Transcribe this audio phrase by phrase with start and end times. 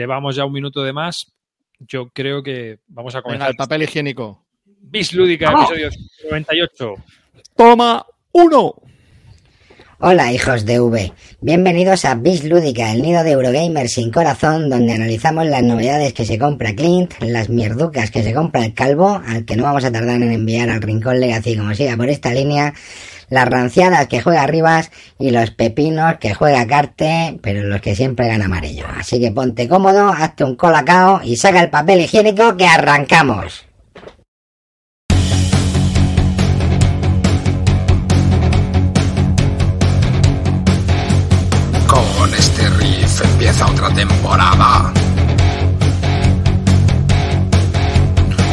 [0.00, 1.30] llevamos ya un minuto de más.
[1.78, 3.50] Yo creo que vamos a Venga, comenzar.
[3.50, 4.44] el papel higiénico.
[4.64, 5.90] Bis Lúdica, episodio
[6.30, 6.94] 98.
[7.54, 8.74] Toma uno.
[10.02, 14.94] Hola hijos de V, bienvenidos a Bis Lúdica, el nido de Eurogamer sin corazón, donde
[14.94, 19.44] analizamos las novedades que se compra Clint, las mierducas que se compra el calvo, al
[19.44, 22.72] que no vamos a tardar en enviar al rincón Legacy como siga por esta línea,
[23.30, 28.28] las ranciadas que juega Rivas y los pepinos que juega Carte, pero los que siempre
[28.28, 28.84] gana amarillo.
[28.98, 33.64] Así que ponte cómodo, hazte un colacao y saca el papel higiénico que arrancamos.
[41.86, 44.92] Con este riff empieza otra temporada.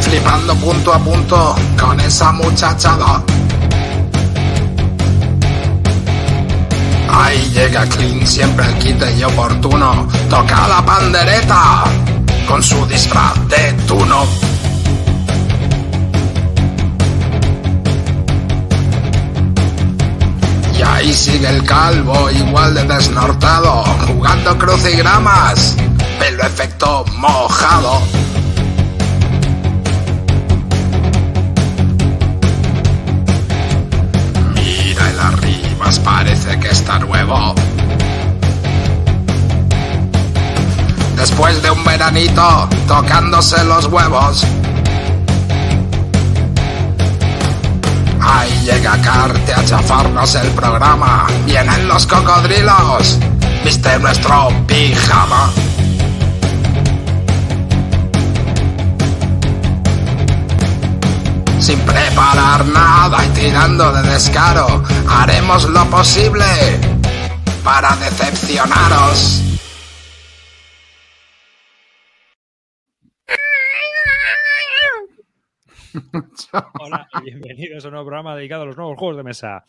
[0.02, 3.24] Flipando punto a punto con esa muchachada.
[7.20, 10.08] Ahí llega Clean, siempre el quite y oportuno.
[10.30, 11.86] Toca la pandereta
[12.48, 14.24] con su disfraz de tuno.
[20.78, 25.76] Y ahí sigue el calvo, igual de desnortado, jugando crucigramas,
[26.20, 28.04] pelo efecto mojado.
[35.96, 37.56] Parece que está nuevo.
[41.16, 44.46] Después de un veranito, tocándose los huevos.
[48.20, 51.26] Ahí llega Carte a chafarnos el programa.
[51.46, 53.18] Vienen los cocodrilos.
[53.64, 55.50] Viste nuestro pijama.
[61.68, 66.46] Sin preparar nada y tirando de descaro, haremos lo posible
[67.62, 69.44] para decepcionaros.
[76.80, 79.66] Hola y bienvenidos a un nuevo programa dedicado a los nuevos juegos de mesa.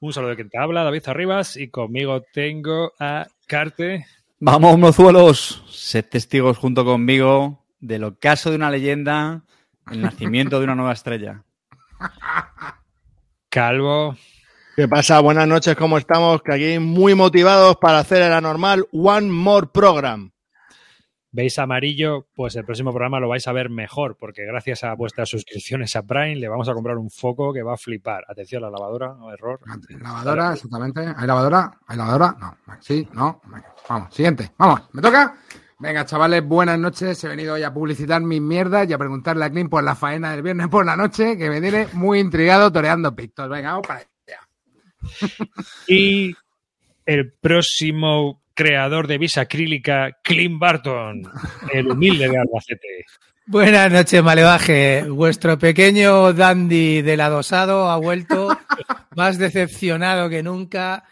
[0.00, 4.06] Un saludo de quien te habla, David Arribas, y conmigo tengo a Carte.
[4.40, 9.42] Vamos, mozuelos, sed testigos junto conmigo del ocaso de una leyenda,
[9.90, 11.42] el nacimiento de una nueva estrella.
[13.48, 14.16] Calvo.
[14.76, 15.20] ¿Qué pasa?
[15.20, 16.42] Buenas noches, ¿cómo estamos?
[16.42, 20.32] Que aquí muy motivados para hacer el anormal One More Program.
[21.32, 22.28] ¿Veis amarillo?
[22.34, 26.02] Pues el próximo programa lo vais a ver mejor, porque gracias a vuestras suscripciones a
[26.02, 28.24] Prime le vamos a comprar un foco que va a flipar.
[28.28, 29.60] Atención, la lavadora, no, error.
[30.00, 31.00] Lavadora, exactamente.
[31.16, 31.78] ¿Hay lavadora?
[31.86, 32.36] ¿Hay lavadora?
[32.38, 32.56] No.
[32.80, 33.40] Sí, no.
[33.88, 34.52] Vamos, siguiente.
[34.56, 35.36] Vamos, ¿me toca?
[35.78, 37.22] Venga, chavales, buenas noches.
[37.22, 40.32] He venido hoy a publicitar mis mierdas y a preguntarle a Clint por la faena
[40.32, 43.46] del viernes por la noche, que me tiene muy intrigado toreando pictos.
[43.50, 44.40] Venga, vamos para allá.
[45.86, 46.34] Y
[47.04, 51.22] el próximo creador de visa acrílica, Clint Barton,
[51.70, 53.04] el humilde de Albacete.
[53.44, 55.02] Buenas noches, Malevaje.
[55.02, 58.48] Vuestro pequeño dandy del adosado ha vuelto
[59.14, 61.04] más decepcionado que nunca,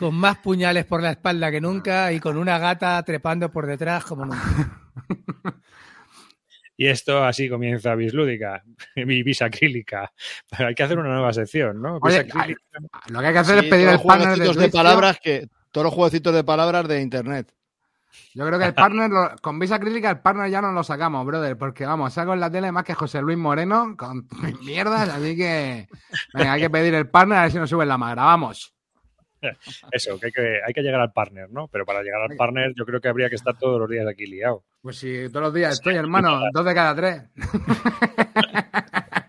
[0.00, 4.02] con más puñales por la espalda que nunca y con una gata trepando por detrás
[4.04, 4.80] como nunca.
[6.76, 8.62] Y esto así comienza Bislúdica,
[8.96, 10.10] mi visa acrílica.
[10.48, 11.98] Pero hay que hacer una nueva sección, ¿no?
[12.00, 12.26] Oye.
[13.08, 15.84] Lo que hay que hacer Sí, es pedir el partner de, de palabras que todos
[15.84, 17.52] los jueguecitos de palabras de internet.
[18.32, 21.26] Yo creo que el partner, lo- con visa acrílica, el partner ya no lo sacamos,
[21.26, 25.10] brother, porque vamos, saco en la tele más que José Luis Moreno con mis mierdas,
[25.10, 25.86] así que
[26.32, 28.22] venga, hay que pedir el partner a ver si nos suben la magra.
[28.22, 28.72] Vamos.
[29.92, 31.68] Eso, que hay, que hay que llegar al partner, ¿no?
[31.68, 34.26] Pero para llegar al partner yo creo que habría que estar todos los días aquí
[34.26, 34.64] liado.
[34.82, 37.22] Pues si todos los días estoy, hermano, dos de cada tres.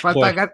[0.00, 0.50] falta, Pues-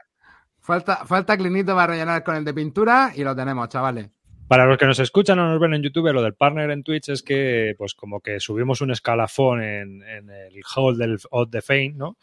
[0.61, 4.09] falta, falta clinito para rellenar con el de pintura y lo tenemos, chavales.
[4.49, 7.09] Para los que nos escuchan o nos ven en YouTube, lo del partner en Twitch
[7.09, 11.63] es que, pues, como que subimos un escalafón en, en el hall del of the
[11.63, 12.19] Fame, ¿no?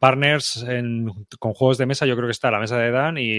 [0.00, 3.30] Partners en- con juegos de mesa, yo creo que está la mesa de Dan y,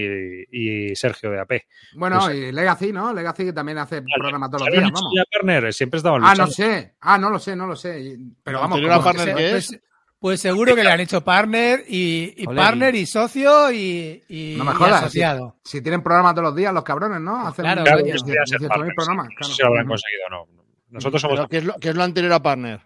[0.50, 1.62] y Sergio de AP.
[1.96, 3.12] Bueno, Pues- y Legacy, ¿no?
[3.12, 5.12] Legacy que también hace programa todos los ¿Habían días, hecho vamos.
[5.16, 5.72] ya partner?
[5.74, 6.46] Siempre estaban Ah, luchando.
[6.46, 6.94] no sé.
[7.00, 8.16] Ah, no lo sé, no lo sé.
[8.44, 9.80] Pero vamos, que partner, sea- ¿qué Pues, es?
[10.20, 14.70] pues seguro que le han hecho partner y, partner y socio y, y- No me
[14.70, 15.00] y jodas.
[15.00, 15.56] Si, asociado.
[15.64, 17.44] si tienen programa todos los días, los cabrones, ¿no?
[17.44, 18.12] Hacen Claro, Claro, coño.
[18.14, 19.26] que podría ser 18.000 partner, programas.
[19.26, 19.48] No claro.
[19.50, 20.62] sé si lo habrán conseguido o no.
[20.90, 22.80] Nosotros somos Pero ¿qué, es lo, qué es lo anterior a partner?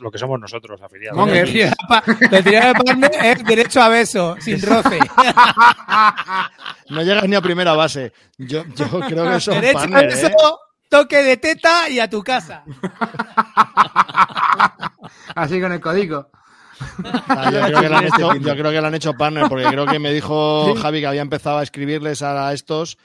[0.00, 1.18] Lo que somos nosotros, afiliados.
[1.18, 1.48] Monger.
[2.30, 4.98] Lo tirado de lo partner es derecho a beso, sin roce.
[6.90, 8.12] No llegas ni a primera base.
[8.36, 10.32] Yo, yo creo que son derecho a partner, beso, ¿eh?
[10.90, 12.62] toque de teta y a tu casa.
[15.34, 16.28] Así con el código.
[17.28, 19.64] Ah, yo, creo que le han hecho, yo creo que le han hecho partner, porque
[19.64, 22.98] creo que me dijo Javi que había empezado a escribirles a estos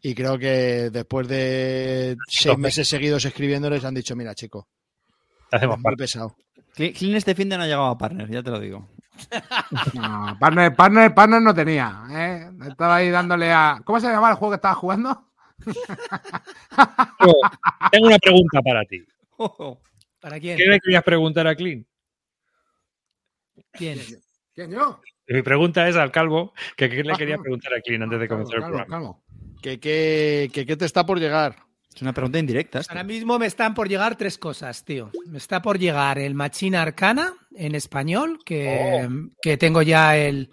[0.00, 4.68] y creo que después de seis meses seguidos escribiéndoles han dicho, mira chico,
[5.54, 6.36] Hacemos Muy pesado.
[6.74, 8.88] Clean este fin de no ha llegado a partner, ya te lo digo.
[9.94, 12.02] No, partner, partner, partner no tenía.
[12.10, 12.50] ¿eh?
[12.68, 13.80] Estaba ahí dándole a.
[13.84, 15.30] ¿Cómo se llamaba el juego que estaba jugando?
[17.92, 19.04] Tengo una pregunta para ti.
[20.20, 20.56] ¿Para quién?
[20.56, 21.86] ¿Qué le querías preguntar a Clean?
[23.72, 24.00] ¿Quién?
[24.54, 25.00] ¿Quién yo?
[25.28, 28.56] Mi pregunta es al calvo, que qué le quería preguntar a Clean antes de comenzar
[28.56, 28.96] el Calvo, programa.
[28.96, 29.22] calvo.
[29.62, 31.56] ¿Qué, qué, qué, qué te está por llegar?
[31.94, 32.80] Es una pregunta indirecta.
[32.80, 32.92] esta.
[32.92, 35.10] Ahora mismo me están por llegar tres cosas, tío.
[35.26, 39.08] Me está por llegar el Machina Arcana en español, que,
[39.40, 40.50] que tengo ya el,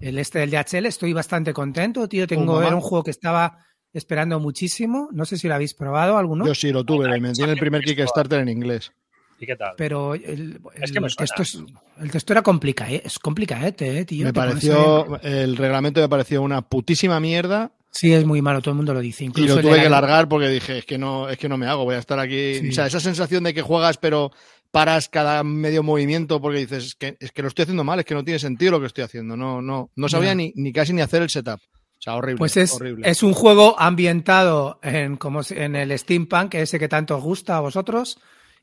[0.00, 0.86] el este del DHL.
[0.86, 2.26] Estoy bastante contento, tío.
[2.26, 3.58] Tengo era un juego que estaba
[3.92, 5.08] esperando muchísimo.
[5.12, 6.46] No sé si lo habéis probado alguno.
[6.46, 8.92] Yo sí lo tuve, me metí en el primer Kickstarter en inglés.
[9.38, 9.74] ¿Y qué tal?
[9.76, 11.58] Pero el, Es que el texto, es,
[12.00, 14.24] el texto era complicado, es complicadete, eh, tío.
[14.24, 18.76] Me pareció, el reglamento me pareció una putísima mierda Sí, es muy malo, todo el
[18.76, 19.24] mundo lo dice.
[19.24, 21.48] y Incluso lo el tuve que la- largar porque dije, es que no, es que
[21.48, 22.56] no me hago, voy a estar aquí.
[22.60, 22.68] Sí.
[22.68, 24.32] O sea, esa sensación de que juegas pero
[24.70, 28.04] paras cada medio movimiento porque dices, es que, es que lo estoy haciendo mal, es
[28.04, 29.36] que no tiene sentido lo que estoy haciendo.
[29.36, 31.60] No, no, no sabía ni, ni casi ni hacer el setup.
[31.98, 32.38] O sea, horrible.
[32.38, 33.08] Pues es, horrible.
[33.08, 37.60] es un juego ambientado en, como en el steampunk, ese que tanto os gusta a
[37.60, 38.18] vosotros,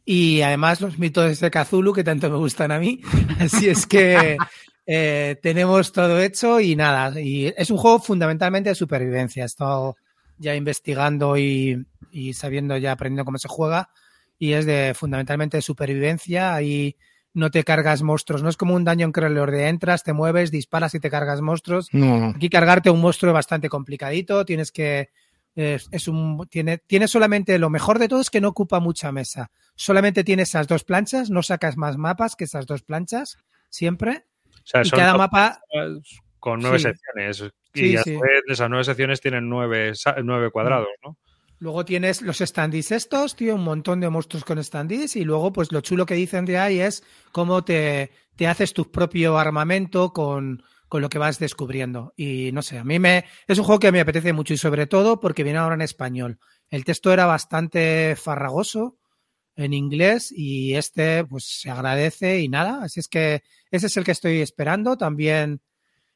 [0.06, 3.01] y además los mitos de Cthulhu que tanto me gustan a mí.
[3.39, 4.38] Así es que
[4.85, 7.19] eh, tenemos todo hecho y nada.
[7.19, 9.44] Y es un juego fundamentalmente de supervivencia.
[9.44, 9.95] He estado
[10.38, 13.89] ya investigando y, y sabiendo ya aprendiendo cómo se juega.
[14.38, 16.53] Y es de fundamentalmente de supervivencia.
[16.53, 16.97] Ahí
[17.33, 18.44] no te cargas monstruos.
[18.44, 21.89] No es como un dungeon crawler de entras, te mueves, disparas y te cargas monstruos.
[21.91, 22.30] No.
[22.35, 25.09] Aquí cargarte un monstruo es bastante complicadito, tienes que
[25.56, 29.12] es, es un tiene tiene solamente lo mejor de todo es que no ocupa mucha
[29.12, 29.51] mesa.
[29.75, 33.38] Solamente tiene esas dos planchas, no sacas más mapas que esas dos planchas
[33.69, 34.25] siempre
[34.63, 35.62] O sea, y son cada mapa
[36.39, 36.83] con nueve Sí.
[36.83, 37.54] secciones.
[37.74, 38.13] Y Sí, a sí.
[38.15, 39.94] su vez, esas nueve secciones tienen nueve,
[40.24, 41.18] nueve cuadrados, ¿no?
[41.60, 45.71] Luego tienes los standees estos, tío, un montón de monstruos con standees y luego pues
[45.71, 50.62] lo chulo que dicen de ahí es cómo te, te haces tu propio armamento con,
[50.89, 52.13] con lo que vas descubriendo.
[52.18, 54.88] Y no sé, a mí me es un juego que me apetece mucho y sobre
[54.88, 56.38] todo porque viene ahora en español.
[56.69, 58.98] El texto era bastante farragoso
[59.56, 63.42] en inglés y este pues se agradece y nada, así es que
[63.73, 64.95] ese es el que estoy esperando.
[64.95, 65.59] También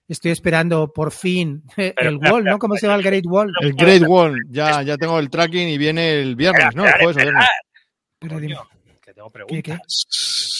[0.07, 2.59] estoy esperando por fin el Wall, ¿no?
[2.59, 3.51] ¿Cómo se llama el Great Wall?
[3.61, 6.85] El Great Wall, ya, ya tengo el tracking y viene el viernes, ¿no?
[6.85, 7.45] El jueves o viernes.
[8.19, 8.57] Pero dime,
[9.01, 10.05] que tengo ¿qué, preguntas.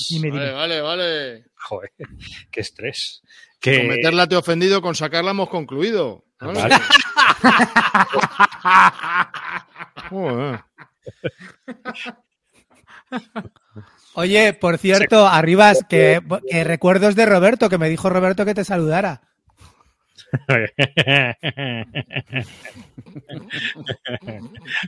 [0.09, 0.15] qué?
[0.15, 0.51] Dime, dime.
[0.51, 1.45] Vale, vale, vale.
[1.55, 1.91] Joder,
[2.51, 3.21] qué estrés.
[3.61, 6.25] Con meterla te he ofendido, con sacarla hemos concluido.
[6.39, 6.61] ¿vale?
[6.61, 6.75] Vale.
[10.09, 10.63] Joder.
[14.19, 16.19] Oye, por cierto, arribas, que,
[16.49, 19.21] que recuerdos de Roberto, que me dijo Roberto que te saludara.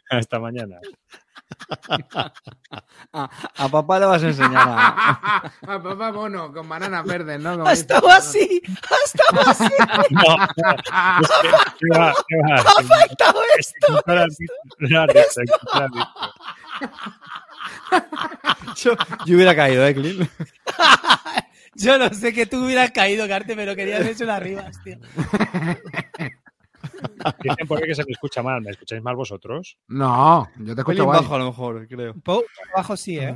[0.09, 0.79] Hasta mañana.
[3.11, 5.51] A, a papá le vas a enseñar a...
[5.67, 7.53] Ah, papá mono, con bananas verdes, ¿no?
[7.57, 7.81] Como Ha dice.
[7.81, 9.73] estado así, ha estado así,
[10.11, 11.49] No, es que-
[11.79, 12.13] ¿qué va?
[12.27, 12.55] ¿Qué va?
[12.55, 14.03] ha faltado esto.
[14.79, 15.13] No lo
[18.75, 18.93] Yo,
[19.25, 20.29] yo hubiera caído, ¿eh, Clint?
[21.75, 24.97] Yo no sé que tú hubieras caído, Carte, pero querías hecho una arriba, tío.
[27.41, 28.61] Dicen por que se me escucha mal.
[28.61, 29.77] ¿Me escucháis mal vosotros?
[29.87, 32.13] No, yo te escucho bajo a lo mejor, creo.
[32.13, 33.35] Un poco abajo sí, ¿eh?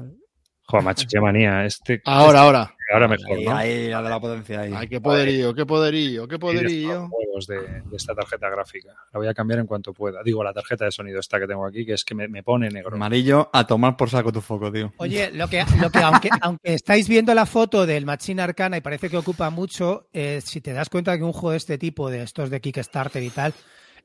[0.73, 1.65] Joder, macho, qué manía.
[1.65, 2.75] Este, Ahora, ahora.
[2.92, 3.56] ahora mejor, Ahí, ¿no?
[3.56, 4.73] ahí, la de la potencia ahí.
[4.75, 7.09] Ay, qué poderío, qué poderío, qué poderío.
[7.09, 8.89] juegos de, de esta tarjeta gráfica.
[9.13, 10.23] La voy a cambiar en cuanto pueda.
[10.23, 12.69] Digo, la tarjeta de sonido esta que tengo aquí, que es que me, me pone
[12.69, 12.95] negro.
[12.95, 14.92] Amarillo, a tomar por saco tu foco, tío.
[14.97, 18.81] Oye, lo que, lo que aunque, aunque estáis viendo la foto del Machine Arcana y
[18.81, 22.09] parece que ocupa mucho, eh, si te das cuenta que un juego de este tipo,
[22.09, 23.53] de estos de Kickstarter y tal,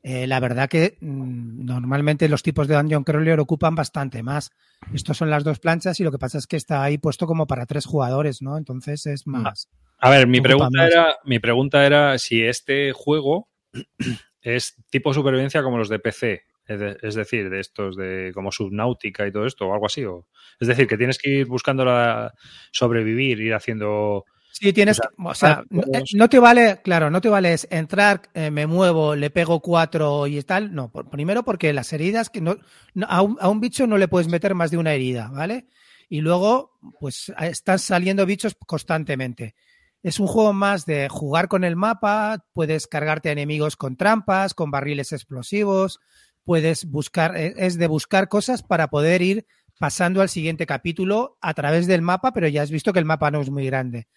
[0.03, 4.51] eh, la verdad que mm, normalmente los tipos de Dungeon Crawler ocupan bastante más.
[4.95, 7.47] Estos son las dos planchas y lo que pasa es que está ahí puesto como
[7.47, 8.57] para tres jugadores, ¿no?
[8.57, 9.69] Entonces es más.
[9.99, 10.93] A ver, mi pregunta, más.
[10.93, 13.49] era, mi pregunta era si este juego
[14.43, 16.43] es tipo supervivencia como los de PC.
[16.67, 20.05] Es de- es decir, de estos de como Subnautica y todo esto, o algo así.
[20.05, 20.27] O,
[20.61, 22.35] es decir, que tienes que ir buscando la,
[22.71, 24.27] sobrevivir, ir haciendo.
[24.61, 27.29] Sí, tienes, O sea, o sea, ah, no, eh, no te vale, claro, no te
[27.29, 30.75] vale es entrar, eh, me muevo, le pego cuatro y tal.
[30.75, 32.57] No, por- primero porque las heridas, que no,
[32.95, 35.69] no- a, un, a un bicho no le puedes meter más de una herida, ¿vale?
[36.09, 39.55] Y luego, pues a- están saliendo bichos constantemente.
[40.03, 44.55] Es un juego más de jugar con el mapa, puedes cargarte a enemigos con trampas,
[44.55, 46.01] con barriles explosivos,
[46.45, 49.47] puedes buscar, eh, es de buscar cosas para poder ir
[49.79, 53.31] pasando al siguiente capítulo a través del mapa, pero ya has visto que el mapa
[53.31, 54.09] no es muy grande.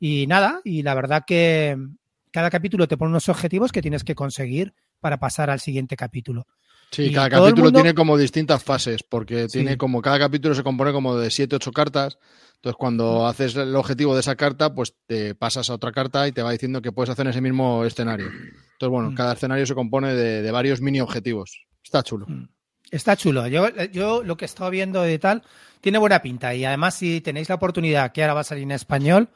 [0.00, 1.76] Y nada, y la verdad que
[2.30, 6.46] cada capítulo te pone unos objetivos que tienes que conseguir para pasar al siguiente capítulo.
[6.90, 9.58] Sí, Y cada capítulo mundo- tiene como distintas fases, porque Sí.
[9.58, 12.18] tiene como cada capítulo se compone como de 7, 8 cartas.
[12.56, 16.32] Entonces, cuando haces el objetivo de esa carta, pues te pasas a otra carta y
[16.32, 18.26] te va diciendo que puedes hacer ese mismo escenario.
[18.28, 19.14] Entonces, bueno, Mm.
[19.14, 21.66] cada escenario se compone de, de varios mini objetivos.
[21.84, 22.26] Está chulo.
[22.90, 23.46] Está chulo.
[23.48, 25.42] Yo, yo lo que he estado viendo de tal
[25.82, 26.54] tiene buena pinta.
[26.54, 29.28] Y además, si tenéis la oportunidad, que ahora va a salir en español.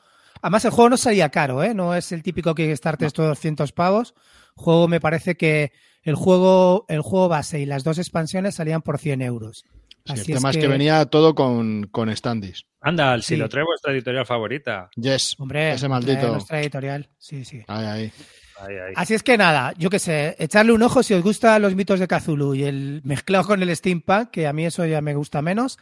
[0.43, 1.73] Además, el juego no salía caro, ¿eh?
[1.73, 4.15] No es el típico Kickstarter estos 200 pavos.
[4.57, 5.73] El juego me parece que
[6.03, 9.65] el juego, el juego base y las dos expansiones salían por 100 euros.
[10.05, 10.67] Sí, Así el es tema es que...
[10.67, 12.67] venía todo con, con standis.
[12.81, 13.37] Anda, si Sí.
[13.37, 14.91] lo trae vuestra editorial favorita.
[14.97, 15.37] Yes.
[15.39, 16.33] Hombre, ese maldito.
[16.33, 17.09] nuestra editorial.
[17.19, 17.63] Sí, sí.
[17.69, 18.13] Ahí, ahí.
[18.61, 18.93] Ahí, ahí.
[18.97, 22.01] Así es que nada, yo qué sé, echarle un ojo si os gustan los mitos
[22.01, 25.41] de Cthulhu y el mezclado con el steampunk, que a mí eso ya me gusta
[25.41, 25.79] menos,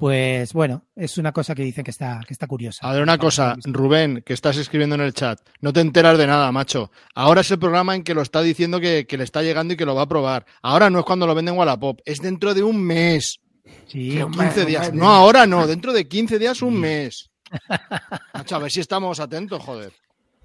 [0.00, 2.88] pues bueno, es una cosa que dicen que está, que está curiosa.
[2.88, 6.26] A ver, una cosa, Rubén, que estás escribiendo en el chat, no te enteras de
[6.26, 6.90] nada, macho.
[7.14, 9.76] Ahora es el programa en que lo está diciendo que, que le está llegando y
[9.76, 10.46] que lo va a probar.
[10.62, 13.40] Ahora no es cuando lo venden en Wallapop, es dentro de un mes.
[13.86, 14.92] Sí, Qué 15 un días.
[14.94, 17.30] No, ahora no, dentro de 15 días, un mes.
[18.34, 19.92] Macho, a ver si estamos atentos, joder.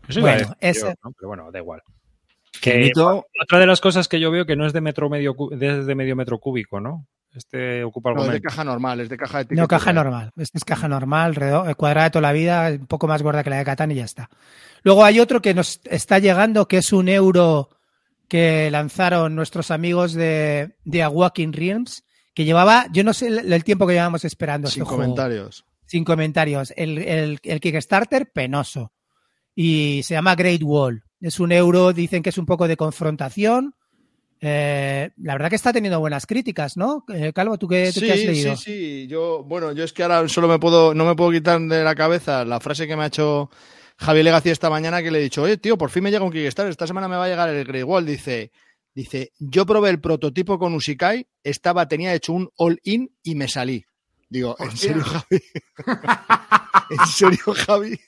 [0.08, 1.12] Eso Bueno, decir ese- yo, ¿no?
[1.18, 1.82] Pero bueno, da igual.
[2.62, 5.50] Que otra de las cosas que yo veo que no es de metro medio cu-
[5.50, 7.06] de, de medio metro cúbico, ¿no?
[7.36, 10.32] Este ocupa No, es de caja normal, es de caja de no, caja normal.
[10.38, 13.50] Es caja normal, redo- eh, cuadrada de toda la vida, un poco más gorda que
[13.50, 14.30] la de Catán y ya está.
[14.84, 17.70] Luego hay otro que nos está llegando, que es un euro
[18.28, 23.52] que lanzaron nuestros amigos de, de A Walking Realms, que llevaba, yo no sé el,
[23.54, 25.02] el tiempo que llevamos esperando Sin este juego.
[25.04, 25.66] comentarios.
[25.86, 26.74] sin comentarios.
[26.76, 28.94] El, el, el Kickstarter, penoso.
[29.54, 31.04] Y se llama Great Wall.
[31.22, 33.76] Es un euro, dicen que es un poco de confrontación.
[34.48, 37.04] Eh, la verdad que está teniendo buenas críticas, ¿no?
[37.12, 38.56] Eh, Calvo, ¿tú qué, tú qué has leído?
[38.56, 39.08] sí, sí.
[39.08, 41.96] Yo, bueno, yo es que ahora solo me puedo, no me puedo quitar de la
[41.96, 43.50] cabeza la frase que me ha hecho
[43.98, 46.32] Javier Legacy esta mañana que le he dicho, oye, tío, por fin me llega un
[46.32, 48.06] Kickstarter, esta semana me va a llegar el Grey Wall.
[48.06, 48.52] Dice,
[48.94, 53.84] dice, yo probé el prototipo con Usikai, estaba, tenía hecho un all-in y me salí.
[54.30, 54.90] Digo, ¿en Hostia.
[54.90, 55.44] serio, Javi?
[56.90, 58.00] ¿En serio, Javi?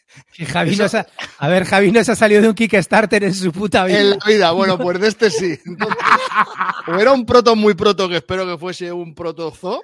[0.52, 1.08] Javi ha-
[1.40, 4.00] a ver, Javi nos ha salido de un Kickstarter en su puta vida.
[4.00, 5.60] En la vida, bueno, pues de este sí.
[5.66, 5.98] Entonces,
[6.88, 9.82] o era un proto muy proto, que espero que fuese un proto zoo.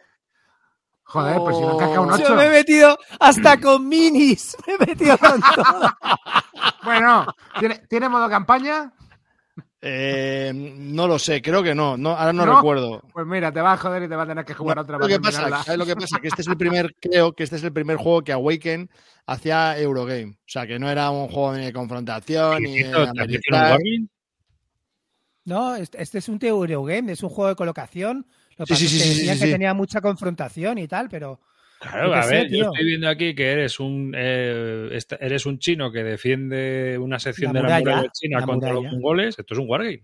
[1.05, 2.15] Joder, pues si no casca un Oh.
[2.15, 2.27] 8.
[2.29, 4.55] Yo me he metido hasta con minis.
[4.65, 5.91] Me he metido con todo.
[6.83, 7.25] Bueno,
[7.59, 8.91] ¿tiene, ¿tiene modo campaña?
[9.85, 12.55] Eh, no lo sé, creo que no, no ahora no, ¿No?
[12.55, 13.01] recuerdo.
[13.11, 14.97] Pues mira, te va a joder y te va a tener que jugar No, otra
[14.97, 15.61] lo que pasa.
[15.61, 16.19] ¿sabes lo que pasa?
[16.21, 18.89] Que este es el primer, creo que este es el primer juego que Awaken
[19.27, 20.31] hacía Eurogame.
[20.39, 24.07] O sea, que no era un juego ni de confrontación, ni de.
[25.45, 28.25] No, este este es un Eurogame, es un juego de colocación.
[28.57, 29.51] Lo que Sí, pasa sí, es que sí, sí, sí, que sí.
[29.51, 31.41] tenía mucha confrontación y tal, pero
[31.91, 36.03] Claro, a ver, yo estoy viendo aquí que eres un eh, eres un chino que
[36.03, 38.83] defiende una sección La de la muralla, muralla china la contra muralla.
[38.85, 39.39] los mongoles.
[39.39, 40.03] Esto es un wargame.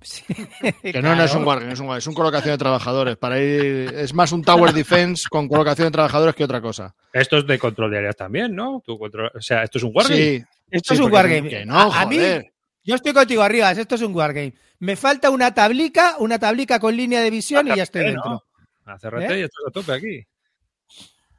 [0.00, 0.24] sí,
[0.82, 1.44] Que no, no es un.
[1.44, 3.16] Wargame, es un, es un colocación de trabajadores.
[3.16, 6.94] Para ir, es más un Tower Defense con colocación de trabajadores que otra cosa.
[7.12, 8.82] Esto es de control de áreas también, ¿no?
[8.84, 10.16] Tú control- o sea, esto es un wargame.
[10.16, 11.48] Sí, Esto sí, es un wargame.
[11.48, 12.52] Que no, a, a mí, joder.
[12.84, 14.54] yo estoy contigo arriba, esto es un wargame.
[14.78, 18.30] Me falta una tablica, una tablica con línea de visión y ya estoy dentro.
[18.30, 18.92] ¿no?
[18.92, 19.38] Acérrate ¿Eh?
[19.40, 20.24] y estás a tope aquí.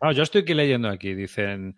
[0.04, 1.78] No, yo estoy aquí leyendo aquí, dicen.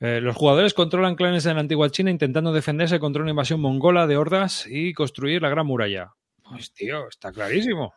[0.00, 4.06] eh, los jugadores controlan clanes en la antigua China intentando defenderse contra una invasión mongola
[4.08, 6.12] de hordas y construir la gran muralla.
[6.42, 7.94] Pues tío, está clarísimo.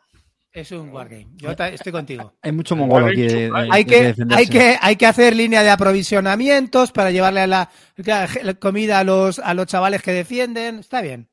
[0.52, 1.26] Es un wargame.
[1.34, 2.34] Yo estoy contigo.
[2.42, 3.22] Hay mucho mongolo aquí.
[3.22, 4.40] de- de- Hay que, defenderse.
[4.42, 9.04] hay, que, hay que hacer línea de aprovisionamientos para llevarle a la, la comida a
[9.04, 10.78] los, a los chavales que defienden.
[10.78, 11.28] Está bien.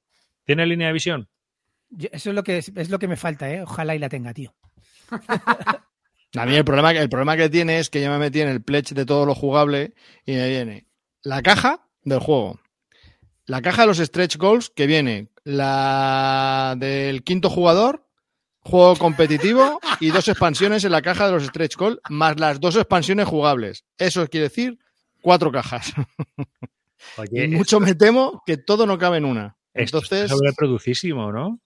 [0.46, 1.30] ¿Tiene línea de visión?
[1.92, 3.62] Yo- Eso es lo que es lo que me falta, ¿eh?
[3.62, 4.54] Ojalá y la tenga, tío.
[6.36, 8.64] A mí el problema, el problema que tiene es que yo me metí en el
[8.64, 9.94] pledge de todo lo jugable
[10.26, 10.88] y me viene
[11.24, 12.60] la caja del juego,
[13.46, 18.08] la caja de los stretch goals que viene, la del quinto jugador,
[18.60, 22.76] juego competitivo y dos expansiones en la caja de los stretch goals más las dos
[22.76, 23.86] expansiones jugables.
[23.98, 24.80] Eso quiere decir
[25.22, 25.94] cuatro cajas.
[27.18, 29.58] Oye, Y mucho me temo que todo no cabe en una.
[29.74, 31.60] esto Entonces, está sobreproducísimo, ¿no?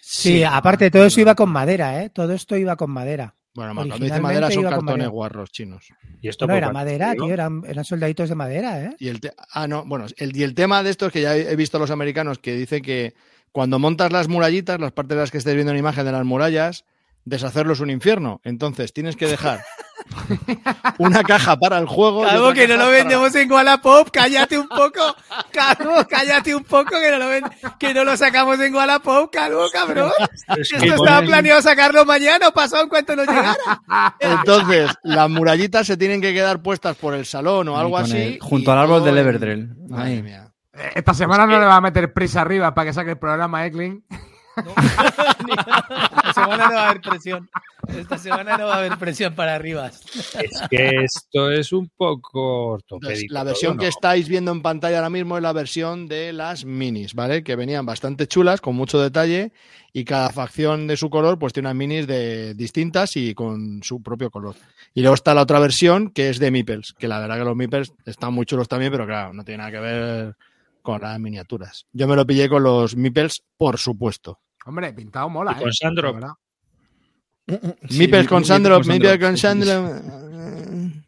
[0.00, 2.10] Sí, aparte todo eso iba con madera, ¿eh?
[2.10, 3.34] Todo esto iba con madera.
[3.54, 5.08] Bueno, cuando dice originalmente madera son cartones madera.
[5.08, 5.86] guarros chinos.
[6.20, 8.96] Y esto No era madera, tío, eran, eran soldaditos de madera, ¿eh?
[8.98, 11.36] Y el te- ah, no, bueno, el, y el tema de esto es que ya
[11.36, 13.14] he visto a los americanos que dice que
[13.52, 16.24] cuando montas las murallitas, las partes de las que estáis viendo en imagen de las
[16.24, 16.84] murallas,
[17.24, 18.40] deshacerlo es un infierno.
[18.44, 19.62] Entonces tienes que dejar
[20.98, 22.20] una caja para el juego.
[22.20, 25.00] otra que no lo para- vendemos en Wallapop, cállate un poco,
[25.50, 27.44] Calvo, cállate un poco, que no lo, ven-
[27.78, 30.12] que no lo sacamos en Wallapop, Calvo, cabrón.
[30.56, 33.56] Es que Esto estaba planeado sacarlo mañana o pasado en cuanto nos llegara.
[34.20, 38.16] Entonces, las murallitas se tienen que quedar puestas por el salón o algo así.
[38.16, 39.74] el- junto al árbol todo del Everdrell.
[39.88, 40.22] Madre Ahí.
[40.22, 40.50] mía.
[40.72, 43.64] Eh, Esta semana no le va a meter prisa arriba para que saque el programa
[43.66, 44.04] Eklin.
[46.24, 47.50] Esta semana no va a haber presión.
[47.88, 49.88] Esta semana no va a haber presión para arriba.
[49.88, 53.32] Es que esto es un poco ortopédico.
[53.32, 57.14] la versión que estáis viendo en pantalla ahora mismo es la versión de las minis,
[57.14, 57.42] ¿vale?
[57.42, 59.52] Que venían bastante chulas, con mucho detalle,
[59.92, 64.02] y cada facción de su color, pues tiene unas minis de distintas y con su
[64.02, 64.56] propio color.
[64.94, 67.56] Y luego está la otra versión, que es de Meeples, que la verdad que los
[67.56, 70.36] Meeples están muy chulos también, pero claro, no tiene nada que ver
[70.82, 71.86] con las miniaturas.
[71.92, 74.40] Yo me lo pillé con los Meeples, por supuesto.
[74.66, 75.72] Hombre, pintado mola, Y con ¿eh?
[75.72, 76.08] Sandro.
[76.08, 76.32] La verdad.
[77.98, 79.66] Meeples con Sandro, Meeples con Sí, sí, sí.
[79.68, 81.02] Sandro.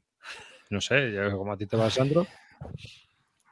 [0.70, 2.26] No sé, ya como a ti te va Sandro.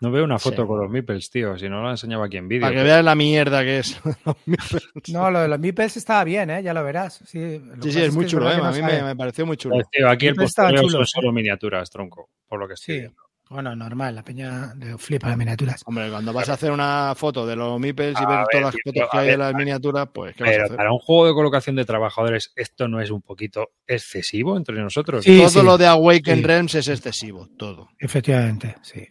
[0.00, 0.68] No veo una foto Sí.
[0.68, 1.56] con los Meeples, tío.
[1.56, 2.62] Si no lo enseñaba aquí en vídeo.
[2.62, 3.98] Para que veas la mierda que es.
[5.12, 6.62] No, lo de los Meeples estaba bien, ¿eh?
[6.62, 7.22] Ya lo verás.
[7.26, 8.56] Sí, lo Sí, sí, es muy chulo, ¿eh?
[8.60, 9.76] A mí me, pareció muy chulo.
[9.76, 12.28] Pues, tío, aquí el Meeples estaba postureo chulo, son solo miniaturas, tronco.
[12.46, 13.00] Por lo que estoy Sí.
[13.02, 13.22] viendo.
[13.54, 15.80] Bueno, normal, la peña le flipa las miniaturas.
[15.86, 18.74] Hombre, cuando vas a hacer una foto de los Meeples y ver ver, todas las
[18.84, 20.76] fotos que hay ver, de las miniaturas, pues, ¿qué vas a Pero hacer?
[20.76, 25.22] para un juego de colocación de trabajadores, ¿esto no es un poquito excesivo entre nosotros?
[25.24, 25.62] Sí, todo sí.
[25.62, 26.42] lo de Awaken Sí.
[26.42, 27.90] Realms es excesivo, todo.
[28.00, 29.06] Efectivamente, sí.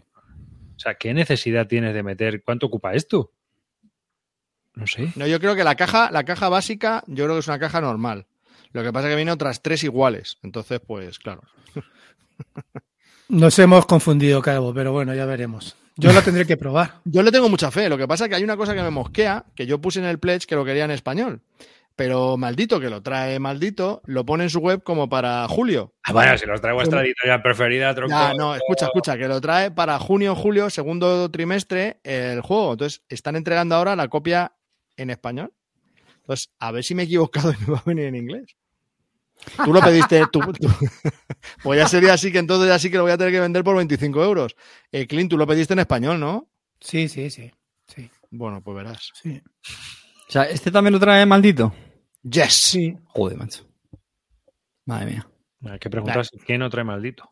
[0.75, 2.43] O sea, ¿qué necesidad tienes de meter?
[2.43, 3.31] ¿Cuánto ocupa esto?
[4.75, 5.07] No sé.
[5.15, 7.79] No, yo creo que la caja, la caja básica, yo creo que es una caja
[7.79, 8.27] normal.
[8.73, 10.37] Lo que pasa es que viene otras tres iguales.
[10.43, 11.43] Entonces, pues, claro.
[13.29, 15.75] Nos hemos confundido, Calvo, pero bueno, ya veremos.
[15.95, 17.01] Yo lo tendré que probar.
[17.05, 17.89] Yo le tengo mucha fe.
[17.89, 20.05] Lo que pasa es que hay una cosa que me mosquea, que yo puse en
[20.05, 21.41] el pledge que lo quería en español.
[21.95, 25.93] Pero maldito que lo trae maldito, lo pone en su web como para julio.
[26.03, 28.15] Ah, bueno, si los trae vuestra editorial preferida, tronco.
[28.15, 32.71] Ya, no, escucha, escucha, que lo trae para junio, julio, segundo trimestre el juego.
[32.71, 34.53] Entonces, están entregando ahora la copia
[34.97, 35.53] en español.
[36.21, 38.55] Entonces, a ver si me he equivocado y me va a venir en inglés.
[39.63, 40.67] Tú lo pediste, tú, tú-
[41.63, 43.75] pues ya sería así que entonces así que lo voy a tener que vender por
[43.75, 44.55] 25 euros.
[44.91, 46.47] Eh, Clint, tú lo pediste en español, ¿no?
[46.79, 47.51] Sí, sí, sí.
[47.87, 49.09] sí, Bueno, pues verás.
[49.21, 49.41] sí.
[50.27, 51.73] O sea, ¿este también lo trae maldito?
[52.23, 52.53] Yes.
[52.53, 52.97] sí.
[53.07, 53.65] Joder, macho.
[54.85, 55.27] Madre mía.
[55.69, 57.29] Hay que preguntar quién no trae maldito.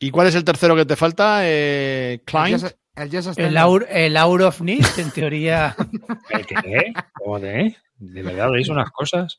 [0.00, 2.20] ¿Y cuál es el tercero que te falta, eh?
[2.26, 3.56] Yes- El Yes El.
[3.56, 5.76] Hour, el Hour of Need, en teoría.
[6.30, 6.92] ¿El qué?
[7.14, 7.76] ¿Cómo de?
[7.98, 9.38] ¿De verdad veis unas cosas?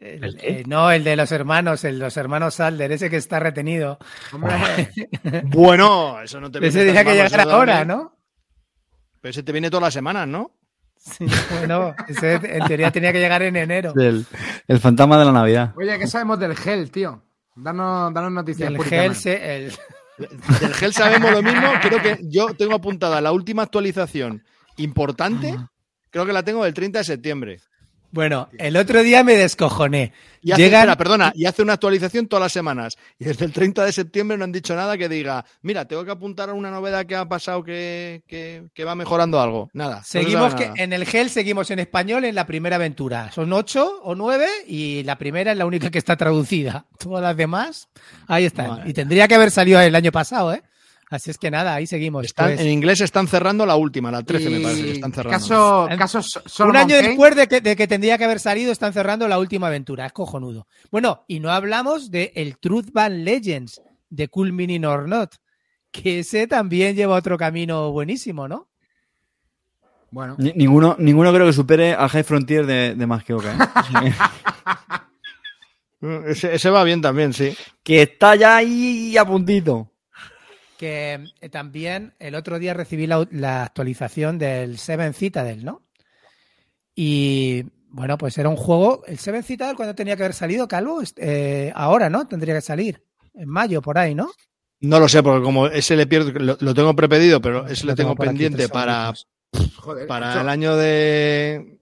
[0.00, 0.48] El- ¿El qué?
[0.60, 3.98] eh, no, el de los hermanos, el de los hermanos Salder, ese que está retenido.
[5.44, 8.16] Bueno, eso no te Ese viene tenía que llegar ahora, ¿no?
[9.20, 10.52] Pero ese te viene todas las semanas, ¿no?
[10.96, 11.26] Sí,
[11.58, 13.92] bueno, ese en teoría tenía que llegar en enero.
[13.96, 14.26] El,
[14.66, 15.72] el fantasma de la Navidad.
[15.76, 17.22] oye, ¿qué sabemos del gel, tío?
[17.54, 18.68] Danos, danos noticias.
[18.68, 19.72] El Puritan gel, se- el-
[20.60, 21.68] Del gel sabemos lo mismo.
[21.80, 24.42] Creo que yo tengo apuntada la última actualización
[24.76, 25.54] importante.
[26.10, 27.60] Creo que la tengo del 30 de septiembre.
[28.10, 30.12] Bueno, el otro día me descojoné.
[30.40, 32.96] Y hace, Llegan- espera, perdona, y hace una actualización todas las semanas.
[33.18, 36.12] Y desde el 30 de septiembre no han dicho nada que diga, mira, tengo que
[36.12, 39.68] apuntar a una novedad que ha pasado que, que- que va mejorando algo.
[39.72, 39.96] Nada.
[39.96, 40.82] no se Seguimos que nada.
[40.82, 43.30] en el gel seguimos en español en la primera aventura.
[43.32, 46.86] Son ocho o nueve y la primera es la única que está traducida.
[46.98, 47.88] Todas las demás,
[48.26, 48.88] ahí están.
[48.88, 50.62] Y tendría que haber salido el año pasado, ¿eh?
[51.10, 52.26] Así es que nada, ahí seguimos.
[52.26, 55.38] Están- Pues, En inglés están cerrando la última, la 13 me parece que están cerrando.
[55.38, 57.08] Caso, El- caso So- un año Kane.
[57.08, 60.04] después de que, de que tendría que haber salido, están cerrando la última aventura.
[60.04, 60.66] Es cojonudo.
[60.90, 65.34] Bueno, y no hablamos de el Truth Band Legends de Cool Mini or Not,
[65.90, 68.68] que ese también lleva otro camino buenísimo, ¿no?
[70.10, 73.52] Bueno, Ni- ninguno, ninguno creo que supere al High Frontier de, de Mazkioka,
[74.04, 74.12] ¿eh?
[76.00, 77.54] Mm, Ese, ese va bien también, sí.
[77.82, 79.90] que está ya ahí a puntito.
[80.78, 85.82] Que eh, también el otro día recibí la, la actualización del Seven Citadel, ¿no?
[86.94, 89.02] Y bueno, pues era un juego.
[89.06, 91.02] El Seven Citadel, cuando tenía que haber salido, Calvo?
[91.16, 92.26] Eh, ahora, ¿no?
[92.26, 93.02] Tendría que salir.
[93.34, 94.30] En mayo, por ahí, ¿no?
[94.80, 97.92] No lo sé, porque como ese le pierdo, lo, lo tengo prepedido, pero ese Lo
[97.92, 99.12] le tengo pendiente para,
[99.76, 100.06] joder.
[100.06, 101.80] para el año de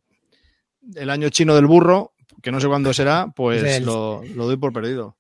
[0.95, 4.73] el año chino del burro, que no sé cuándo será, pues lo, lo doy por
[4.73, 5.17] perdido.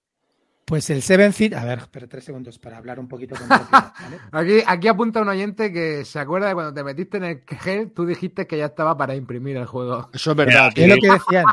[0.66, 1.64] Pues el Seven Citadel.
[1.64, 3.92] A ver, espera tres segundos para hablar un poquito con propiedad,
[4.32, 4.56] ¿vale?
[4.58, 7.92] Aquí, aquí apunta un oyente que se acuerda de cuando te metiste en el gel,
[7.92, 10.10] tú dijiste que ya estaba para imprimir el juego.
[10.12, 10.68] Eso es verdad.
[10.68, 10.88] Es tío.
[10.88, 11.44] lo que decían.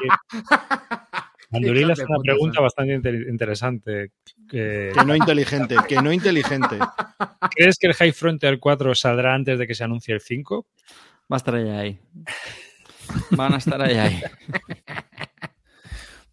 [1.52, 4.12] Manduril de una pregunta bastante inter- interesante.
[4.49, 6.80] que- Que no inteligente, que no inteligente.
[7.56, 10.65] ¿Crees que el High Frontier 4 saldrá antes de que se anuncie el 5?
[11.32, 11.99] Va a estar ahí, ahí.
[13.30, 14.23] Van a estar ahí, ahí.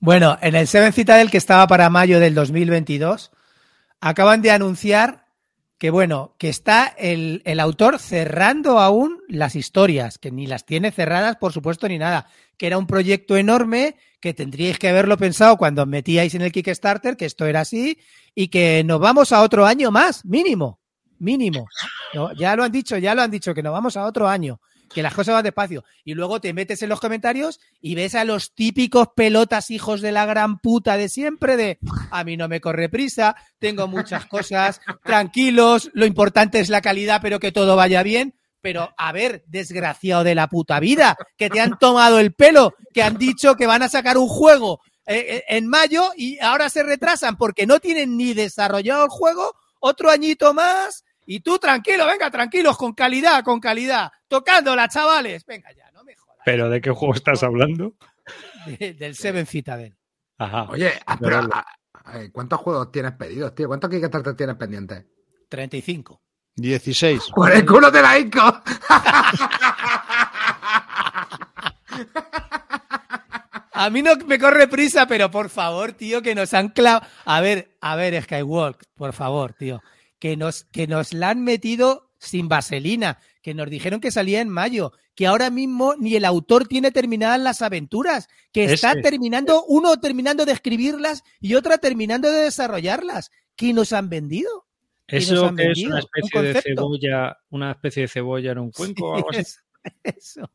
[0.03, 3.33] Bueno, en el Seven Citadel que estaba para mayo del 2022,
[4.01, 5.27] acaban de anunciar
[5.77, 10.91] que, bueno, que está el, el autor cerrando aún las historias, que ni las tiene
[10.91, 15.59] cerradas, por supuesto, ni nada, que era un proyecto enorme, que tendríais que haberlo pensado
[15.59, 17.99] cuando metíais en el Kickstarter, que esto era así,
[18.35, 20.81] y que nos vamos a otro año más, mínimo,
[21.19, 21.67] mínimo.
[22.39, 24.61] Ya lo han dicho, ya lo han dicho, que nos vamos a otro año.
[24.93, 25.85] Que las cosas van despacio.
[26.05, 30.13] Y luego te metes en los comentarios y ves a los típicos pelotas hijos de
[30.13, 31.79] la gran puta de siempre de
[32.11, 37.21] a mí no me corre prisa, tengo muchas cosas, tranquilos, lo importante es la calidad,
[37.23, 38.35] pero que todo vaya bien.
[38.63, 43.03] Pero, a ver, desgraciado de la puta vida, que te han tomado el pelo, que
[43.03, 46.83] han dicho que van a sacar un juego eh, eh, en mayo y ahora se
[46.83, 52.31] retrasan porque no tienen ni desarrollado el juego, otro añito más y tú tranquilo, venga,
[52.31, 55.45] tranquilos, con calidad, con calidad, tocándola, chavales.
[55.45, 56.39] Venga ya, no me jodas.
[56.45, 57.95] ¿Pero de qué juego estás hablando?
[58.79, 59.97] De- del Seven Citadel.
[60.39, 60.63] Ajá.
[60.71, 63.67] Oye, ah, pero, ah, ah, ¿cuántos juegos tienes pedidos, tío?
[63.69, 65.05] ¿Cuántos Kickstarter tienes pendientes?
[65.49, 66.23] 35.
[66.57, 67.31] 16.
[67.35, 68.63] ¡Por el culo de la Ico!
[73.73, 77.07] A mí no me corre prisa, pero por favor, tío, que nos han clavado.
[77.25, 79.83] A ver, a ver, Skywalk, por favor, tío.
[80.19, 84.49] Que nos, que nos la han metido sin vaselina, que nos dijeron que salía en
[84.49, 89.03] mayo, que ahora mismo ni el autor tiene terminadas las aventuras, que está Ese.
[89.03, 93.31] terminando, uno terminando de escribirlas y otra terminando de desarrollarlas.
[93.57, 94.67] ¿Qué nos han vendido?
[95.07, 98.71] Eso han que es una un especie de cebolla, una especie de cebolla en un
[98.71, 99.41] cuenco o algo así.
[99.41, 99.65] Es-
[100.05, 100.51] Eso.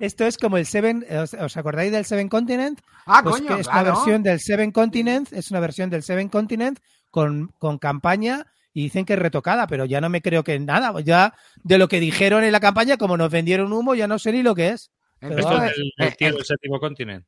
[0.00, 2.80] Esto es como el Seven, ¿os, os acordáis del Seven Continent?
[3.06, 3.90] Ah, Pues coño, es claro.
[3.90, 8.82] una versión del Seven Continent, es una versión del Seven Continent con, con campaña y
[8.82, 10.92] dicen que es retocada, pero ya no me creo que nada.
[11.00, 11.32] Ya
[11.62, 14.42] de lo que dijeron en la campaña, como nos vendieron humo, ya no sé ni
[14.42, 14.90] lo que es.
[15.20, 17.26] Pero Esto es el, el tío del séptimo continente.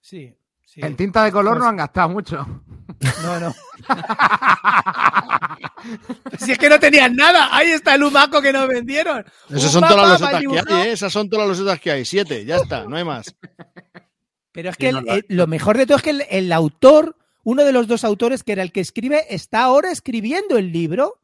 [0.00, 0.34] sí,
[0.66, 0.80] sí.
[0.82, 2.44] En tinta de color Pues- no han gastado mucho.
[3.22, 3.54] No, no.
[6.38, 9.24] si es que no tenían nada, ahí está el humaco que nos vendieron.
[9.50, 10.92] Esas son todas las losetas que hay, ¿eh?
[10.92, 12.04] Esas son todas las losetas que hay.
[12.04, 13.34] Siete, ya está, no hay más.
[14.52, 17.64] Pero es que el- el- lo mejor de todo es que el, el autor, uno
[17.64, 21.20] de los dos autores que era el que escribe, está ahora escribiendo el libro.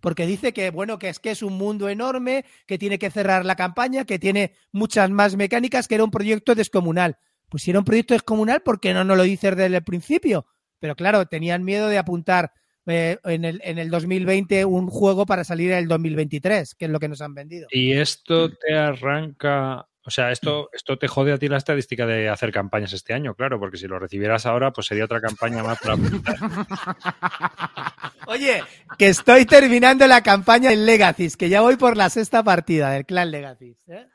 [0.00, 3.44] Porque dice que, bueno, que es que es un mundo enorme, que tiene que cerrar
[3.44, 7.18] la campaña, que tiene muchas más mecánicas, que era un proyecto descomunal.
[7.48, 10.46] Pues si era un proyecto descomunal, ¿por qué no nos lo dices desde el principio?
[10.80, 12.52] Pero claro, tenían miedo de apuntar
[12.86, 16.90] eh, en, el, en el 2020 un juego para salir en el 2023, que es
[16.90, 17.68] lo que nos han vendido.
[17.70, 22.28] Y esto te arranca, o sea, esto, esto te jode a ti la estadística de
[22.28, 25.78] hacer campañas este año, claro, porque si lo recibieras ahora, pues sería otra campaña más
[25.80, 25.94] para.
[28.26, 28.64] Oye,
[28.98, 33.06] que estoy terminando la campaña del Legacy, que ya voy por la sexta partida del
[33.06, 33.76] clan Legacy.
[33.86, 34.08] ¿eh?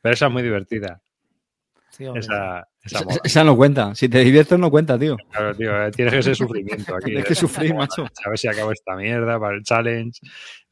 [0.00, 1.02] Pero esa es muy divertida.
[1.90, 2.20] Sí, hombre.
[2.20, 2.66] Esa,
[3.24, 3.94] esa no cuenta.
[3.94, 5.16] Si te diviertes, no cuenta, tío.
[5.30, 7.06] Claro, tío, eh, tienes que ser sufrimiento aquí.
[7.06, 7.28] Tienes eh.
[7.28, 8.04] que sufrir, macho.
[8.24, 10.20] A ver si acabo esta mierda para el challenge,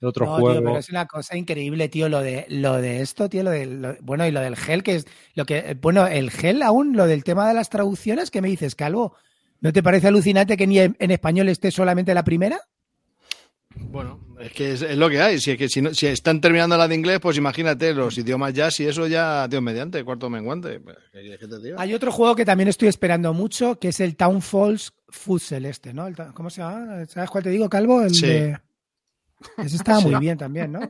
[0.01, 0.63] otro No, tío, juego.
[0.65, 3.97] pero es una cosa increíble, tío, lo de lo de esto, tío, lo de lo-
[4.03, 7.07] bueno, y lo del gel, que es lo que, eh, bueno, el gel aún, lo
[7.07, 9.15] del tema de las traducciones, ¿qué me dices, Calvo?
[9.61, 12.61] ¿No te parece alucinante que ni en, en español esté solamente la primera?
[13.91, 15.39] Bueno, es que es, es lo que hay.
[15.41, 18.53] Si, es que si, no- si están terminando la de inglés, pues imagínate los idiomas
[18.53, 20.81] ya, si eso ya, Dios mediante, cuarto menguante.
[20.81, 21.77] Pues, ¿qué quieres que te diga?
[21.81, 25.95] Hay otro juego que también estoy esperando mucho, que es el Town Falls Futsal este,
[25.95, 26.07] ¿no?
[26.09, 27.05] El ¿Cómo se llama?
[27.07, 28.03] ¿Sabes cuál te digo, Calvo?
[28.03, 28.27] El Sí.
[28.27, 28.59] de...
[29.59, 30.09] Ese estaba Sí.
[30.09, 30.81] muy bien también, ¿no?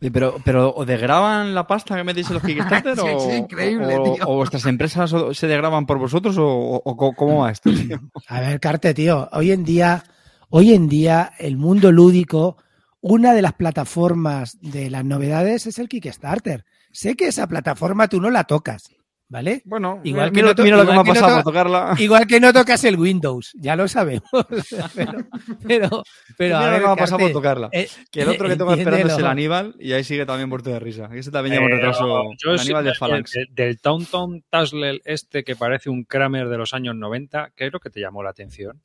[0.00, 2.94] Oye, pero, pero ¿o degraban la pasta que metéis en los Kickstarter?
[2.96, 4.24] Sí, o, increíble, o- tío.
[4.28, 6.36] o vuestras empresas o- se degraban por vosotros?
[6.38, 7.70] ¿O, o- o co- cómo va esto?
[7.72, 7.98] tío?
[8.28, 10.04] A ver, Carte, tío, hoy en día,
[10.50, 12.56] hoy en día, el mundo lúdico,
[13.00, 16.64] una de las plataformas de las novedades es el Kickstarter.
[16.90, 18.88] Sé que esa plataforma tú no la tocas,
[19.28, 19.62] ¿vale?
[19.64, 21.38] Bueno, Igual mira, que no to- mira lo que me igual ha que no pasado
[21.38, 21.94] to- por tocarla.
[21.98, 24.22] Igual que no tocas el Windows, ya lo sabemos.
[24.94, 25.12] pero,
[25.66, 26.02] pero,
[26.38, 27.68] pero a Mira ver, lo que me ha pasado por tocarla.
[27.72, 29.26] eh, Que el otro que tengo esperando es el.
[29.26, 31.10] Aníbal y ahí sigue también muerto de risa.
[31.12, 32.30] Ese también lleva un Eh, retraso.
[32.42, 33.32] yo el sí- Aníbal de del- Phalanx.
[33.32, 37.72] del- del Taunton Taslel este que parece un Kramer de los años 90, ¿qué es
[37.72, 38.80] lo que te llamó la atención?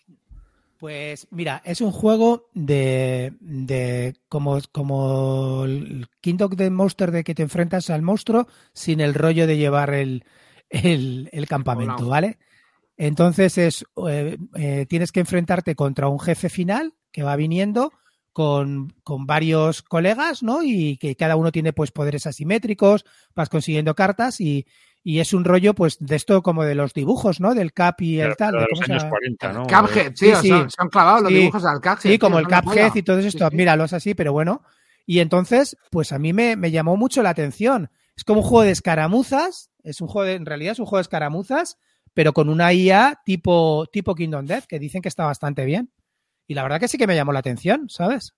[0.79, 7.35] Pues mira, es un juego de, de como, como el Kingdom the Monster de que
[7.35, 10.23] te enfrentas al monstruo sin el rollo de llevar el,
[10.69, 12.07] el, el campamento.
[12.07, 12.37] ¿vale?
[12.95, 17.91] Entonces es eh, eh, tienes que enfrentarte contra un jefe final que va viniendo
[18.39, 20.63] con, con varios colegas, ¿no?
[20.63, 23.03] Y que cada uno tiene pues poderes asimétricos,
[23.35, 24.65] vas consiguiendo cartas y,
[25.03, 27.53] y es un rollo pues de esto como de los dibujos, ¿no?
[27.53, 28.51] Del cap y el Pero- tal.
[28.51, 29.09] pero de de los cómo se años llama.
[29.09, 29.63] 40, ¿no?
[29.67, 30.47] Cuphead, tío, sí.
[30.47, 31.37] Son, son clavados los Sí.
[31.37, 31.97] dibujos al Cuphead.
[31.99, 32.91] Sí, tío, como el Cuphead polla.
[32.95, 33.57] y todo esto, Sí, sí.
[33.57, 34.61] míralos así, pero bueno.
[35.05, 37.89] Y entonces, pues a mí me, me llamó mucho la atención.
[38.15, 40.99] Es como un juego de escaramuzas, es un juego de- en realidad es un juego
[40.99, 41.77] de escaramuzas,
[42.13, 45.91] pero con una IA tipo, tipo Kingdom Death, que dicen que está bastante bien.
[46.49, 48.33] Y la verdad que sí que me llamó la atención, ¿sabes?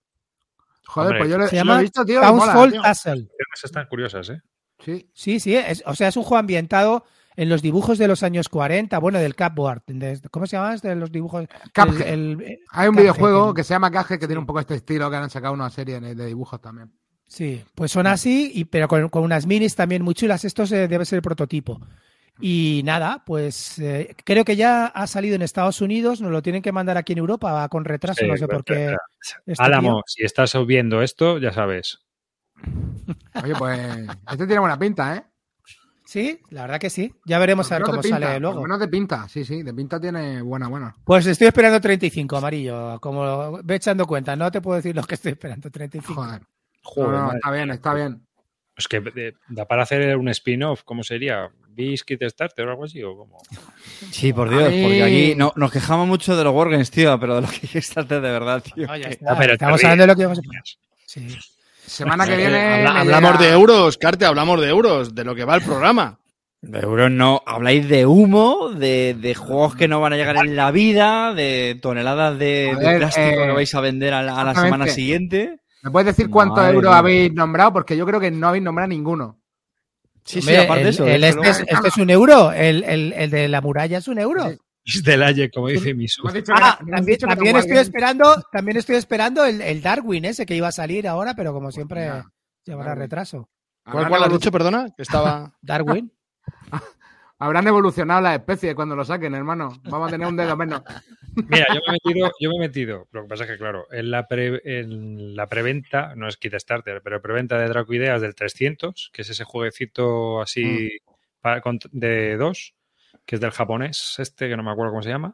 [0.85, 2.21] Joder, Hombre, pues yo lo, Se lo llama he visto, tío.
[2.33, 2.51] mola.
[2.93, 4.41] Esas están curiosas, ¿eh?
[4.79, 5.09] Sí.
[5.13, 7.05] Sí, sí, es- o sea, es un juego ambientado
[7.37, 9.83] en los dibujos de los años 40, bueno, del Capboard.
[9.87, 10.75] de- ¿Cómo se llama?
[10.75, 11.45] De los dibujos.
[11.73, 14.59] El- el- Hay un Cuphead, videojuego el- que se llama Cuphead que tiene un poco
[14.59, 16.91] este estilo que han sacado una serie de de dibujos también.
[17.27, 20.43] Sí, pues son así, y, pero con, con unas minis también muy chulas.
[20.43, 21.79] Esto se- debe ser el prototipo.
[22.39, 26.61] Y nada, pues eh, creo que ya ha salido en Estados Unidos, nos lo tienen
[26.61, 28.95] que mandar aquí en Europa, va con retraso, Sí, no sé por qué.
[29.45, 31.99] este Álamo, tío- si estás viendo esto, ya sabes.
[33.43, 35.23] Oye, pues este tiene buena pinta, ¿eh?
[36.03, 37.13] Sí, la verdad que sí.
[37.25, 38.61] Ya veremos Por a ver cómo pinta, sale luego.
[38.63, 40.93] menos de pinta, sí, sí, de pinta tiene buena, buena.
[41.05, 42.99] Pues estoy esperando 35, amarillo.
[42.99, 46.21] Como ve echando cuenta, no te puedo decir lo que estoy esperando, 35.
[46.21, 46.41] Joder.
[46.83, 48.27] Joder, No, está bien, está bien.
[48.77, 51.49] Es que eh, da para hacer un spin-off, ¿cómo sería?
[51.69, 53.01] ¿Biscuit Starter o algo así?
[53.03, 53.37] ¿O cómo?
[54.11, 57.41] Sí, por Dios, porque aquí no, nos quejamos mucho de los Wargames, tío, pero de
[57.41, 58.87] lo que hay que hacer de verdad, tío.
[58.87, 59.37] No, ya que- está.
[59.37, 60.41] Pero Estamos hablando de lo que vamos a
[61.05, 61.27] Sí.
[61.85, 62.57] Semana que Eh, viene.
[62.87, 66.19] habla- hablamos llega- de euros, Carte, hablamos de euros, de lo que va el programa.
[66.61, 70.55] De euros no, habláis de humo, de, de juegos que no van a llegar en
[70.55, 74.51] la vida, de toneladas de, plástico eh, que vais a vender a la, a la
[74.51, 74.67] exactamente.
[74.67, 75.59] semana siguiente.
[75.83, 76.97] ¿Me puedes decir cuántos Madre euros mía.
[76.99, 77.73] habéis nombrado?
[77.73, 79.39] Porque yo creo que no habéis nombrado ninguno.
[80.23, 81.05] Sí, sí, aparte el- de eso.
[81.07, 84.19] el este, es, este es un euro, el, el- el de la muralla es un
[84.19, 84.51] euro.
[84.83, 86.23] Es del Aye, como dice Misu.
[86.55, 91.07] Ah, también, estoy esperando, también estoy esperando el, el Darwin ese que iba a salir
[91.07, 92.11] ahora, pero como siempre
[92.65, 93.01] llevará Darwin.
[93.03, 93.49] retraso.
[93.83, 94.87] ¿Cuál, cuál has dicho, perdona?
[94.95, 95.53] Que estaba...
[95.61, 96.11] Darwin.
[97.41, 99.73] Habrán evolucionado las especies cuando lo saquen, hermano.
[99.83, 100.83] Vamos a tener un dedo menos.
[101.49, 103.07] Mira, yo me he metido, yo me he metido.
[103.11, 106.53] Lo que pasa es que, claro, en la, pre- en la preventa, no es Kit
[106.53, 110.99] Starter, pero preventa de Draco Ideas del 300, que es ese jueguecito así
[111.41, 112.75] para- con- de dos,
[113.25, 115.33] que es del japonés, este, que no me acuerdo cómo se llama.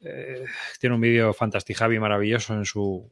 [0.00, 0.46] Eh,
[0.80, 3.10] tiene un vídeo fantastijavi maravilloso en su,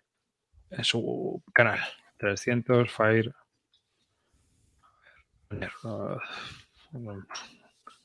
[0.71, 1.81] en su canal.
[2.19, 3.35] 300 Fire.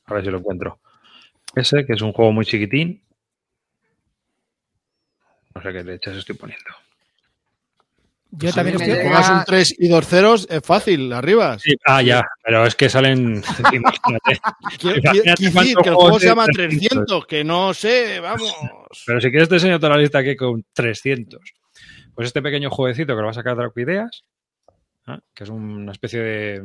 [0.06, 0.78] A ver si lo encuentro.
[1.54, 3.02] Ese, que es un juego muy chiquitín.
[5.54, 6.64] No sé qué leches estoy poniendo.
[8.34, 8.98] Yo también me estoy.
[8.98, 11.58] llega- Pongas un 3 y dos ceros, es fácil, arriba.
[11.58, 13.42] Sí, ah, ya, pero es que salen.
[13.72, 14.40] Imagínate.
[14.78, 16.88] Quiero Imagínate decir que el juego se llama 300.
[16.88, 18.54] 300, que no sé, vamos.
[19.06, 21.40] Pero si quieres te enseño toda la lista aquí con 300.
[22.14, 24.24] Pues este pequeño jueguecito que lo va a sacar Draco Ideas,
[25.06, 25.18] ¿ah?
[25.34, 26.62] que es una especie de,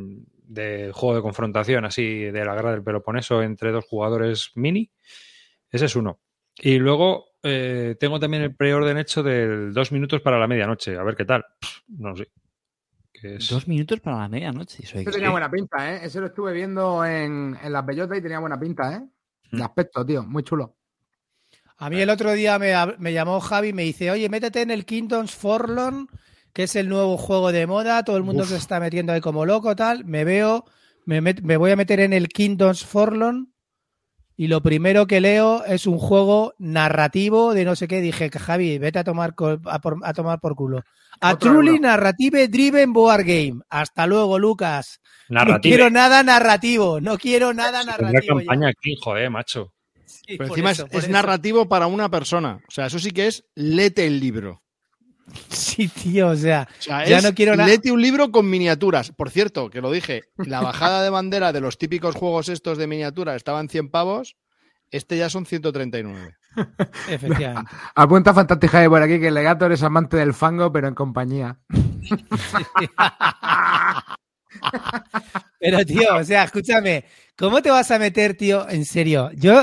[0.48, 4.90] de juego de confrontación así de la guerra del Peloponeso entre dos jugadores mini,
[5.70, 6.20] ese es uno.
[6.58, 11.04] Y luego eh, tengo también el preorden hecho del dos minutos para la medianoche, a
[11.04, 11.46] ver qué tal.
[11.60, 12.28] Pff, no sé.
[13.14, 14.84] Es- Dos minutos para la medianoche.
[14.84, 16.00] Eso Ese tenía buena pinta, ¿eh?
[16.04, 19.02] Ese lo estuve viendo en, en las bellotas y tenía buena pinta, ¿eh?
[19.52, 19.58] Mm.
[19.58, 20.24] De aspecto, tío.
[20.24, 20.76] Muy chulo.
[21.80, 24.72] A mí el otro día me, me llamó Javi y me dice, oye, métete en
[24.72, 26.08] el Kingdoms Forlorn,
[26.58, 28.50] que es el nuevo juego de moda, todo el mundo Uf.
[28.50, 30.06] se está metiendo ahí como loco, tal.
[30.06, 30.66] Me veo,
[31.06, 33.54] me, met- me voy a meter en el Kingdoms Forlorn
[34.36, 38.02] y lo primero que leo es un juego narrativo de no sé qué.
[38.02, 40.82] Dije, Javi, vete a tomar, a, por, a tomar por culo.
[41.22, 41.80] A Truly.
[41.80, 43.62] Narrative Driven Board Game.
[43.70, 45.00] Hasta luego, Lucas.
[45.30, 45.60] No narrativa.
[45.76, 48.40] quiero nada narrativo, no quiero nada narrativo.
[48.40, 48.46] ya.
[48.48, 49.74] campaña aquí, joder, macho.
[50.06, 52.62] Sí, Pero encima eso, es, narrativo para una persona.
[52.68, 54.64] O sea, eso sí que es lete el libro.
[55.50, 57.68] Sí, tío, o sea, O sea, Ya es no quiero nada.
[57.70, 59.12] lete un libro con miniaturas.
[59.12, 62.88] Por cierto, que lo dije, la bajada de bandera de los típicos juegos estos de
[62.88, 64.36] miniatura estaba en 100 pavos.
[64.90, 66.36] Este ya son 139.
[67.10, 67.70] efectivamente.
[67.96, 71.58] Apunta Fantástica por aquí que el Legator es amante del fango, pero en compañía.
[75.60, 77.06] Pero, tío, o sea, escúchame,
[77.38, 78.68] ¿cómo te vas a meter, tío?
[78.70, 79.60] En serio, yo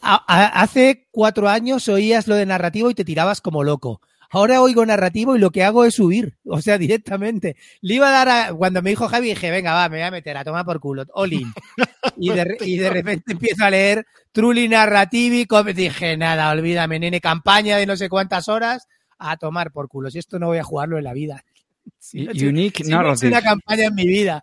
[0.00, 4.00] a- a- hace cuatro años oías lo de narrativo y te tirabas como loco.
[4.32, 7.56] Ahora oigo narrativo y lo que hago es huir, o sea, directamente.
[7.82, 10.10] Le iba a dar a, cuando me dijo Javi, dije, venga, va, me voy a
[10.10, 11.52] meter a tomar por culo, all in.
[12.16, 17.76] Y de, y de repente empiezo a leer Truly Narrativi, dije, nada, olvídame, nene, campaña
[17.76, 20.10] de no sé cuántas horas, a tomar por culo.
[20.10, 21.44] Si esto no voy a jugarlo en la vida.
[21.98, 23.28] Si no Unique si no he Narrative.
[23.28, 24.40] una campaña en mi vida.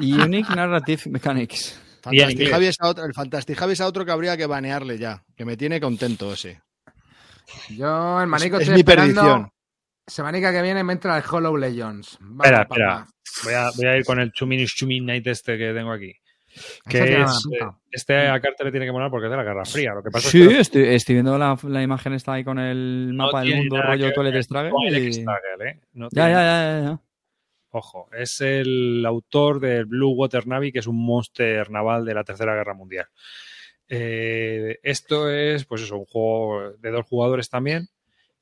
[0.00, 1.80] Unique Narrative Mechanics.
[2.02, 2.50] Fantastic.
[2.50, 5.22] Javi es a otro, el Fantastic Javi es a otro que habría que banearle ya.
[5.36, 6.60] Que me tiene contento ese.
[7.70, 9.52] Yo, el manico, es estoy mi esperando- perdición.
[10.06, 12.18] Semanica que viene me entra el Hollow Legends.
[12.20, 12.74] Vamos, Espera, papá.
[12.74, 13.06] espera.
[13.44, 16.12] Voy a, voy a ir con el Chuminis Chumin Night este que tengo aquí.
[16.86, 19.64] Que es, eh, este a Carter le tiene que molar porque es de la Guerra
[19.64, 19.94] Fría.
[19.94, 22.58] Lo que pasa Sí, es que estoy, estoy viendo la, la imagen está ahí con
[22.58, 24.72] el no mapa del mundo rollo Toilet Struggle.
[24.98, 25.80] y- Struggle, ¿eh?
[25.94, 27.00] No Ya, tiene- ya, ya, ya, ya.
[27.70, 32.24] Ojo, es el autor del Blue Water Navy, que es un monster naval de la
[32.24, 33.06] Tercera Guerra Mundial.
[33.88, 37.88] Eh, esto es, pues eso, un juego de dos jugadores también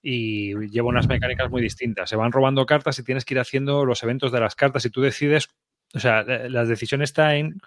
[0.02, 2.08] y lleva unas mecánicas muy distintas.
[2.08, 4.90] Se van robando cartas y tienes que ir haciendo los eventos de las cartas y
[4.90, 5.48] tú decides,
[5.94, 7.60] o sea, la la decisión está en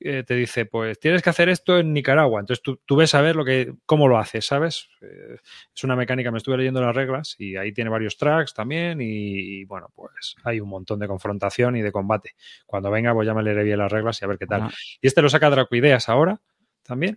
[0.00, 2.40] eh, te dice, pues tienes que hacer esto en Nicaragua.
[2.40, 4.88] Entonces tú, tú ves a ver lo que, cómo lo haces, ¿sabes?
[5.00, 5.36] Eh,
[5.74, 9.60] es una mecánica, me estuve leyendo las reglas y ahí tiene varios tracks también y,
[9.60, 12.36] y, bueno, pues hay un montón de confrontación y de combate.
[12.64, 14.70] Cuando venga, pues ya me leeré bien las reglas y a ver qué tal.
[15.00, 16.40] Y este lo saca Dracoideas ahora
[16.88, 17.16] también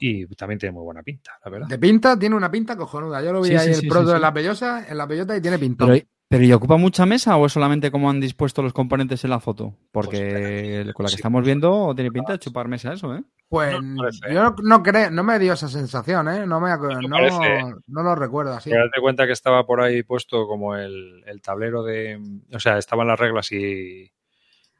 [0.00, 1.68] y también tiene muy buena pinta, la verdad.
[1.68, 3.22] De pinta, tiene una pinta cojonuda.
[3.22, 4.20] Yo lo vi Sí, ahí sí, el sí, proto sí.
[4.20, 5.86] la bellosa, en la bellota y tiene pinta.
[5.86, 9.30] Pero, pero ¿y ocupa mucha mesa o es solamente como han dispuesto los componentes en
[9.30, 9.74] la foto?
[9.92, 11.16] Pues Porque con la que sí.
[11.16, 13.22] estamos viendo tiene pinta de chupar mesa eso, ¿eh?
[13.50, 16.46] Pues No parece, yo no, no creo, no me dio esa sensación, ¿eh?
[16.46, 18.70] No me No no, lo recuerdo así.
[18.70, 22.18] Date cuenta que estaba por ahí puesto como el, el tablero de.
[22.54, 24.10] O sea, estaban las reglas y,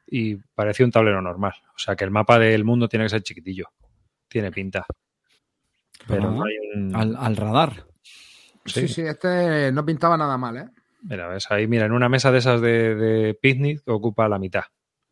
[0.06, 1.52] y parecía un tablero normal.
[1.74, 3.66] O sea, que el mapa del mundo tiene que ser chiquitillo.
[4.30, 4.86] Tiene pinta.
[6.06, 6.96] Pero Ah, no hay un.
[6.96, 7.84] Al, al radar.
[8.64, 10.68] Sí, sí, este no pintaba nada mal, ¿eh?
[11.02, 14.64] Mira, ves ahí, mira, en una mesa de esas de, de picnic ocupa la mitad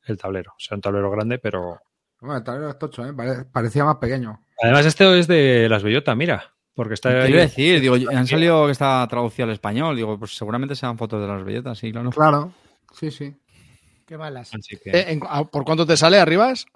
[0.07, 0.53] el tablero.
[0.53, 1.81] O sea, un tablero grande, pero.
[2.21, 3.13] Bueno, el tablero es tocho, ¿eh?
[3.13, 4.45] Pare- Parecía más pequeño.
[4.63, 6.55] Además, este es de las bellotas, mira.
[6.75, 7.31] Porque está ¿Qué ahí.
[7.31, 7.81] iba a decir?
[7.81, 9.97] Digo, han salido que está traducido al español.
[9.97, 12.11] Digo, pues seguramente sean fotos de las bellotas, sí, claro.
[12.11, 12.53] Claro,
[12.95, 13.37] sí, sí.
[14.07, 14.53] Qué malas.
[14.55, 16.67] Así que Eh, en- a- ¿Por cuánto te sale arribas?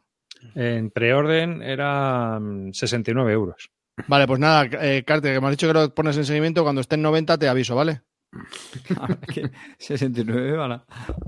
[0.55, 3.71] En preorden eran 69 euros.
[4.09, 6.81] Vale, pues nada, eh, Carte, que me has dicho que lo pones en seguimiento, cuando
[6.81, 8.03] esté en 90 te aviso, ¿vale?
[9.35, 10.81] Que 69, vale.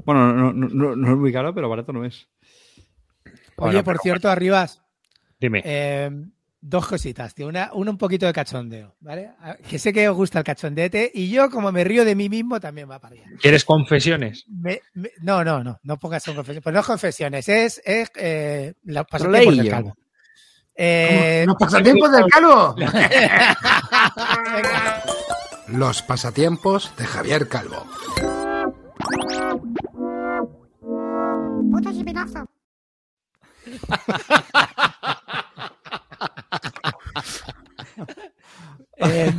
[0.05, 2.29] Bueno, no, no, no, no es muy caro, pero barato no es.
[3.25, 4.83] Oye, Bueno, por cierto, Arribas,
[5.39, 5.63] Dime.
[5.65, 6.11] eh,
[6.67, 7.47] dos cositas, tío.
[7.47, 9.33] Una, una un poquito de cachondeo, ¿vale?
[9.69, 12.59] Que sé que os gusta el cachondete y yo, como me río de mí mismo,
[12.59, 13.25] también va para allá.
[13.41, 14.45] ¿Quieres confesiones?
[14.49, 16.63] Me- me- no, no, no, no pongas son confesiones.
[16.65, 19.95] Pues no es confesiones, es, es eh, la pasatiempos del calvo.
[20.77, 22.75] Eh, ¡Los pasatiempos del calvo!
[25.69, 27.85] Los pasatiempos de Javier Calvo.
[39.11, 39.33] Eh,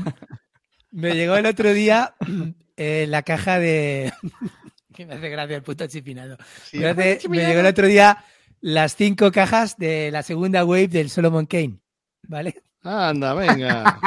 [0.91, 2.15] me llegó el otro día
[2.77, 4.13] eh, la caja de.
[4.93, 6.37] que me hace gracia el puto chipinado.
[6.73, 8.23] me, hace- me llegó el otro día
[8.61, 11.79] las cinco cajas de la segunda wave del Solomon Kane.
[12.23, 12.55] ¿Vale?
[12.83, 13.99] Anda, venga.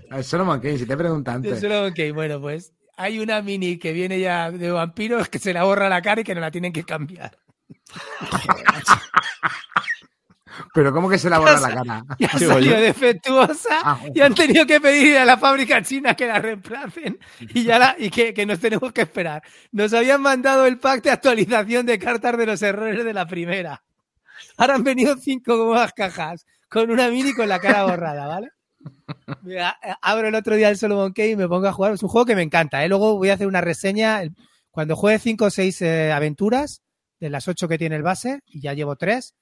[0.10, 1.60] el Solomon Kane, si te pregunta Del antes.
[1.60, 2.12] Solomon Kane.
[2.12, 6.02] Bueno, pues hay una mini que viene ya de vampiros que se la borra la
[6.02, 7.36] cara y que no la tienen que cambiar.
[10.74, 12.04] Pero ¿cómo que se la borra la cara?
[12.18, 12.84] Ya ha Sí, salido oye.
[12.86, 17.64] defectuosa Ah, y han tenido que pedir a la fábrica china que la reemplacen y
[17.64, 19.42] ya la, y que, que nos tenemos que esperar.
[19.72, 23.82] Nos habían mandado el pack de actualización de cartas de los errores de la primera.
[24.56, 28.48] Ahora han venido cinco nuevas cajas con una mini con la cara borrada, ¿vale?
[29.42, 31.92] Mira, eh, abro el otro día el Solomon Kane y me pongo a jugar.
[31.92, 32.88] Es un juego que me encanta, ¿eh?
[32.88, 34.22] Luego voy a hacer una reseña.
[34.70, 36.82] Cuando juegue cinco o seis eh, aventuras,
[37.18, 39.34] de las ocho que tiene el base, y ya llevo tres,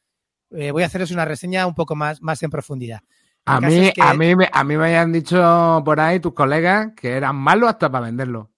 [0.51, 3.01] eh, voy a haceros una reseña un poco más, más en profundidad.
[3.47, 6.21] El A mí, es que- a, mí, me- a mí me habían dicho por ahí
[6.21, 8.51] tus colegas que eran malos hasta para venderlo.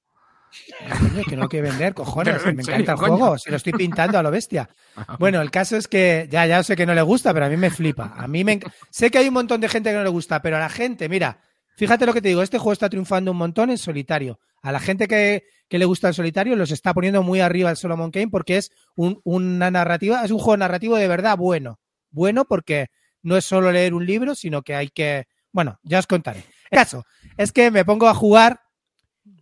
[0.98, 2.34] Coño, que no hay que vender, cojones.
[2.56, 3.16] Me serio, encanta el coño.
[3.18, 3.38] juego.
[3.38, 4.68] Si lo estoy pintando a lo bestia.
[5.18, 7.56] Bueno, el caso es que ya, ya sé que no le gusta, pero a mí
[7.56, 8.12] me flipa.
[8.16, 10.56] A mí me sé que hay un montón de gente que no le gusta, pero
[10.56, 11.38] a la gente, mira,
[11.76, 14.38] fíjate lo que te digo, este juego está triunfando un montón en solitario.
[14.62, 17.76] A la gente que, que le gusta el solitario los está poniendo muy arriba el
[17.76, 21.78] Solomon Kane porque es un- una narrativa, es un juego narrativo de verdad bueno.
[22.10, 22.88] Bueno porque
[23.22, 26.44] no es solo leer un libro, sino que hay que, bueno, ya os contaré.
[26.70, 27.04] Caso
[27.36, 28.60] es que me pongo a jugar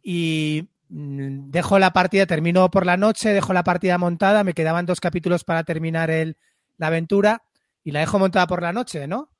[0.02, 4.86] y mm, dejo la partida, termino por la noche, dejo la partida montada, me quedaban
[4.86, 6.36] dos capítulos para terminar el,
[6.76, 7.42] la aventura
[7.84, 9.30] y la dejo montada por la noche, ¿no?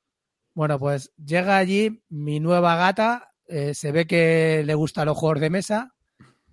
[0.54, 5.40] Bueno, pues llega allí mi nueva gata, eh, se ve que le gustan los juegos
[5.40, 5.94] de mesa,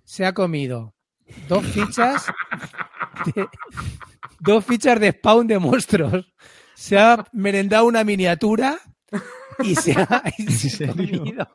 [0.04, 0.94] se ha comido
[1.48, 2.26] dos fichas,
[4.40, 6.32] dos fichas de spawn de monstruos,
[6.76, 8.78] se ha merendado una miniatura
[9.64, 10.22] y se ha,
[10.94, 11.48] comido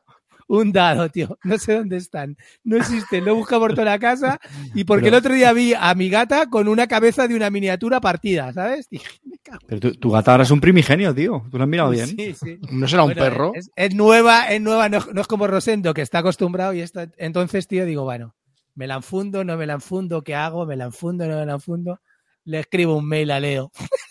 [0.48, 1.38] un dado, tío.
[1.46, 2.36] No sé dónde están.
[2.66, 3.24] No existen.
[3.24, 4.38] Lo busco por toda la casa
[4.76, 7.50] y porque Pero- el otro día vi a mi gata con una cabeza de una
[7.50, 8.90] miniatura partida, ¿sabes?
[8.90, 11.46] Dije, me cago Pero tu, tu gata ahora es un primigenio, tío.
[11.50, 12.08] Tú lo has mirado bien.
[12.08, 12.60] Sí, sí.
[12.72, 13.52] ¿No será un Bueno, perro?
[13.56, 17.08] Es, es nueva, es nueva, no, no es como Rosendo, que está acostumbrado y está.
[17.18, 18.36] Entonces, tío, digo, bueno,
[18.76, 20.66] me la enfundo, no me la enfundo, ¿qué hago?
[20.66, 22.02] Me la enfundo, no me la enfundo.
[22.44, 23.72] Le escribo un mail a Leo.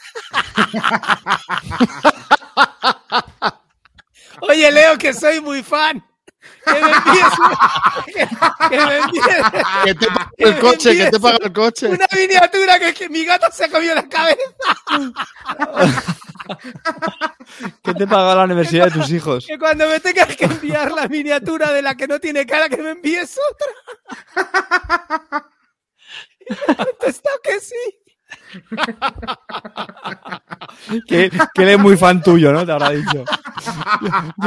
[4.42, 6.04] Oye, Leo, que soy muy fan.
[6.64, 8.28] Que me envíes una- que,
[8.70, 9.26] que me envíes
[9.84, 11.86] Que te paga el coche, que te paga el coche.
[11.88, 14.40] una miniatura que, que mi gato se ha comido la cabeza.
[17.82, 19.46] ¿Qué te paga la universidad de tus hijos?
[19.46, 22.78] Que cuando me tengas que enviar la miniatura de la que no tiene cara, que
[22.78, 23.68] me envíes otra.
[26.40, 27.74] Y me contestado que sí.
[31.06, 32.64] Que, que él es muy fan tuyo, ¿no?
[32.66, 33.24] Te habrá dicho.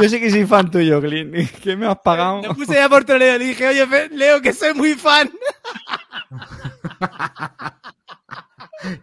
[0.00, 1.34] Yo sé que soy fan tuyo, Clint.
[1.62, 2.42] ¿Qué me has pagado?
[2.42, 5.30] Le puse ya por Toledo, le dije, oye, Fe- Leo, que soy muy fan.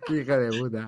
[0.05, 0.85] Qué hijo de puta.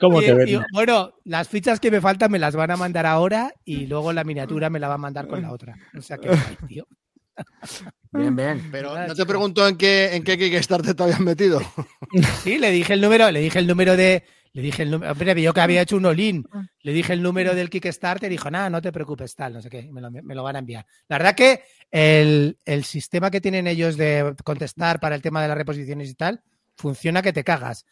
[0.00, 0.64] ¿Cómo Y- te y, ven?
[0.72, 4.24] bueno, las fichas que me faltan me las van a mandar ahora y luego la
[4.24, 5.76] miniatura me la va a mandar con la otra.
[5.96, 6.86] O sea que, guay, tío.
[8.12, 8.68] Bien, bien.
[8.70, 11.60] Pero no te pregunto en qué, en qué Kickstarter te habías metido.
[12.42, 14.24] Sí, le dije el número, le dije el número de.
[14.54, 15.12] Le dije el número.
[15.12, 16.46] Hombre, yo que había hecho un all-in.
[16.82, 19.68] Le dije el número del Kickstarter y dijo, nada, no te preocupes, tal, no sé
[19.68, 19.90] qué.
[19.92, 20.86] Me lo, me lo van a enviar.
[21.08, 25.48] La verdad que el, el sistema que tienen ellos de contestar para el tema de
[25.48, 26.40] las reposiciones y tal,
[26.76, 27.84] funciona que te cagas.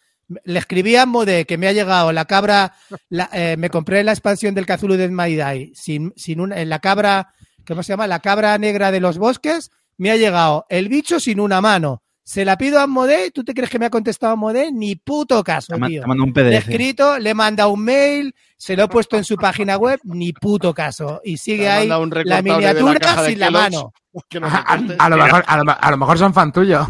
[0.45, 2.73] Le escribí a Mode que me ha llegado la cabra.
[3.09, 6.69] la- eh, me compré la expansión del Cthulhu de My Die sin, sin una, en
[6.69, 7.35] la cabra.
[7.67, 8.07] ¿Cómo se llama?
[8.07, 9.71] La cabra negra de los bosques.
[9.99, 12.02] Me ha llegado el bicho sin una mano.
[12.25, 14.71] Se la pido a Modé, ¿tú te crees que me ha contestado Modé?
[14.71, 16.03] Ni puto caso, tío.
[16.03, 19.17] te mando un Le he escrito, le he mandado un mail, se lo he puesto
[19.17, 21.21] en su página web, ni puto caso.
[21.25, 21.89] Y sigue ahí
[22.29, 23.01] la miniatura
[23.31, 23.93] sin la mano.
[24.35, 24.59] No A,
[24.99, 26.87] a- lo mejor, a, lo, a lo mejor son fan tuyo.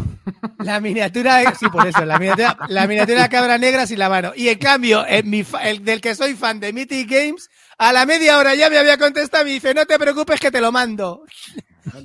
[0.59, 4.33] La miniatura, sí, por eso, la miniatura, la miniatura de cabra negra sin la mano.
[4.35, 7.93] Y en cambio, en mi fa- el del que soy fan de Mythic Games, a
[7.93, 10.59] la media hora ya me había contestado y me dice, no te preocupes que te
[10.59, 11.23] lo mando.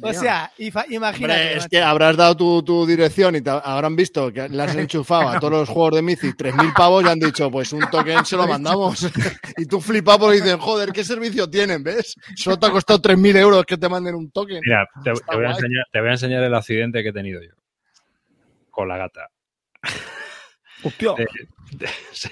[0.03, 1.17] O sea, imagínate.
[1.17, 4.75] Hombre, es que habrás dado tu, tu dirección y te habrán visto que le has
[4.75, 8.25] enchufado a todos los juegos de Mythic 3.000 pavos y han dicho, pues un token
[8.25, 9.09] se lo mandamos.
[9.57, 11.83] y tú flipas porque dicen, joder, ¿qué servicio tienen?
[11.83, 12.17] ¿Ves?
[12.35, 14.61] Solo te ha costado 3.000 euros que te manden un token.
[14.65, 17.55] Mira, te, voy a enseñar, te voy a enseñar el accidente que he tenido yo.
[18.71, 19.29] Con la gata.
[20.83, 21.15] Hostia.
[22.13, 22.31] Sí,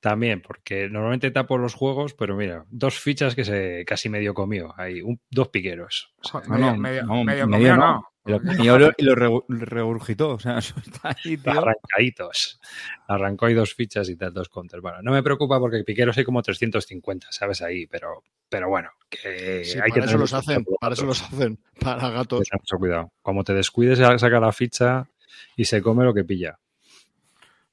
[0.00, 4.72] También, porque normalmente tapo los juegos, pero mira, dos fichas que se casi medio comió.
[4.78, 6.14] Ahí, un- dos piqueros.
[6.22, 7.92] Joder, No, medio, no, medio, no, medio medio comido, no.
[7.94, 8.06] no.
[8.24, 8.40] Y lo,
[8.76, 10.30] y lo- y lo regu- regurgitó.
[10.30, 11.52] O sea, eso está ahí, tío.
[11.52, 12.60] Arrancaditos.
[13.08, 14.82] Arrancó ahí dos fichas y tal, dos counters.
[14.82, 17.60] Bueno, no me preocupa porque piqueros hay como 350, ¿sabes?
[17.60, 21.04] Ahí, pero, pero bueno, que Sí, hay para que eso tener los hacen, para eso
[21.06, 22.48] los hacen, para Hay gatos.
[22.52, 23.12] mucho cuidado.
[23.20, 25.08] Como te descuides, saca la ficha
[25.56, 26.58] y se come lo que pilla.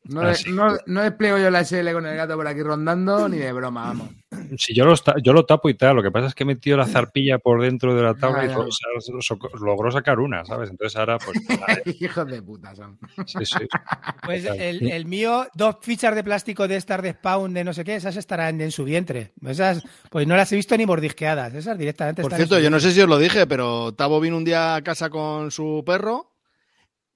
[0.10, 3.28] No, Ah, de- no, no despliego yo la SL con el gato por aquí rondando,
[3.30, 4.10] ni de broma, vamos.
[4.58, 6.78] Si yo, los yo lo tapo y tal, lo que pasa es que he metido
[6.78, 10.70] la zarpilla por dentro de la tabla y so- so- logró sacar una, ¿sabes?
[10.70, 12.97] Entonces ahora, pues, nada, Hijos de puta son.
[13.26, 13.55] sí, sí.
[14.24, 17.84] Pues el, el mío, dos fichas de plástico de estas de spawn de no sé
[17.86, 19.32] qué, esas estarán en su vientre.
[19.45, 21.53] Esas, pues no las he visto ni mordisqueadas.
[21.53, 24.36] Esas directamente Por están cierto, yo no sé si os lo dije, pero Tavo vino
[24.38, 26.34] un día a casa con su perro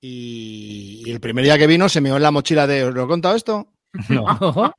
[0.02, 2.86] y, y el primer día que vino se meó en la mochila de...
[2.86, 3.68] ¿Os lo he contado esto?
[4.10, 4.26] No.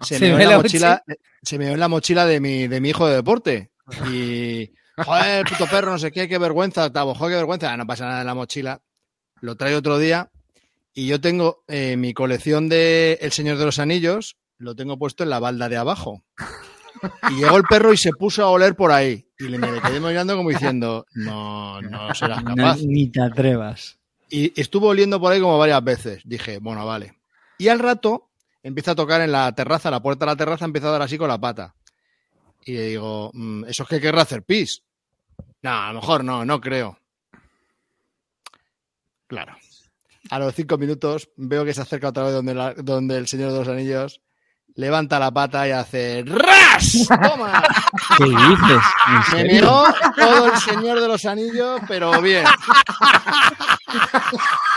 [0.00, 1.02] Se, meó me en la la mochila,
[1.42, 3.72] se meó en la mochila de mi, de mi hijo de deporte.
[4.08, 7.72] Y, joder, puto perro, no sé qué, qué vergüenza, Tavo, joder, qué vergüenza.
[7.72, 8.80] Ah, no pasa nada en la mochila.
[9.40, 10.30] Lo trae otro día
[10.94, 15.24] y yo tengo eh, mi colección de El Señor de los Anillos, lo tengo puesto
[15.24, 16.22] en la balda de abajo.
[17.32, 19.26] Y llegó el perro y se puso a oler por ahí.
[19.40, 22.78] Y le, me quedé mirando como diciendo, no, no serás No, capaz.
[22.82, 23.98] ni te atrevas.
[24.30, 26.22] Y estuvo oliendo por ahí como varias veces.
[26.24, 27.14] Dije, bueno, vale.
[27.58, 28.28] Y al rato
[28.62, 31.16] empieza a tocar en la terraza, la puerta de la terraza empieza a dar así
[31.18, 31.74] con la pata.
[32.64, 34.82] Y le digo, "Mm, ¿eso es que querrá hacer pis?
[35.62, 36.98] No, a lo mejor no, no creo.
[39.26, 39.56] Claro.
[40.30, 43.52] A los cinco minutos veo que se acerca otra vez donde, la- donde el Señor
[43.52, 44.20] de los Anillos
[44.76, 47.06] levanta la pata y hace ¡Ras!
[47.08, 47.62] ¡Toma!
[48.16, 49.52] ¿Qué dices?
[49.52, 49.84] Miró
[50.16, 52.44] todo el Señor de los Anillos, pero bien.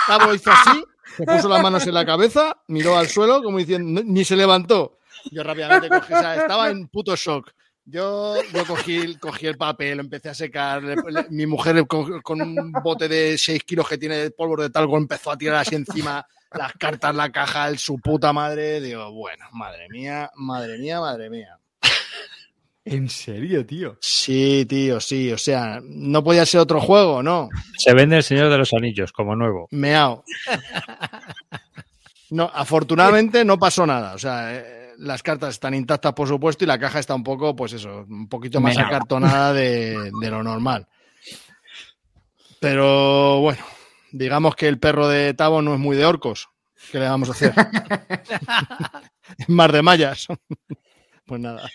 [0.07, 0.83] Tavo hizo así,
[1.17, 4.99] se puso las manos en la cabeza, miró al suelo como diciendo, ni se levantó.
[5.31, 7.51] Yo rápidamente cogí, o sea, estaba en puto shock.
[7.89, 8.35] Yo,
[8.67, 10.83] cogí, el papel, lo empecé a secar.
[11.29, 15.31] mi mujer con, un bote de 6 kilos que tiene de polvo de talco empezó
[15.31, 18.81] a tirar así encima las cartas, la caja, el, su puta madre.
[18.81, 21.57] Digo, bueno, madre mía, madre mía, madre mía.
[22.89, 23.97] ¿En serio, tío?
[23.99, 25.31] Sí, tío, sí.
[25.31, 27.49] O sea, no podía ser otro juego, ¿no?
[27.77, 29.67] Se vende el Señor de los Anillos como nuevo.
[29.71, 30.23] Meao.
[32.29, 34.13] No, afortunadamente no pasó nada.
[34.13, 37.55] O sea, eh, las cartas están intactas, por supuesto, y la caja está un poco,
[37.55, 38.87] pues eso, un poquito más Meao.
[38.87, 40.87] acartonada de, de lo normal.
[42.59, 43.63] Pero bueno,
[44.11, 46.47] digamos que el perro de Tavo no es muy de orcos.
[46.91, 47.53] ¿Qué le vamos a hacer?
[49.37, 50.27] es más de mallas.
[51.25, 51.69] pues nada.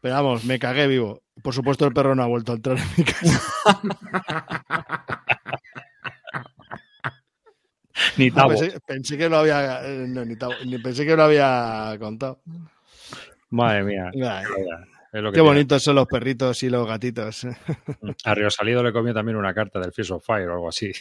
[0.00, 1.22] Pero vamos, me cagué vivo.
[1.42, 3.42] Por supuesto, el perro no ha vuelto a entrar en mi casa.
[8.16, 8.50] Ni No, tabo.
[8.50, 9.84] pensé, pensé que lo había.
[9.84, 12.40] eh, no, ni tabo, ni pensé que lo había contado.
[13.50, 14.10] Madre mía.
[14.14, 14.44] Ay,
[15.12, 15.48] Es lo que qué tiene.
[15.48, 17.44] bonitos son los perritos y los gatitos.
[18.24, 20.92] A Río Salido le comió también una carta del Fierce of Fire o algo así.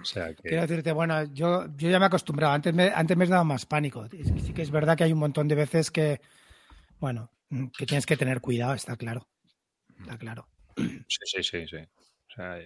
[0.00, 0.42] O sea que...
[0.48, 2.52] Quiero decirte, bueno, yo, yo ya me he acostumbrado.
[2.52, 4.06] Antes me, antes me daba más pánico.
[4.10, 6.20] Sí que es verdad que hay un montón de veces que,
[7.00, 7.30] bueno,
[7.76, 9.28] que tienes que tener cuidado, está claro.
[10.00, 10.48] Está claro.
[10.76, 11.76] Sí, sí, sí, sí.
[11.76, 12.58] O sea,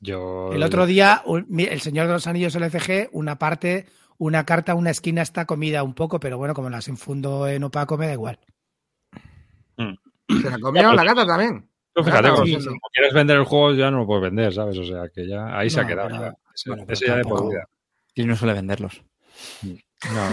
[0.00, 0.52] yo...
[0.52, 3.86] El otro día, el Señor de los Anillos LCG, una parte,
[4.16, 7.98] una carta, una esquina está comida un poco, pero bueno, como las enfundo en opaco,
[7.98, 8.38] me da igual.
[9.76, 11.68] Se la comió la gata también.
[11.94, 12.66] Tú fíjate, como sí, si sí.
[12.66, 14.78] como quieres vender el juego ya no lo puedes vender, ¿sabes?
[14.78, 16.08] O sea, que ya ahí se ha quedado.
[16.08, 16.34] pero- ya.
[16.54, 17.68] Ese, bueno, ese pero ya de por vida.
[18.14, 19.02] Y no suele venderlos.
[19.62, 19.74] No,
[20.14, 20.30] no.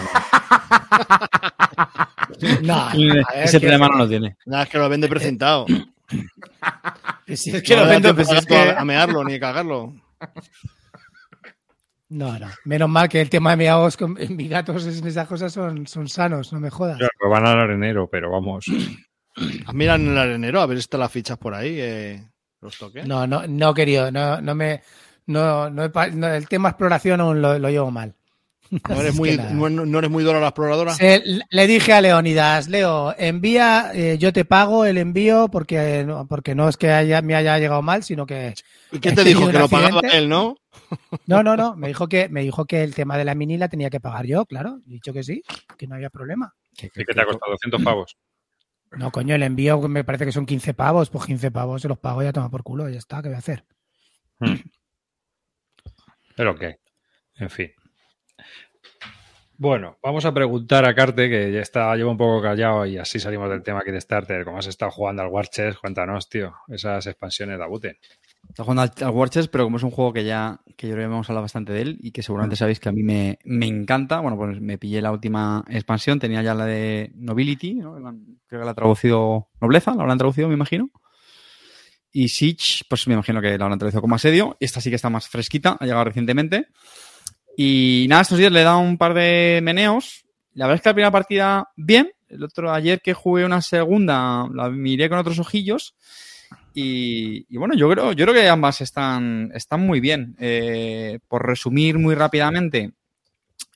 [2.62, 4.36] No, Eh, ver, Ese que- problema no lo tiene.
[4.46, 5.66] Nada, es que lo vende precintado.
[7.28, 8.30] Si es que no lo tiempo pues
[8.78, 9.96] a- mearlo ni a cagarlo.
[12.10, 12.48] No, no.
[12.66, 16.08] Menos mal que el tema de miados con mis gatos en esas cosas son, son
[16.08, 17.00] sanos, no me jodas.
[17.00, 18.66] Lo van al arenero, pero vamos.
[19.66, 21.78] Ah, Mira en el arenero a ver si están las fichas por ahí.
[21.80, 22.24] eh,
[22.62, 23.08] los toques.
[23.08, 24.82] No, no, no, querido, no, no me.
[25.26, 28.14] No, no, el tema exploración aún lo, lo llevo mal.
[28.90, 30.92] No eres es muy, que no, no eres muy dura la exploradora.
[30.94, 36.28] Se- le dije a Leonidas, Leo, envía, eh, yo te pago el envío porque no,
[36.28, 38.54] porque no es que haya, me haya llegado mal, sino que
[38.92, 39.48] ¿Y qué te dijo?
[39.50, 40.58] Que lo pagaba él, ¿no?
[41.28, 43.70] no, no, no, me dijo que me dijo que el tema de la mini la
[43.70, 45.42] tenía que pagar yo, claro, he dicho que sí,
[45.78, 46.54] que no había problema.
[46.78, 47.52] Que- ¿Y qué te ha costado?
[47.54, 48.18] 200 pavos.
[48.98, 51.98] No, coño, el envío me parece que son 15 pavos, pues 15 pavos se los
[51.98, 53.66] pago ya toma por culo, ya está, ¿qué voy a hacer?
[56.38, 56.80] Pero qué.
[57.38, 57.72] En fin.
[59.58, 63.20] Bueno, vamos a preguntar a Carte, que ya está, lleva un poco callado y así
[63.20, 64.44] salimos del tema aquí de Starter.
[64.44, 68.00] Como has estado jugando al War Chest, cuéntanos, tío, esas expansiones de Abute.
[68.50, 70.94] Está jugando al, al War Chest, pero como es un juego que ya que yo
[70.94, 73.40] creo que hemos hablado bastante de él y que seguramente sabéis que a mí me,
[73.46, 77.98] me encanta, bueno, pues me pillé la última expansión, tenía ya la de Nobility, ¿no?
[77.98, 78.14] La-
[78.48, 80.90] creo que la ha traducido Nobleza, la habrán traducido, me imagino.
[82.12, 84.58] Y Siege, pues me imagino que la habrán traducido como asedio.
[84.60, 86.68] Esta sí que está más fresquita, ha llegado recientemente.
[87.58, 90.26] Y nada, estos días le he dado un par de meneos.
[90.54, 92.12] La verdad es que la primera partida, bien.
[92.28, 95.96] El otro, ayer que jugué una segunda, la miré con otros ojillos.
[96.74, 100.36] Y, bueno, yo creo, yo creo que ambas están, están muy bien.
[100.40, 102.92] Eh, por resumir muy rápidamente,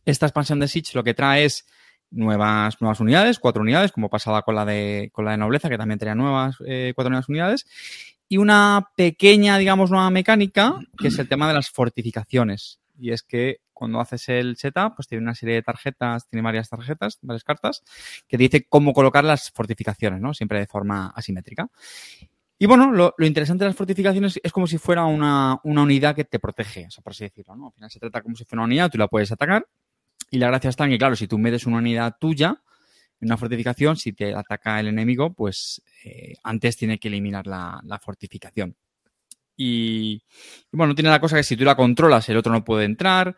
[0.05, 1.65] esta expansión de Siege lo que trae es
[2.11, 5.77] nuevas, nuevas unidades, cuatro unidades, como pasaba con la de, con la de Nobleza, que
[5.77, 7.65] también tenía nuevas eh, cuatro nuevas unidades.
[8.27, 12.79] Y una pequeña, digamos, nueva mecánica, que es el tema de las fortificaciones.
[12.99, 16.69] Y es que cuando haces el setup, pues tiene una serie de tarjetas, tiene varias
[16.69, 17.81] tarjetas, varias cartas,
[18.27, 20.33] que te dice cómo colocar las fortificaciones, ¿no?
[20.33, 21.69] Siempre de forma asimétrica.
[22.57, 26.39] Y bueno, lo, interesante de las fortificaciones es como si fuera una, unidad que te
[26.39, 27.53] protege, por así decirlo.
[27.53, 29.65] Al final se trata como si fuera una unidad, tú la puedes atacar.
[30.29, 32.61] Y la gracia está en que, claro, si tú metes una unidad tuya
[33.21, 37.99] en una fortificación, si te ataca el enemigo, pues eh, antes tiene que eliminar la
[38.03, 38.75] fortificación.
[39.61, 40.23] Y,
[40.71, 43.35] y bueno, tiene la cosa que si tú la controlas, el otro no puede entrar.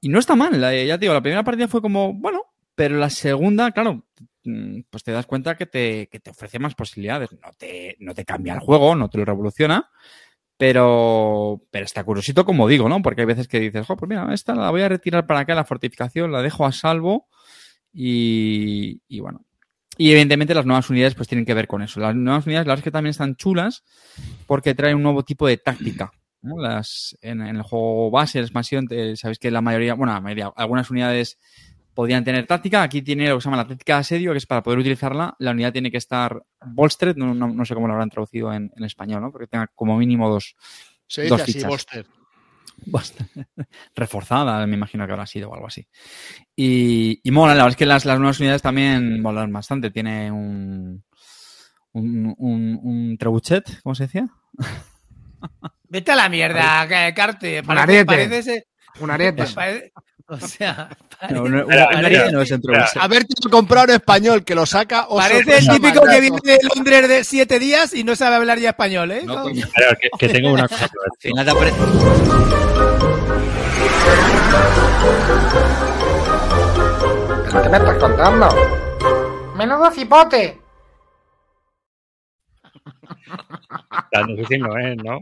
[0.00, 2.42] Y no está mal, ya te digo, la primera partida fue como, bueno,
[2.74, 4.04] pero la segunda, claro,
[4.42, 7.30] mm, pues te das cuenta que te, que te ofrece más posibilidades.
[7.32, 9.88] No te, no te cambia el juego, no te lo revoluciona,
[10.56, 13.00] pero, pero está curiosito, como digo, ¿no?
[13.00, 15.54] Porque hay veces que dices, jo, pues mira, esta la voy a retirar para acá,
[15.54, 17.28] la fortificación, la dejo a salvo
[17.92, 19.44] y, y bueno.
[19.98, 22.00] Y evidentemente las nuevas unidades pues tienen que ver con eso.
[22.00, 23.84] Las nuevas unidades, la verdad es que también están chulas
[24.46, 26.12] porque traen un nuevo tipo de táctica.
[26.40, 26.58] ¿no?
[26.60, 30.20] Las, en, en el juego base, la expansión, te- sabéis que la mayoría, bueno, la
[30.20, 31.38] mayoría, algunas unidades
[31.94, 32.82] podían tener táctica.
[32.82, 35.36] Aquí tiene lo que se llama la táctica de asedio, que es para poder utilizarla,
[35.38, 38.72] la unidad tiene que estar bolstered, no, no, no sé cómo lo habrán traducido en,
[38.74, 39.30] en español, ¿no?
[39.30, 40.56] Porque tenga como mínimo dos,
[41.06, 41.70] Se dice Dos así, fichas.
[42.86, 43.46] Bastante
[43.94, 45.86] reforzada, me imagino que habrá sido o algo así.
[46.56, 49.90] Y, y mola, la verdad es que las, las nuevas unidades también molan bastante.
[49.90, 51.04] Tiene un,
[51.92, 54.26] un, un, un trebuchet, ¿cómo se decía?
[55.88, 57.60] Vete a la mierda, Carte.
[57.60, 58.04] Un Parece, ariete.
[58.06, 58.66] parece ese-
[59.00, 59.44] Un ariete.
[59.54, 59.92] parece-
[60.28, 60.88] o sea,
[61.20, 62.58] pare- No, no, un no es un espera.
[62.58, 62.96] trebuchet.
[63.02, 65.06] Haberte comprado en español, que lo saca.
[65.08, 68.58] parece el sorpresa, típico que viene de Londres de siete días y no sabe hablar
[68.58, 69.22] ya español, ¿eh?
[69.24, 69.42] No, No.
[69.44, 69.66] coño.
[69.76, 71.30] A ver, que, que tengo una cosa que Al decir.
[71.30, 72.82] final te apare-
[77.50, 78.48] ¿Pero qué me estás contando?
[79.56, 80.58] Menudo cipote.
[84.12, 85.18] No sé si no es, ¿no?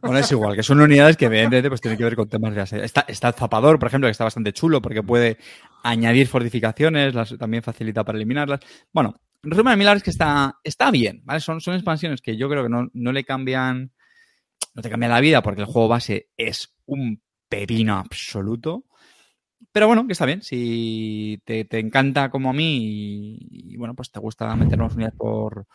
[0.00, 2.60] Bueno, es igual, que son unidades que evidentemente pues tienen que ver con temas de
[2.60, 2.84] asedio.
[2.84, 5.38] Está, está el zapador, por ejemplo, que está bastante chulo porque puede
[5.82, 8.60] añadir fortificaciones, las, también facilita para eliminarlas.
[8.92, 11.40] Bueno, en resumen, la verdad es que está, está bien, ¿vale?
[11.40, 13.92] Son, son expansiones que yo creo que no, no le cambian,
[14.74, 18.84] no te cambian la vida porque el juego base es un pepino absoluto.
[19.72, 20.42] Pero bueno, que está bien.
[20.42, 24.94] Si te, te encanta como a mí y, y, bueno, pues te gusta meter nuevas
[24.94, 25.66] unidades por,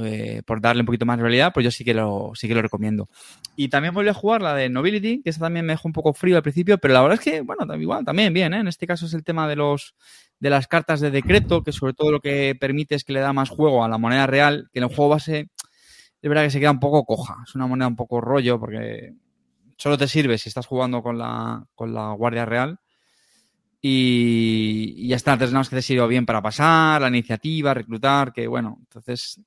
[0.00, 2.54] eh, por darle un poquito más de realidad, pues yo sí que lo, sí que
[2.54, 3.08] lo recomiendo.
[3.54, 6.12] Y también volví a jugar la de Nobility, que esa también me dejó un poco
[6.12, 8.60] frío al principio, pero la verdad es que, bueno, igual, también bien, ¿eh?
[8.60, 9.94] En este caso es el tema de los
[10.38, 13.32] de las cartas de decreto, que sobre todo lo que permite es que le da
[13.32, 15.48] más juego a la moneda real, que en el juego base
[16.20, 19.14] es verdad que se queda un poco coja, es una moneda un poco rollo, porque
[19.76, 22.78] solo te sirve si estás jugando con la, con la Guardia Real.
[23.80, 27.72] Y, y ya está, entonces nada más que te sirve bien para pasar, la iniciativa,
[27.72, 29.40] reclutar, que bueno, entonces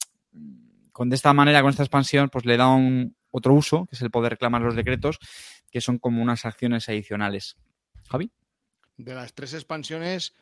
[0.91, 4.01] con de esta manera, con esta expansión, pues le da un otro uso, que es
[4.01, 5.19] el poder reclamar los decretos,
[5.71, 7.57] que son como unas acciones adicionales.
[8.09, 8.31] Javi.
[8.97, 10.33] De las tres expansiones,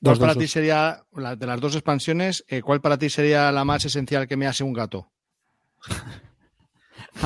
[0.00, 0.50] Dos, ¿cuál para dos, ti dos.
[0.50, 4.36] sería, la- de las dos expansiones, eh, cuál para ti sería la más esencial que
[4.36, 5.10] me hace un gato?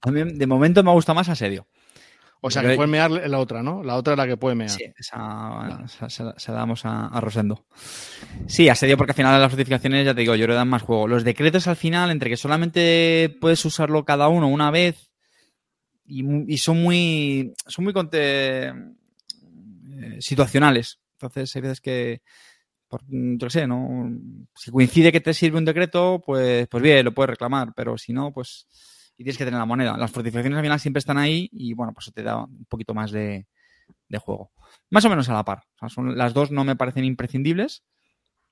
[0.00, 1.66] A mí de momento me gusta más Asedio.
[2.40, 3.82] O sea, que puede mear la otra, ¿no?
[3.82, 4.70] La otra es la que puede mear.
[4.70, 7.66] Sí, esa, esa- se, la- se la damos a, a Rosendo.
[8.46, 11.08] Sí, asedio porque al final las fortificaciones, ya te digo, yo le dan más juego.
[11.08, 15.10] Los decretos al final, entre que solamente puedes usarlo cada uno una vez
[16.06, 21.00] y, son muy son muy conte- eh, situacionales.
[21.14, 22.22] Entonces, hay veces que,
[22.86, 24.08] por, yo qué sé, ¿no?
[24.54, 28.12] Si coincide que te sirve un decreto, pues, pues bien, lo puedes reclamar, pero si
[28.12, 28.66] no, pues
[29.18, 29.96] y tienes que tener la moneda.
[29.96, 32.94] Las fortificaciones al final siempre están ahí y bueno, pues eso te da un poquito
[32.94, 33.46] más de,
[34.08, 34.52] de juego.
[34.90, 35.64] Más o menos a la par.
[35.74, 37.82] O sea, son, las dos no me parecen imprescindibles,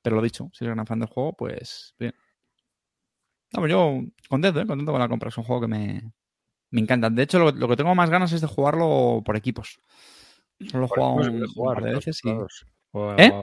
[0.02, 2.14] pero lo dicho, si eres gran fan del juego, pues bien.
[3.52, 4.66] Vamos, yo contento, ¿eh?
[4.66, 5.28] contento con la compra.
[5.28, 6.12] Es un juego que me,
[6.70, 7.10] me encanta.
[7.10, 9.78] De hecho, lo, lo que tengo más ganas es de jugarlo por equipos.
[10.68, 13.22] Solo he jugado Por un, equipo se puede un jugar, par de veces y...
[13.22, 13.40] ¿Eh?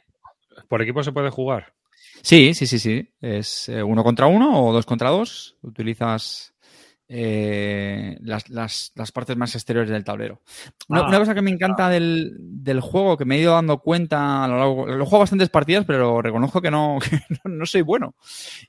[0.67, 1.74] Por equipo se puede jugar.
[2.21, 3.09] Sí, sí, sí, sí.
[3.21, 5.57] Es eh, uno contra uno o dos contra dos.
[5.61, 6.53] Utilizas
[7.08, 10.41] eh, las, las- las partes más exteriores del tablero.
[10.88, 13.80] Una, Ah, una cosa que me encanta del, del juego, que me he ido dando
[13.80, 14.88] cuenta lo largo...
[14.88, 18.16] Lo juego bastantes partidas, pero reconozco que no, que no, no soy bueno.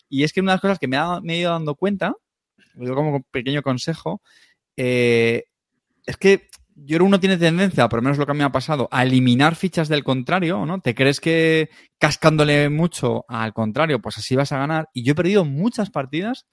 [0.08, 2.14] Y es que una de las cosas que me, ha- me he ido dando cuenta,
[2.74, 4.20] lo digo como pequeño consejo,
[4.76, 5.44] eh,
[6.06, 8.50] es que yo uno tiene tendencia, por lo menos lo que a mí me ha
[8.52, 10.80] pasado, a eliminar fichas del contrario, ¿no?
[10.80, 14.88] Te crees que cascándole mucho al contrario, pues así vas a ganar.
[14.92, 16.46] Y yo he perdido muchas partidas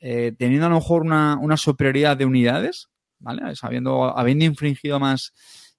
[0.00, 2.88] eh, teniendo a lo mejor una, una superioridad de unidades,
[3.18, 3.54] ¿vale?
[3.54, 5.32] Sabiendo, habiendo infringido más,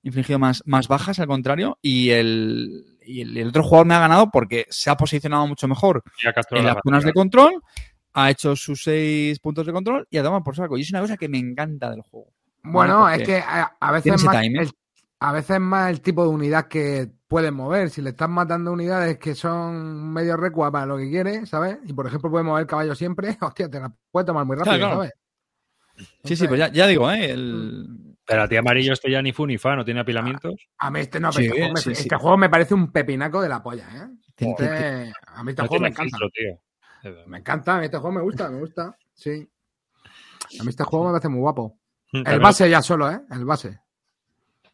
[0.03, 3.99] infringido más, más bajas al contrario, y el, y el, el otro jugador me ha
[3.99, 7.13] ganado porque se ha posicionado mucho mejor Y ha capturado en la las zonas de
[7.13, 7.53] control,
[8.13, 10.77] ha hecho sus seis puntos de control y a tomar por saco.
[10.77, 12.31] Y es una cosa que me encanta del juego.
[12.63, 14.37] Bueno, es que a, a veces más
[15.19, 17.89] a veces más el tipo de unidad que puedes mover.
[17.89, 21.77] Si le estás matando unidades que son medio recua para lo que quieres, ¿sabes?
[21.85, 24.85] Y por ejemplo puedes mover caballo siempre, hostia, te la puedes tomar muy rápido, Claro,
[24.95, 24.95] claro.
[24.97, 25.13] ¿sabes?
[26.25, 27.31] Sí, sí, pues ya, ya digo, ¿eh?
[27.31, 27.87] El...
[28.25, 30.55] Pero a ti amarillo este ya ni fu ni fa, no tiene apilamientos.
[30.77, 32.01] A mí este no, Sí, este, juego me, sí, sí.
[32.03, 34.07] este juego me parece un pepinaco de la polla, ¿eh?
[34.37, 36.17] Este- a mí este No juego me encanta.
[36.17, 37.23] filtro, tío.
[37.27, 38.97] Me encanta, a mí este juego me gusta, me gusta.
[39.13, 39.49] Sí.
[40.59, 41.79] A mí este juego me parece muy guapo.
[42.11, 43.21] El Pero base ya solo, ¿eh?
[43.31, 43.79] El base.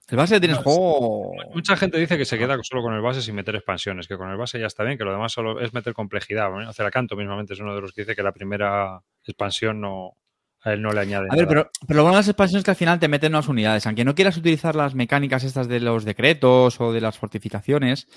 [0.09, 1.33] El base tienes juego.
[1.53, 4.29] Mucha gente dice que se queda solo con el base sin meter expansiones, que con
[4.29, 6.49] el base ya está bien, que lo demás solo es meter complejidad.
[6.49, 6.71] ¿no?
[6.71, 10.13] Ceracanto mismamente es uno de los que dice que la primera expansión no,
[10.61, 11.47] a él no le añade A ver, nada.
[11.49, 13.85] pero, pero lo bueno de las expansiones es que al final te meten nuevas unidades.
[13.85, 18.07] Aunque no quieras utilizar las mecánicas estas de los decretos o de las fortificaciones,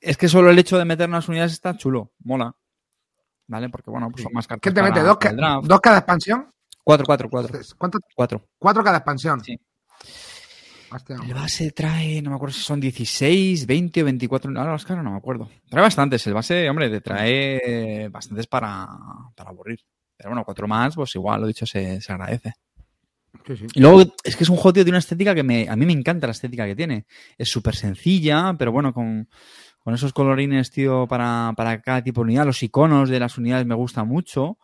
[0.00, 2.54] es que solo el hecho de meter nuevas unidades está chulo, mola.
[3.48, 3.68] ¿Vale?
[3.68, 4.62] Porque bueno, pues son más cartas.
[4.62, 5.04] ¿Qué te para- mete?
[5.06, 5.66] ¿Dos, para ca- el draft.
[5.66, 6.50] ¿Dos cada expansión?
[6.82, 7.58] Cuatro, cuatro, cuatro.
[7.76, 7.98] ¿Cuánto?
[8.16, 8.42] Cuatro.
[8.58, 9.40] Cuatro cada expansión.
[9.44, 9.60] Sí.
[11.24, 14.58] El base trae, no me acuerdo si son 16, 20 o 24.
[14.58, 15.48] Ahora los caras no me acuerdo.
[15.68, 16.26] Trae bastantes.
[16.26, 18.88] El base, hombre, te trae bastantes para,
[19.34, 19.80] para aburrir.
[20.16, 22.54] Pero bueno, cuatro más, pues igual, lo dicho, se, se agradece.
[23.46, 23.66] Sí, sí.
[23.74, 25.86] Y luego es que es un juego, tío, de una estética que me, a mí
[25.86, 27.06] me encanta la estética que tiene.
[27.38, 29.28] Es súper sencilla, pero bueno, con,
[29.78, 32.46] con esos colorines, tío, para, para cada tipo de unidad.
[32.46, 34.58] Los iconos de las unidades me gustan mucho.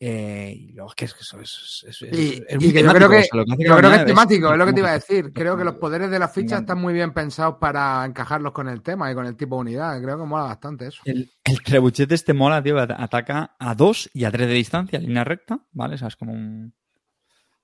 [0.00, 2.72] Eh, y luego es que es que eso es, es, es- Y, es y muy
[2.72, 4.58] que yo creo que, o sea, lo hace yo cada creo que es temático, es
[4.58, 5.32] lo que te iba a decir.
[5.32, 6.72] Creo que los poderes de las fichas encanta.
[6.74, 10.00] están muy bien pensados para encajarlos con el tema y con el tipo de unidad.
[10.00, 11.02] Creo que mola bastante eso.
[11.04, 15.00] El, el trebuchet este mola, tío, at- ataca a 2 y a 3 de distancia,
[15.00, 15.96] línea recta, ¿vale?
[15.96, 16.72] O sea, es como un...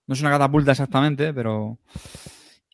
[0.07, 1.78] No es una catapulta exactamente, pero...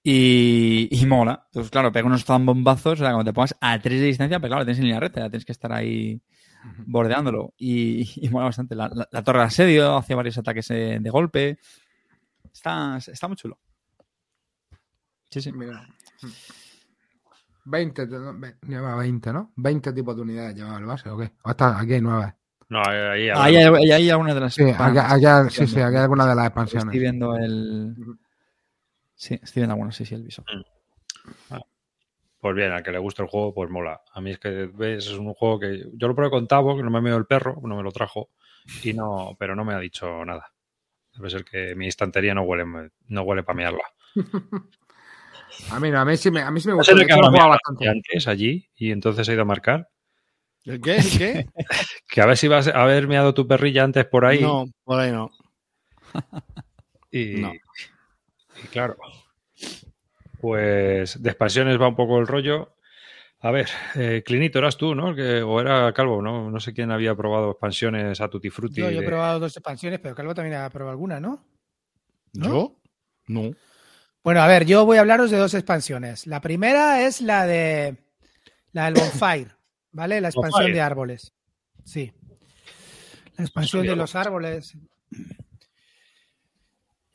[0.03, 1.43] Y, y mola.
[1.47, 4.49] Entonces, claro, pega unos zambombazos, o sea, cuando te pongas a 3 de distancia, pues
[4.49, 6.23] claro, tienes en línea recta, ya tienes que estar ahí
[6.87, 7.55] bordeándolo.
[7.57, 8.75] Y, y mola bastante.
[8.75, 11.59] La, la- la torre de asedio hace varios ataques eh, de golpe.
[12.53, 13.59] Está, está muy chulo.
[15.31, 15.53] Sí, sí.
[15.53, 15.87] Mira.
[17.65, 18.39] 20, ¿no?
[18.39, 19.53] Ve- lleva 20, ¿no?
[19.57, 21.33] 20 tipos de unidades lleva el base, ¿o qué?
[21.45, 22.35] O está, aquí hay 9.
[22.69, 24.55] No, ahí, hay, ahí hay algunas de las...
[24.55, 27.01] Sí, sí, sí, aquí hay algunas de las Estoy expansiones.
[27.01, 27.95] viendo el...
[29.17, 30.45] Sí, estoy viendo algunos, sí, sí, el visor.
[32.41, 34.01] Pues bien, al que le gusta el juego, pues mola.
[34.15, 36.83] A mí es que ves, es un juego que yo lo probé con Tavo, que
[36.83, 38.31] no me ha medio el perro, no me lo trajo.
[38.83, 40.53] y no, pero no me ha dicho nada.
[41.15, 42.65] Debe ser que mi estantería no huele,
[43.09, 43.85] no huele para mearla.
[45.73, 46.95] A mí, no, a mí sí me, a mí sí me ¿No gusta.
[46.95, 47.87] que lo meado bastante.
[47.89, 49.89] antes allí y entonces ha ido a marcar?
[50.65, 50.97] ¿El qué?
[50.97, 51.47] ¿El qué?
[52.09, 54.41] Que a ver si vas a haber meado tu perrilla antes por ahí.
[54.41, 55.29] No, por ahí no.
[57.11, 57.53] Y, No.
[57.53, 58.97] y claro,
[60.41, 62.75] pues de expansiones va un poco el rollo.
[63.43, 65.15] A ver, eh, Clinito, eras tú, ¿no?
[65.15, 66.51] Que, o era Calvo, ¿no?
[66.51, 68.81] No sé quién había probado expansiones a Tutti Frutti.
[68.83, 71.43] Yo, yo he de- probado dos expansiones, pero Calvo también ha probado alguna, ¿no?
[72.35, 72.47] ¿No?
[72.47, 72.77] ¿Yo?
[73.29, 73.51] No.
[74.23, 76.27] Bueno, a ver, yo voy a hablaros de dos expansiones.
[76.27, 77.97] La primera es la de
[78.73, 79.51] la del Bonfire,
[79.93, 80.21] ¿vale?
[80.21, 80.75] La expansión Bonfire.
[80.75, 81.33] de árboles.
[81.85, 82.13] Sí.
[83.39, 84.77] La expansión de los árboles.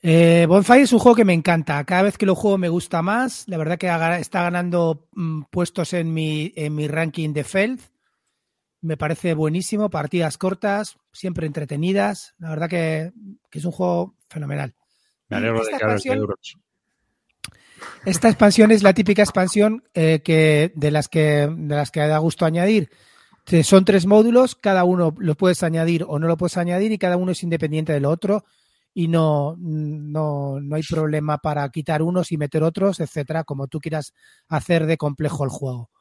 [0.07, 1.83] Eh, Bonfire es un juego que me encanta.
[1.83, 3.45] Cada vez que lo juego me gusta más.
[3.47, 3.87] La verdad que
[4.19, 7.79] está ganando mm, puestos en mi, en mi ranking de Feld.
[8.81, 9.89] Me parece buenísimo.
[9.89, 12.35] Partidas cortas, siempre entretenidas.
[12.37, 13.13] La verdad que,
[13.49, 14.75] que es un juego fenomenal.
[15.29, 16.55] Me alegro de Esta que de expansión- euros.
[18.05, 22.19] Esta expansión es la típica expansión eh, que, de, las que, de las que da
[22.19, 22.91] gusto añadir.
[23.63, 27.17] Son tres módulos, cada uno lo puedes añadir o no lo puedes añadir y cada
[27.17, 28.43] uno es independiente del otro
[28.97, 33.81] y no, no, no hay problema para quitar unos y meter otros, etcétera, como tú
[33.81, 34.13] quieras
[34.47, 35.91] hacer de complejo el juego.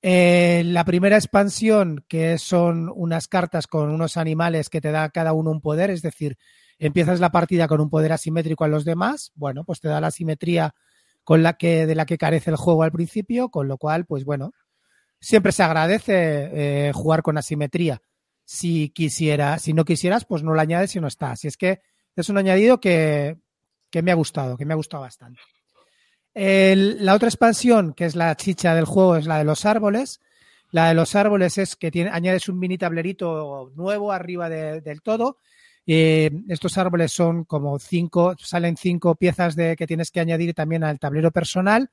[0.00, 5.32] Eh, la primera expansión, que son unas cartas con unos animales que te da cada
[5.32, 6.38] uno un poder, es decir,
[6.78, 10.12] empiezas la partida con un poder asimétrico a los demás, bueno, pues te da la
[10.12, 10.76] simetría
[11.24, 14.24] con la que de la que carece el juego al principio, con lo cual, pues
[14.24, 14.52] bueno,
[15.20, 16.08] siempre se agradece
[16.86, 18.00] eh, jugar con asimetría.
[18.44, 21.32] Si quisiera, si no quisieras, pues no lo añades y no está.
[21.32, 21.80] Así es que
[22.16, 23.36] es un añadido que,
[23.90, 25.40] que me ha gustado, que me ha gustado bastante.
[26.34, 30.20] El- la otra expansión, que es la chicha del juego, es la de los árboles.
[30.70, 35.02] La de los árboles es que tiene, añades un mini tablerito nuevo arriba de- del
[35.02, 35.38] todo.
[35.86, 41.00] Estos árboles son como cinco, salen cinco piezas de, que tienes que añadir también al
[41.00, 41.90] tablero personal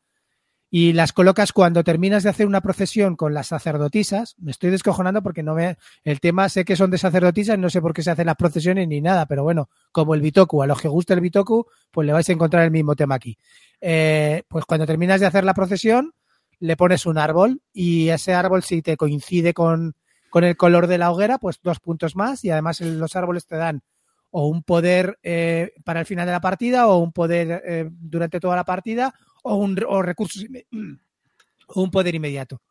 [0.69, 4.35] y las colocas cuando terminas de hacer una procesión con las sacerdotisas.
[4.37, 5.77] Me estoy descojonando porque no me.
[6.03, 8.87] El tema sé que son de sacerdotisas, no sé por qué se hacen las procesiones
[8.87, 12.13] ni nada, pero bueno, como el Bitoku, a los que guste el Bitoku, pues le
[12.13, 13.37] vais a encontrar el mismo tema aquí.
[13.79, 16.13] Eh, pues cuando terminas de hacer la procesión,
[16.59, 19.95] le pones un árbol y ese árbol, si te coincide con,
[20.29, 23.55] con el color de la hoguera, pues dos puntos más y además los árboles te
[23.55, 23.83] dan
[24.31, 28.39] o un poder eh, para el final de la partida o un poder eh, durante
[28.39, 29.13] toda la partida
[29.43, 30.45] o un o recursos
[31.67, 32.61] o un poder inmediato.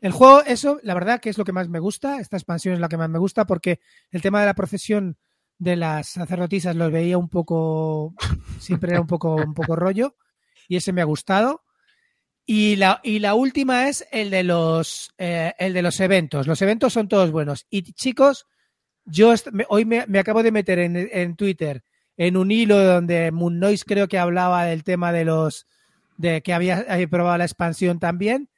[0.00, 2.20] El juego, eso, la verdad que es lo que más me gusta.
[2.20, 3.80] Esta expansión es la que más me gusta porque
[4.10, 5.16] el tema de la procesión
[5.58, 8.14] de las sacerdotisas los veía un poco,
[8.60, 10.16] siempre era un poco, un poco rollo
[10.68, 11.62] y ese me ha gustado.
[12.46, 16.46] Y la, y la última es el de los eh, el de los eventos.
[16.46, 17.66] Los eventos son todos buenos.
[17.70, 18.46] Y chicos,
[19.04, 21.82] yo me- hoy me, acabo de meter en, en Twitter
[22.16, 25.66] en un hilo donde Moon Noise creo que hablaba del tema de los
[26.16, 28.48] de que había, había probado la expansión también.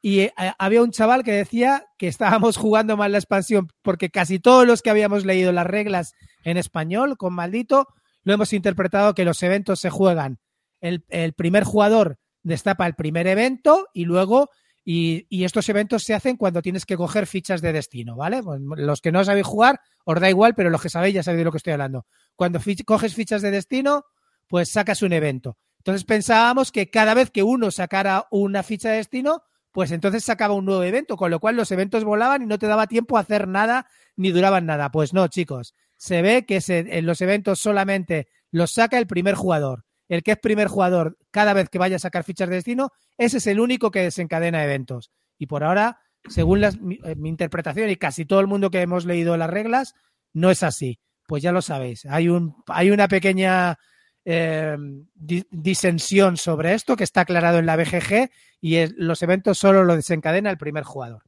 [0.00, 4.38] Y eh, había un chaval que decía que estábamos jugando mal la expansión porque casi
[4.40, 7.86] todos los que habíamos leído las reglas en español con maldito
[8.24, 10.38] lo hemos interpretado que los eventos se juegan.
[10.80, 14.48] El, el primer jugador destapa el primer evento y luego
[14.84, 18.42] y, estos eventos se hacen cuando tienes que coger fichas de destino, ¿vale?
[18.42, 21.38] Pues los que no sabéis jugar, os da igual, pero los que sabéis ya sabéis
[21.40, 22.06] de lo que estoy hablando.
[22.36, 24.04] Cuando coges fichas de destino,
[24.48, 25.56] pues sacas un evento.
[25.78, 30.54] Entonces pensábamos que cada vez que uno sacara una ficha de destino, pues entonces sacaba
[30.54, 33.20] un nuevo evento, con lo cual los eventos volaban y no te daba tiempo a
[33.20, 34.90] hacer nada ni duraban nada.
[34.90, 35.74] Pues no, chicos.
[35.96, 39.84] Se ve que se- en los eventos solamente los saca el primer jugador.
[40.12, 43.38] El que es primer jugador, cada vez que vaya a sacar fichas de destino, ese
[43.38, 45.10] es el único que desencadena eventos.
[45.38, 46.70] Y por ahora, según eh,
[47.16, 49.94] mi interpretación y casi todo el mundo que hemos leído las reglas,
[50.34, 50.98] no es así.
[51.26, 52.04] Pues ya lo sabéis.
[52.04, 53.78] Hay, un, hay una pequeña
[54.26, 54.76] eh,
[55.14, 58.28] di- disensión sobre esto que está aclarado en la BGG
[58.60, 61.22] y los eventos solo lo desencadena el primer jugador.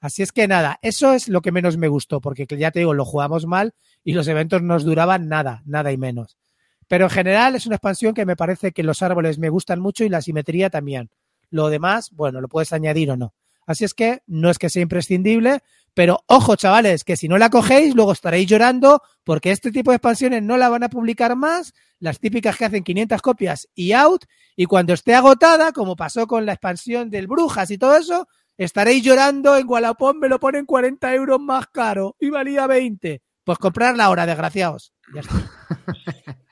[0.00, 2.92] Así es que nada, eso es lo que menos me gustó, porque ya te digo,
[2.92, 3.72] lo jugamos mal
[4.04, 6.36] y los eventos nos duraban nada, nada y menos.
[6.88, 10.04] Pero en general es una expansión que me parece que los árboles me gustan mucho
[10.04, 11.10] y la simetría también.
[11.50, 13.34] Lo demás, bueno, lo puedes añadir o no.
[13.66, 15.60] Así es que no es que sea imprescindible,
[15.92, 19.96] pero ojo, chavales, que si no la cogéis, luego estaréis llorando porque este tipo de
[19.96, 24.24] expansiones no la van a publicar más, las típicas que hacen 500 copias y out,
[24.56, 28.26] y cuando esté agotada, como pasó con la expansión del Brujas y todo eso,
[28.56, 33.22] estaréis llorando en Wallapop, me lo ponen 40 euros más caro y valía 20.
[33.44, 34.94] Pues comprarla ahora, desgraciados.
[35.12, 36.38] Ya está.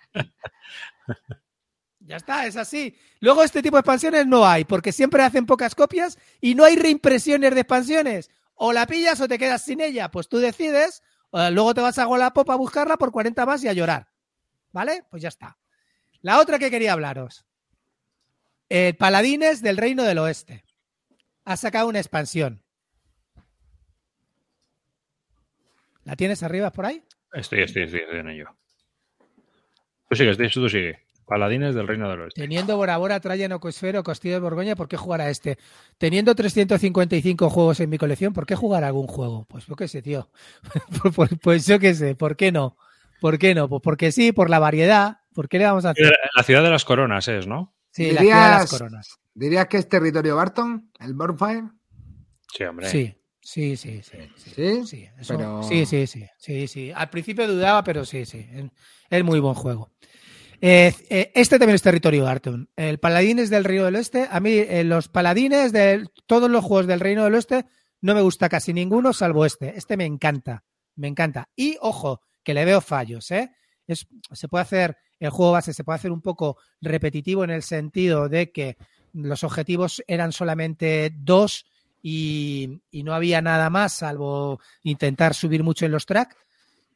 [2.01, 2.97] Ya está, es así.
[3.21, 6.77] Luego este tipo de expansiones no hay, porque siempre hacen pocas copias y no hay
[6.77, 8.31] reimpresiones de expansiones.
[8.55, 10.11] O la pillas o te quedas sin ella.
[10.11, 11.03] Pues tú decides,
[11.33, 14.09] Eh, luego te vas a Wallapop a buscarla por 40 más y a llorar.
[14.73, 15.05] ¿Vale?
[15.11, 15.59] Pues ya está.
[16.23, 17.45] La otra que quería hablaros.
[18.69, 20.65] El Paladines del Reino del Oeste.
[21.45, 22.63] Ha sacado una expansión.
[26.05, 27.03] ¿La tienes arriba por ahí?
[27.33, 28.57] Estoy, estoy, estoy, estoy en ello.
[30.09, 31.01] Tú sigue, estoy- tú sigue.
[31.27, 32.41] Paladines del Reino del Oeste.
[32.41, 35.59] Teniendo Bora Bora, Trajan, Ocosfero, Castillo de Borgoña, ¿por qué jugar a este?
[35.99, 39.45] Teniendo 355 juegos en mi colección, ¿por qué jugar a algún juego?
[39.49, 40.31] Pues yo qué sé, tío.
[41.17, 42.77] pues, pues yo qué sé, ¿por qué no?
[43.21, 43.69] ¿Por qué no?
[43.69, 45.19] Pues porque sí, por la variedad.
[45.35, 46.15] ¿Por qué le vamos a hacer?
[46.37, 47.75] La ciudad de las coronas es, ¿no?
[47.91, 49.19] Sí, la ciudad de las Dirías- coronas.
[49.35, 50.91] ¿Dirías que es territorio Barton?
[51.01, 51.65] ¿El Bonfire?
[52.57, 52.89] Sí, hombre.
[52.89, 53.15] Sí,
[53.47, 54.19] sí, sí, sí.
[54.37, 54.51] sí.
[54.55, 54.87] ¿Sí?
[54.87, 56.93] Sí, eso- Pero- sí, sí, sí, sí, sí.
[56.95, 58.47] Al principio dudaba, pero sí, sí.
[59.11, 59.91] Es- muy buen juego.
[60.61, 62.69] Eh, eh, este también es territorio Barton.
[62.77, 64.27] El Paladines del Reino del Oeste.
[64.31, 67.67] A mí, eh, los Paladines de todos los juegos del Reino del Oeste,
[68.01, 69.77] no me gusta casi ninguno, salvo este.
[69.77, 70.65] Este me encanta.
[70.97, 71.49] Me encanta.
[71.55, 73.51] Y ojo, que le veo fallos, ¿eh?
[73.87, 77.63] Es, se puede hacer, el juego base se puede hacer un poco repetitivo en el
[77.63, 78.77] sentido de que
[79.13, 81.67] los objetivos eran solamente dos
[82.03, 86.37] y, no había nada más salvo intentar subir mucho en los tracks.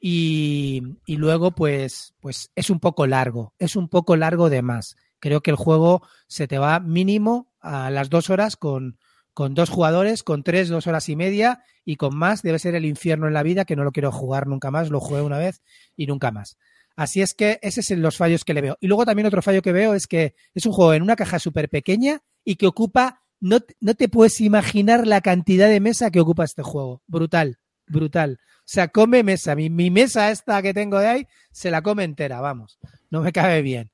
[0.01, 4.97] Y, y luego, pues, pues es un poco largo, es un poco largo de más.
[5.19, 8.99] Creo que el juego se te va mínimo a las dos horas con,
[9.35, 12.85] con dos jugadores, con tres, dos horas y media, y con más debe ser el
[12.85, 15.63] infierno en la vida, que no lo quiero jugar nunca más, lo jugué una vez
[15.97, 16.57] y nunca más.
[16.97, 18.77] Así es que ese es los fallos que le veo.
[18.81, 21.39] Y luego también otro fallo que veo es que es un juego en una caja
[21.39, 26.21] súper pequeña y que ocupa, no, no te puedes imaginar la cantidad de mesa que
[26.21, 27.03] ocupa este juego.
[27.07, 28.39] Brutal, brutal.
[28.43, 29.55] O sea, come mesa.
[29.55, 32.79] Mi, mi mesa esta que tengo de ahí se la come entera, vamos.
[33.11, 33.91] No me cabe bien.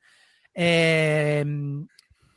[0.55, 1.44] Eh,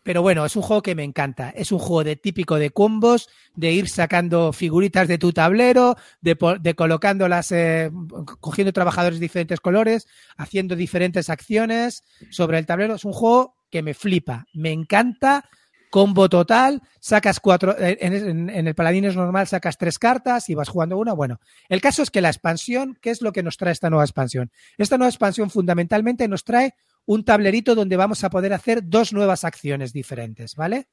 [0.09, 1.51] pero bueno, es un juego que me encanta.
[1.51, 6.35] Es un juego de típico de combos, de ir sacando figuritas de tu tablero, de,
[6.61, 7.91] de colocándolas, eh,
[8.39, 12.95] cogiendo trabajadores de diferentes colores, haciendo diferentes acciones sobre el tablero.
[12.95, 15.49] Es un juego que me flipa, me encanta.
[15.89, 20.55] Combo total, sacas cuatro, eh, en, en- en el Paladines normal sacas tres cartas y
[20.55, 21.13] vas jugando una.
[21.13, 24.03] Bueno, el caso es que la expansión, ¿qué es lo que nos trae esta nueva
[24.05, 24.51] expansión?
[24.77, 26.75] Esta nueva expansión fundamentalmente nos trae
[27.05, 30.87] un tablerito donde vamos a poder hacer dos nuevas acciones diferentes, ¿vale?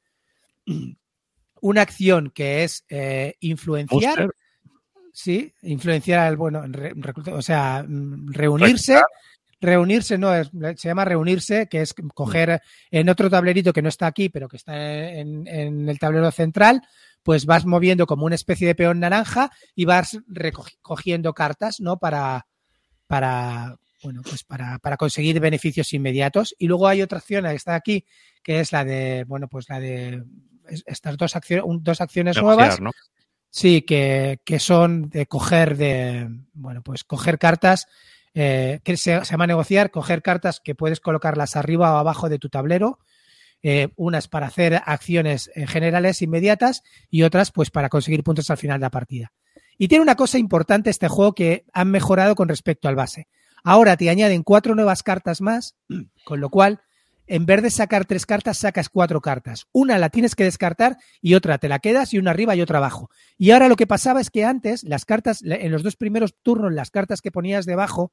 [1.61, 4.29] Una acción que es eh, influenciar,
[5.13, 6.95] sí, influenciar al, bueno, re-
[7.33, 8.95] o sea, mm, reunirse,
[9.61, 14.07] reunirse, no, es- se llama reunirse, que es coger en otro tablerito que no está
[14.07, 14.75] aquí, pero que está
[15.11, 16.83] en, en el tablero central,
[17.23, 21.99] pues vas moviendo como una especie de peón naranja y vas recogi- cogiendo cartas, ¿no?
[21.99, 22.47] Para,
[23.07, 26.55] para, bueno, pues para, para conseguir beneficios inmediatos.
[26.59, 28.05] Y luego hay otra acción que está aquí,
[28.43, 30.23] que es la de, bueno, pues la de
[30.69, 32.81] es- estas dos, acciones dos acciones Negociar, nuevas.
[32.81, 32.91] ¿no?
[33.51, 37.87] Sí, que, que son de coger de, bueno, pues coger cartas,
[38.39, 42.39] eh, que se, se llama negociar, coger cartas que puedes colocarlas arriba o abajo de
[42.39, 42.99] tu tablero,
[43.63, 48.59] eh, unas para hacer acciones eh, generales inmediatas y otras pues para conseguir puntos al
[48.59, 49.33] final de la partida.
[49.79, 53.27] Y tiene una cosa importante este juego que han mejorado con respecto al base.
[53.65, 55.75] Ahora te añaden cuatro nuevas cartas más,
[56.27, 56.83] con lo cual
[57.27, 59.67] en vez de sacar tres cartas, sacas cuatro cartas.
[59.73, 62.79] Una la tienes que descartar y otra te la quedas y una arriba y otra
[62.79, 63.09] abajo.
[63.39, 66.75] Y ahora lo que pasaba es que antes las cartas, en los dos primeros turnos,
[66.75, 68.13] las cartas que ponías debajo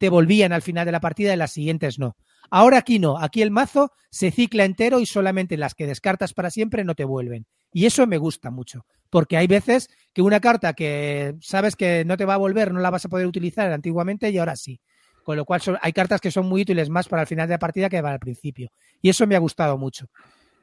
[0.00, 2.16] te volvían al final de la partida y las siguientes no.
[2.50, 6.50] Ahora aquí no, aquí el mazo se cicla entero y solamente las que descartas para
[6.50, 7.46] siempre no te vuelven.
[7.70, 12.16] Y eso me gusta mucho, porque hay veces que una carta que sabes que no
[12.16, 14.80] te va a volver, no la vas a poder utilizar antiguamente y ahora sí.
[15.22, 17.58] Con lo cual hay cartas que son muy útiles más para el final de la
[17.58, 18.70] partida que para el principio.
[19.02, 20.06] Y eso me ha gustado mucho.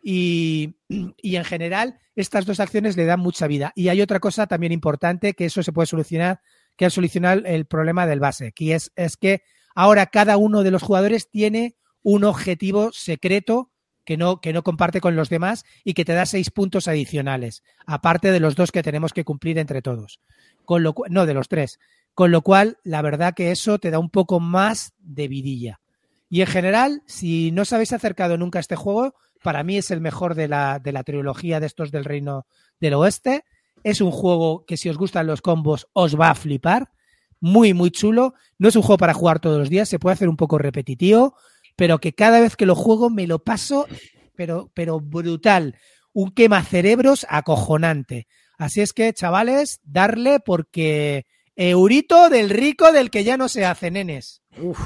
[0.01, 3.71] Y, y en general, estas dos acciones le dan mucha vida.
[3.75, 6.41] Y hay otra cosa también importante que eso se puede solucionar,
[6.78, 9.41] que es solucionar el problema del base, que es, es que
[9.75, 13.71] ahora cada uno de los jugadores tiene un objetivo secreto
[14.05, 17.61] que no, que no comparte con los demás y que te da seis puntos adicionales,
[17.86, 20.21] aparte de los dos que tenemos que cumplir entre todos.
[20.63, 21.80] Con lo, no, de los tres.
[22.13, 25.82] Con lo cual, la verdad que eso te da un poco más de vidilla.
[26.30, 29.13] Y en general, si no os habéis acercado nunca a este juego,
[29.43, 32.47] para mí es el mejor de la, de la trilogía de estos del Reino
[32.80, 33.43] del Oeste.
[33.84, 36.91] Es un juego que si os gustan los combos os va a flipar.
[37.39, 38.34] Muy, muy chulo.
[38.57, 41.36] No es un juego para jugar todos los días, se puede hacer un poco repetitivo,
[41.75, 43.88] pero que cada vez que lo juego me lo paso,
[44.36, 45.75] pero, pero brutal.
[46.13, 48.28] Un quemacerebros acojonante.
[48.57, 53.91] Así es que, chavales, darle porque eurito del rico del que ya no se hace,
[53.91, 54.41] nenes.
[54.59, 54.80] Uf,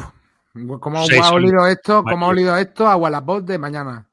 [0.82, 2.04] ¿cómo Seis ha olido esto?
[2.04, 4.10] ¿Cómo ha olido esto a Wallapop de mañana?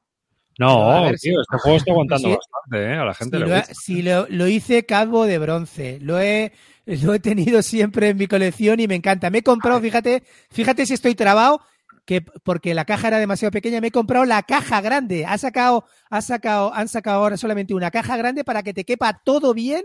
[0.57, 2.35] No, ver tío, este juego está aguantando Sí.
[2.35, 2.95] bastante, ¿eh?
[2.97, 6.51] A la gente Si le lo, si lo, lo hice calvo de bronce, lo he,
[6.85, 9.29] lo he tenido siempre en mi colección y me encanta.
[9.29, 11.61] Me he comprado, fíjate, fíjate si estoy trabado,
[12.05, 15.25] que porque la caja era demasiado pequeña, me he comprado la caja grande.
[15.25, 19.21] Ha sacado, ha sacado, han sacado ahora solamente una caja grande para que te quepa
[19.23, 19.83] todo bien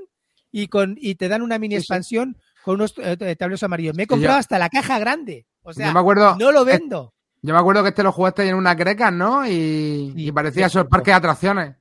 [0.51, 1.83] y con y te dan una mini Sí, sí.
[1.85, 3.95] expansión con unos eh, tableros amarillos.
[3.95, 5.47] Me he comprado yo- hasta la caja grande.
[5.63, 7.13] O sea, me acuerdo, no lo vendo.
[7.43, 9.47] yo me acuerdo que este lo jugaste en unas grecas, ¿no?
[9.47, 10.79] Y, Sí, y parecía sí.
[10.79, 11.77] esos parques de atracciones.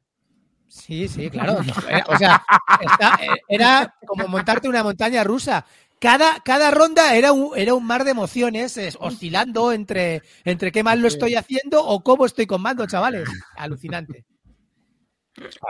[0.73, 1.59] Sí, sí, claro.
[1.87, 2.43] Era- O sea,
[2.81, 5.65] está- eh, era como montarte una montaña rusa.
[5.99, 10.83] Cada, cada ronda era un, era un mar de emociones, es, oscilando entre, entre qué
[10.83, 13.29] mal lo estoy haciendo o cómo estoy con mando, chavales.
[13.55, 14.25] Alucinante.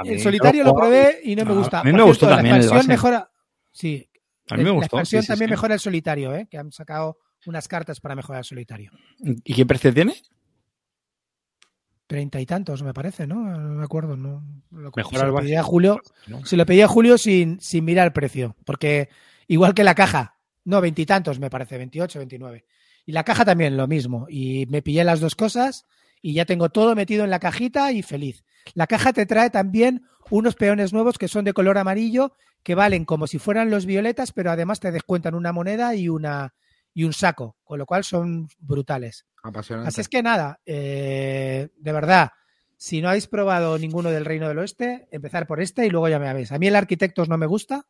[0.05, 1.81] El solitario lo probé y no me gusta.
[1.81, 3.29] a mí Por me gustó cierto, también La expansión mejora.
[3.71, 4.09] Sí.
[4.49, 4.85] A mí me La gustó.
[4.85, 5.51] expansión sí, sí, también sí.
[5.51, 6.47] mejora el solitario, ¿eh?
[6.49, 8.91] Que han sacado unas cartas para mejorar el solitario.
[9.19, 10.15] ¿Y qué precio tiene?
[12.07, 13.57] Treinta y tantos, me parece, ¿no?
[13.57, 14.43] No me acuerdo, ¿no?
[14.71, 16.45] Lo, Mejora se lo pedí a Julio, ¿no?
[16.45, 19.09] se lo pedí a Julio sin, sin mirar el precio, porque
[19.47, 22.65] igual que la caja, no, veintitantos me parece, 28, 29.
[23.05, 24.27] Y la caja también lo mismo.
[24.29, 25.85] Y me pillé las dos cosas
[26.21, 28.43] y ya tengo todo metido en la cajita y feliz.
[28.73, 32.33] La caja te trae también unos peones nuevos que son de color amarillo,
[32.63, 36.53] que valen como si fueran los violetas, pero además te descuentan una moneda y una
[36.93, 39.25] y un saco, con lo cual son brutales.
[39.43, 39.89] Apasionante.
[39.89, 42.29] Así es que nada, eh, de verdad,
[42.77, 46.19] si no habéis probado ninguno del Reino del Oeste, empezar por este y luego ya
[46.19, 46.51] me habéis.
[46.51, 47.87] A mí el Arquitectos no me gusta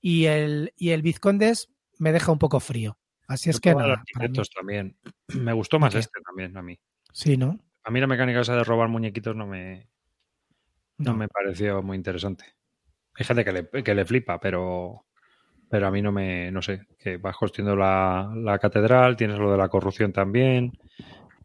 [0.00, 2.98] y el, y el Vizcondes me deja un poco frío.
[3.26, 3.94] Así es Yo que nada.
[3.94, 4.98] arquitectos también.
[5.34, 6.00] Me gustó más ¿Qué?
[6.00, 6.78] este también, a mí.
[7.12, 7.58] Sí, ¿no?
[7.84, 9.88] A mí la mecánica esa de robar muñequitos no me,
[10.98, 11.16] no No.
[11.16, 12.44] me pareció muy interesante.
[13.14, 15.06] Hay gente que le, que le flipa, pero,
[15.68, 19.50] pero a mí no me, no sé, que vas construyendo la, la catedral, tienes lo
[19.50, 20.72] de la corrupción también.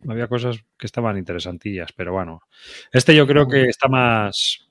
[0.07, 2.41] Había cosas que estaban interesantillas, pero bueno.
[2.91, 4.69] Este yo creo que está más,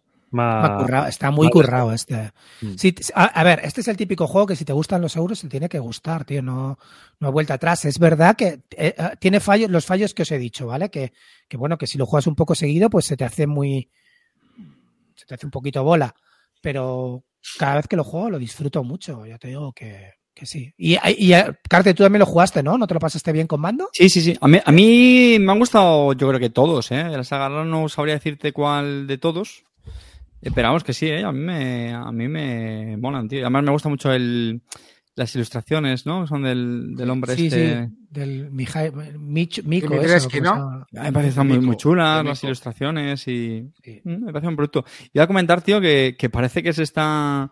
[1.08, 2.32] está muy currado este.
[2.60, 2.74] Mm.
[3.14, 5.48] A, a ver, este es el típico juego que si te gustan los euros te
[5.48, 6.42] tiene que gustar, tío.
[6.42, 6.78] No,
[7.20, 7.84] no hay vuelta atrás.
[7.84, 10.90] Es verdad que eh, eh, tiene fallos, los fallos que os he dicho, ¿vale?
[10.90, 11.12] Que,
[11.48, 13.90] que bueno, que si lo juegas un poco seguido, pues se te hace muy.
[15.14, 16.14] Se te hace un poquito bola.
[16.60, 17.24] Pero
[17.58, 19.26] cada vez que lo juego lo disfruto mucho.
[19.26, 20.72] Ya te digo que, que sí.
[20.76, 21.32] Y, y,
[21.68, 22.78] Carte, tú también lo jugaste, ¿no?
[22.78, 23.88] ¿No te lo pasaste bien con mando?
[23.92, 24.36] Sí, sí, sí.
[24.40, 27.04] A mí, a mí me han gustado, yo creo que todos, ¿eh?
[27.04, 29.64] De la saga no sabría decirte cuál de todos.
[30.40, 31.24] Esperamos que sí, ¿eh?
[31.24, 33.40] A mí me, a mí me molan, tío.
[33.40, 34.62] Además me gusta mucho el,
[35.18, 36.26] las ilustraciones, ¿no?
[36.26, 37.86] Son del, del hombre Sí, este.
[37.86, 37.94] sí.
[38.10, 40.30] Del Mijai, Mich, Mico, eso, ¿no?
[40.30, 40.86] ¿cómo se llama?
[40.92, 44.00] Me parecen muy, muy chulas las ilustraciones y Sí.
[44.04, 44.84] Mm, me parece un producto.
[45.12, 47.50] Iba a comentar, tío, que, que parece que se está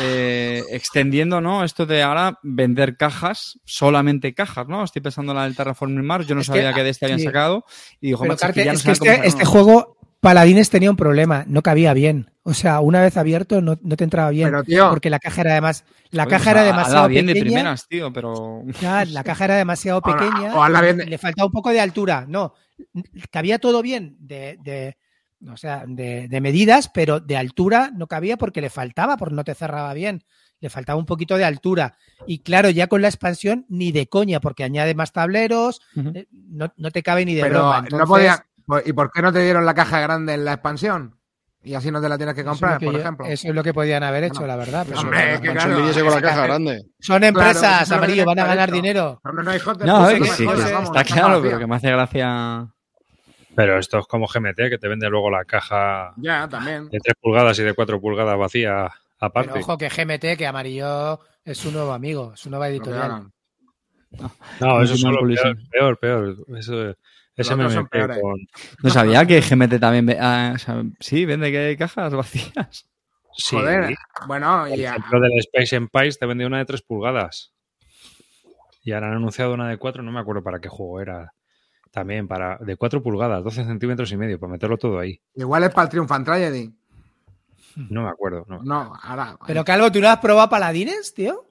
[0.00, 1.62] eh, extendiendo, ¿no?
[1.62, 4.82] Esto de ahora vender cajas, solamente cajas, ¿no?
[4.82, 7.06] Estoy pensando en la del Terraforming Mars, yo no Es que, sabía que, de este
[7.06, 7.26] habían sí.
[7.26, 7.64] sacado
[8.00, 9.24] y dijo, Pero, macho, es que Carte, ya no es que este, sacarlo".
[9.28, 12.30] este juego, Paladines tenía un problema, no cabía bien.
[12.48, 14.48] O sea, una vez abierto no, no te entraba bien.
[14.48, 17.46] Pero, tío, porque la caja era además, la caja era demasiado bien de pequeña.
[17.50, 20.54] primeras, tío, pero Ya, la caja era demasiado O la- pequeña.
[20.56, 22.24] o bien de- Le faltaba un poco de altura.
[22.26, 22.54] No,
[23.30, 24.96] cabía todo bien de, de
[25.46, 29.44] o sea, de, de medidas, pero de altura no cabía porque le faltaba, porque no
[29.44, 30.24] te cerraba bien.
[30.60, 31.96] Le faltaba un poquito de altura.
[32.26, 35.80] Y claro, ya con la expansión, ni de coña, porque añade más tableros,
[36.14, 37.86] eh, no, no te cabe ni de pero broma.
[37.90, 38.44] no podía.
[38.84, 41.17] ¿Y por qué no te dieron la caja grande en la expansión?
[41.68, 43.26] Y así no te la tienes que es comprar, que por yo- ejemplo.
[43.26, 44.86] Eso es lo que podían haber hecho, Bueno, la verdad.
[44.88, 46.82] pero- hombre, la que claro, con la caja grande.
[46.98, 49.20] Son empresas, amarillo, van a ganar dinero.
[49.22, 49.86] No, no, hijos de
[50.34, 52.68] sí, está claro, pero que me hace gracia.
[53.54, 56.88] Pero esto es como GMT, que te vende luego la caja Ya, también.
[56.88, 58.88] de 3 pulgadas y de 4 pulgadas vacía
[59.20, 59.50] aparte.
[59.52, 63.30] Pero ojo que GMT, que Amarillo es su nuevo amigo, su nueva editorial.
[64.60, 66.36] no, eso es solo peor, peor, peor.
[66.56, 66.94] Eso,
[67.42, 68.18] ese son peores.
[68.20, 68.36] con...
[68.82, 70.06] No sabía que GMT también.
[70.06, 72.86] ve- ah, o sea, sí, vende que cajas vacías.
[73.36, 73.94] Sí, Joder.
[74.26, 77.52] Bueno, Por y a- ejemplo, del Space Empire te vendía una de 3 pulgadas.
[78.82, 81.32] Y ahora han anunciado una de 4, no me acuerdo para qué juego era.
[81.90, 85.20] También para de 4 pulgadas, 12 centímetros y medio, para meterlo todo ahí.
[85.34, 86.72] igual es para el Triumph and Tragedy.
[87.76, 88.44] No me acuerdo.
[88.48, 88.60] No.
[88.62, 89.38] No, ahora.
[89.46, 91.44] Pero Calvo, ¿tú no has probado Paladines, tío?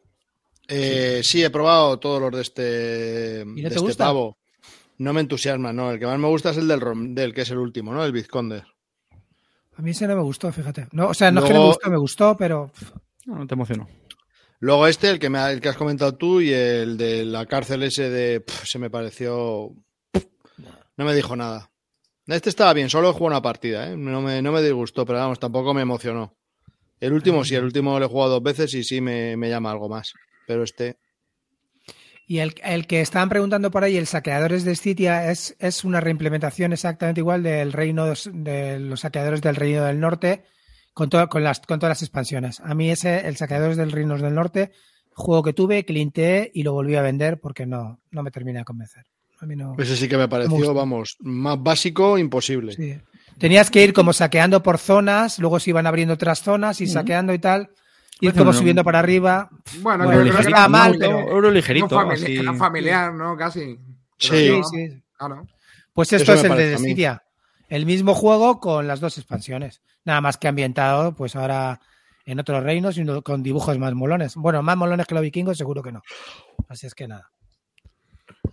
[0.68, 4.06] Eh, sí, he probado todos los de este, no de te este gusta?
[4.06, 4.38] pavo.
[4.98, 5.92] No me entusiasma, no.
[5.92, 8.04] El que más me gusta es el del Rondel, que es el último, ¿no?
[8.04, 8.64] El Vizconde.
[9.76, 10.88] A mí ese no me gustó, fíjate.
[10.92, 12.72] No, o sea, no es que no me gustó, me gustó, pero
[13.26, 13.88] No, no te emociono.
[14.60, 17.84] Luego este, el que, me, el que has comentado tú, y el de la cárcel
[17.84, 18.44] ese de...
[18.64, 19.72] se me pareció...
[20.96, 21.70] No me dijo nada.
[22.26, 23.96] Este estaba bien, solo he jugado una partida, ¿eh?
[23.96, 26.36] No me, no me disgustó, pero vamos, tampoco me emocionó.
[27.00, 29.70] El último sí, el último lo he jugado dos veces y sí me, me llama
[29.70, 30.14] algo más.
[30.48, 30.98] Pero este...
[32.28, 36.02] Y el, el que estaban preguntando por ahí, el Saqueadores de Scythia, es, es una
[36.02, 40.44] reimplementación exactamente igual del reino de los saqueadores del Reino del Norte,
[40.94, 42.60] Con, con, las, con todas las expansiones.
[42.60, 44.72] A mí ese, el Saqueadores del Reinos del Norte,
[45.14, 48.66] juego que tuve, clinteé y lo volví a vender porque no, no me terminé de
[48.66, 49.06] convencer.
[49.40, 49.76] A mí no.
[49.78, 52.74] Ese sí que me pareció, vamos, más básico imposible.
[52.74, 52.98] Sí.
[53.38, 57.32] Tenías que ir como saqueando por zonas, luego se iban abriendo otras zonas y saqueando
[57.34, 57.70] y tal.
[58.20, 59.50] Ir Bueno, como no- subiendo para arriba.
[59.82, 62.36] Bueno, Bueno, yo creo que ligerito, era está mal, pero- Euro ligerito, así.
[62.38, 63.38] era familiar, ¿no?
[63.38, 63.78] Casi.
[64.18, 64.30] Sí.
[64.38, 65.04] Sí, sí.
[65.18, 65.46] Claro.
[65.94, 66.86] Pues esto es el de a mí.
[66.90, 67.24] Siria.
[67.70, 69.82] El mismo juego con las dos expansiones.
[70.06, 71.80] Nada más que ambientado, pues ahora
[72.26, 74.36] en otros reinos y no- con dibujos más molones.
[74.36, 76.02] Bueno, más molones que los vikingos, seguro que no.
[76.70, 77.30] Así es que nada.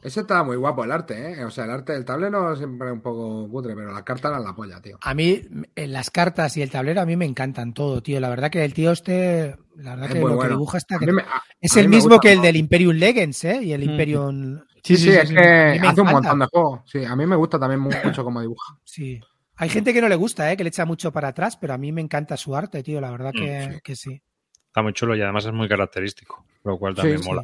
[0.04, 1.44] Ese estaba muy guapo el arte, ¿eh?
[1.44, 4.44] O sea, el arte del tablero siempre es un poco cutre, pero las cartas eran
[4.44, 4.98] la polla, tío.
[5.00, 5.40] A mí,
[5.74, 8.20] en las cartas y el tablero, a mí me encantan todo, tío.
[8.20, 10.98] La verdad que el tío este, la verdad Es que lo que dibuja está A
[10.98, 11.06] que...
[11.06, 13.60] mí me- a- Es a el mismo gusta que el del Imperium Legends, ¿eh?
[13.62, 13.90] Y el Mm.
[13.90, 14.60] Imperium...
[14.84, 16.80] Sí, sí, es que hace un montón de juegos.
[16.84, 18.78] Sí, a mí me gusta también mu- mucho cómo dibuja.
[18.84, 19.18] Sí.
[19.56, 20.56] Hay gente que no le gusta, ¿eh?
[20.56, 23.00] Que le echa mucho para atrás, pero a mí me encanta su arte, tío.
[23.00, 23.78] La verdad que Mm, sí.
[23.82, 24.22] que sí.
[24.66, 27.42] Está muy chulo y además es muy característico, lo cual también Sí, mola.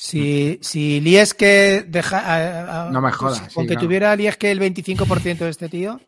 [0.00, 2.20] Si, si Lieske deja.
[2.20, 3.86] a- a- No me jodas, sí, Aunque claro.
[3.86, 6.00] tuviera Lieske el 25% de este tío.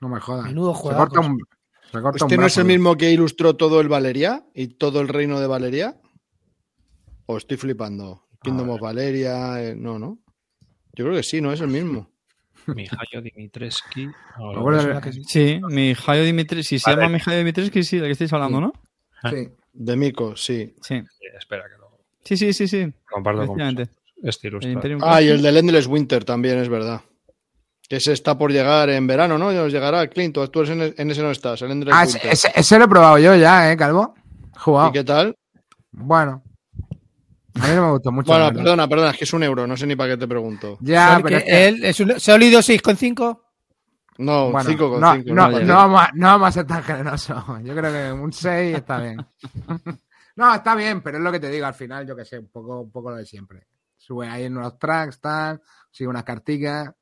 [0.00, 0.44] No me jodas.
[0.44, 1.38] Menudo se corta un,
[1.90, 5.00] se corta ¿Este un no es el mismo que ilustró todo el Valeria y todo
[5.00, 5.96] el reino de Valeria?
[7.24, 8.26] ¿O estoy flipando?
[8.42, 10.18] Kingdom of Valeria, eh, no, ¿no?
[10.92, 12.10] Yo creo que sí, no es el mismo.
[12.66, 13.22] Mijayo.
[13.80, 15.22] Suena que sí.
[15.24, 16.68] Sí, Mijailo Dimitrescu.
[16.68, 17.02] Si se Vale.
[17.02, 18.72] llama Mijailo Dimitrescu, sí, de que estáis hablando, ¿no?
[19.30, 19.48] Sí.
[19.72, 20.74] De Mico, sí.
[20.82, 21.02] Sí.
[21.38, 21.77] Espera que
[22.28, 22.92] Sí, sí, sí, sí.
[23.10, 23.58] comparto con.
[24.22, 24.50] Este
[25.00, 27.00] Ah, y el del Endless Winter también, es verdad.
[27.88, 29.50] Que ese está por llegar en verano, ¿no?
[29.50, 30.36] Ya nos llegará, Clint.
[30.52, 32.32] Tú en, en ese no estás, el Endless Ah, Winter.
[32.32, 34.14] ese- ese lo he probado yo ya, ¿eh, Calvo?
[34.16, 34.92] He ¿Y jugado.
[34.92, 35.34] qué tal?
[35.92, 36.42] Bueno.
[37.60, 38.30] A mí no me gustó mucho.
[38.30, 40.76] Bueno, perdona, perdona, es que es un euro, no sé ni para qué te pregunto.
[40.80, 43.40] Ya, pero que es que- él es un sólido 6,5.
[44.18, 45.34] No, bueno, 5 con no, 5.
[45.34, 47.42] no, no, no, vamos a, no vamos a ser tan generosos.
[47.64, 49.24] Yo creo que un 6 está bien.
[50.38, 52.46] no, está bien, pero es lo que te digo al final, yo que sé, un
[52.46, 53.66] poco, un poco lo de siempre.
[53.96, 55.60] Sube ahí en unos tracks, tal,
[55.90, 56.94] sigue unas carticas.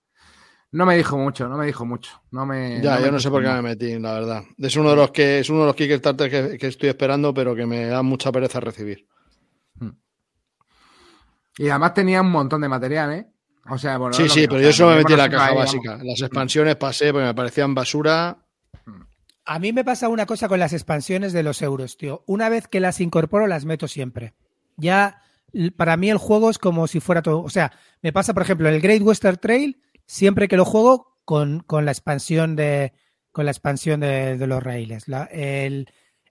[0.73, 2.23] No me dijo mucho, no me dijo mucho.
[2.31, 4.43] No me, Ya, no me yo no sé por qué me metí, la verdad.
[4.57, 7.55] Es uno de los que es uno de los Kickstarter que, que estoy esperando, pero
[7.55, 9.07] que me da mucha pereza recibir.
[11.59, 13.27] Y además tenía un montón de material, ¿eh?
[13.69, 14.15] O sea, bueno.
[14.15, 15.91] sí, sí, pero yo solo me metí en la caja ahí, básica.
[15.91, 16.07] vamos.
[16.07, 18.46] Las expansiones pasé porque me parecían basura.
[19.47, 22.25] A mí me pasa una cosa con las expansiones de los euros, tío.
[22.27, 24.35] Una vez que las incorporo, las meto siempre.
[24.77, 25.23] Ya,
[25.77, 27.43] para mí el juego es como si fuera todo.
[27.43, 27.73] O sea,
[28.03, 31.93] me pasa, por ejemplo, el Great Western Trail, siempre que lo juego con, con la
[31.93, 32.93] expansión de
[33.31, 35.05] con la expansión de, los raíles.
[35.31, 35.87] El,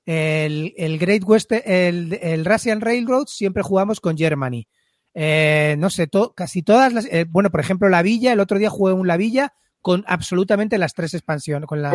[0.06, 4.68] el, Great Western, el, el Russian Railroad, siempre jugamos con Germany.
[5.14, 7.06] Eh, no sé, casi todas las.
[7.06, 9.54] eh, bueno, por ejemplo, la Villa, el otro día jugué un La Villa
[9.86, 11.94] con absolutamente las tres expansiones, con las,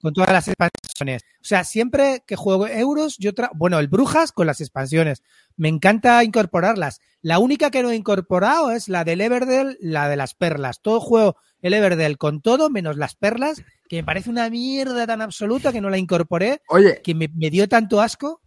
[0.00, 1.24] con todas las expansiones.
[1.40, 5.24] O sea, siempre que juego euros, yo tra bueno, el Brujas con las expansiones.
[5.56, 7.00] Me encanta incorporarlas.
[7.20, 10.82] La única que no he incorporado es la del Everdell, la de las perlas.
[10.82, 15.20] Todo juego el Everdell con todo, menos las perlas, que me parece una mierda tan
[15.20, 18.40] absoluta que no la incorporé, oye, que me, me dio tanto asco.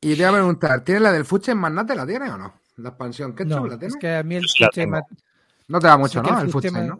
[0.00, 1.94] y te iba a preguntar, ¿tienes la del Fuche en Magnate?
[1.94, 2.52] ¿La tienes o no?
[2.78, 3.94] La expansión, ¿qué No, ¿La tienes?
[3.94, 5.02] es que a mí el Fuche me-
[5.68, 6.40] No te va sí mucho, ¿no?
[6.40, 6.98] El Fuche ¿no?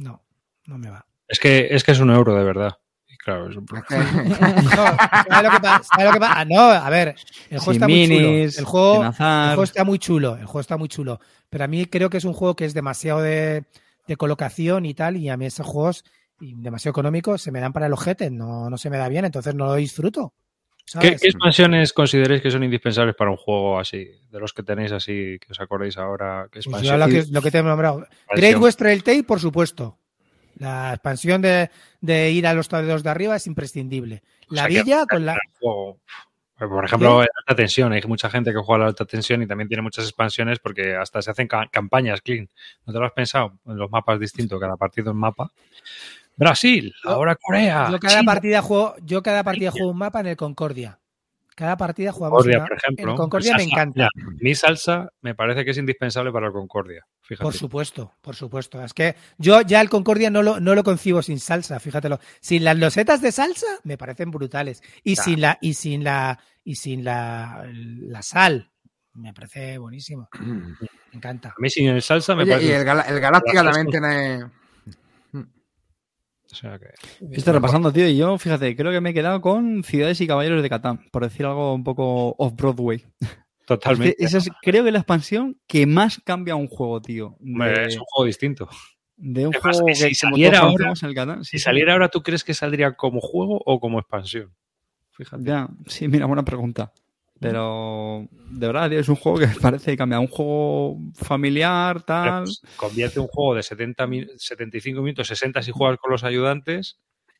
[0.00, 0.22] No,
[0.66, 1.06] no me va.
[1.28, 2.78] Es que, es que es un euro, de verdad.
[3.08, 3.86] Y claro, es un problema.
[3.88, 3.94] que-
[4.64, 5.82] No, ¿sabes lo que pasa?
[5.84, 6.34] ¿Sabes lo que pasa?
[6.40, 7.14] Ah, No, a ver,
[7.50, 8.28] el juego Sin está muy chulo.
[8.32, 11.20] minis, El juego, el está muy chulo, el juego está muy chulo.
[11.48, 13.64] Pero a mí creo que es un juego que es demasiado de,
[14.06, 16.04] de colocación y tal, y a mí esos juegos
[16.40, 19.54] demasiado económicos se me dan para el ojete, no, no se me da bien, entonces
[19.54, 20.32] no lo disfruto.
[21.00, 24.10] ¿Qué, expansiones consideréis que son indispensables para un juego así?
[24.30, 26.48] De los que tenéis así, que os acordéis ahora.
[26.50, 28.06] ¿Qué Pues yo lo que, lo que te he nombrado.
[28.34, 28.56] Great.
[28.58, 29.98] Western Trail, por supuesto.
[30.56, 31.70] La expansión de,
[32.00, 34.22] de ir a los tableros de arriba es imprescindible.
[34.50, 35.36] O La que- villa con la.
[35.60, 35.98] juego.
[36.58, 39.46] Por ejemplo, en alta tensión, hay mucha gente que juega a la alta tensión y
[39.46, 42.50] también tiene muchas expansiones porque hasta se hacen ca- campañas clean.
[42.84, 43.54] ¿No te lo has pensado?
[43.66, 45.50] En los mapas distintos, cada partido es mapa.
[46.40, 47.88] Brasil, Yo- ahora Corea.
[47.90, 48.32] Yo cada China.
[48.32, 50.98] partida juego, yo cada partida juego un mapa en el Concordia.
[51.54, 53.10] Cada partida jugamos Concordia, una- por ejemplo.
[53.12, 54.08] El Concordia me Salsa, encanta.
[54.40, 57.04] mi salsa me parece que es indispensable para el Concordia.
[57.20, 57.44] Fíjate.
[57.44, 58.82] Por supuesto, por supuesto.
[58.82, 62.18] Es que yo ya el Concordia no lo, no lo concibo sin salsa, fíjatelo.
[62.40, 64.82] Sin las losetas de salsa me parecen brutales.
[65.04, 65.22] Y Ya.
[65.22, 68.70] sin la, y sin la, y sin la, la sal.
[69.12, 70.28] Me parece buenísimo.
[70.40, 71.50] Me encanta.
[71.50, 72.68] A mí sin el salsa me Oye, parece.
[72.70, 74.46] y el, Gala- el Galáctica también tiene...
[76.52, 76.90] o sea que-
[77.32, 80.62] Estoy repasando, tío, y yo, fíjate, creo que me he quedado con Ciudades y Caballeros
[80.62, 83.04] de Catán, por decir algo un poco off-Broadway.
[83.66, 84.16] Totalmente.
[84.18, 87.36] Esa es, creo que la expansión que más cambia un juego, tío.
[87.40, 88.68] Hombre, Es un juego distinto.
[89.16, 91.64] de un Es juego que que si saliera ahora- conocemos el Catán, sí, Si sí.
[91.64, 94.52] saliera ahora, ¿tú crees que saldría como juego o como expansión?
[95.12, 95.44] Fíjate.
[95.44, 96.92] Ya, sí, mira, buena pregunta.
[97.40, 100.20] Pero de verdad, es un juego que parece cambiar.
[100.20, 102.44] Un juego familiar, tal.
[102.44, 106.98] Pues, convierte un juego de 70 mi- 75 minutos, 60 si juegas con los ayudantes,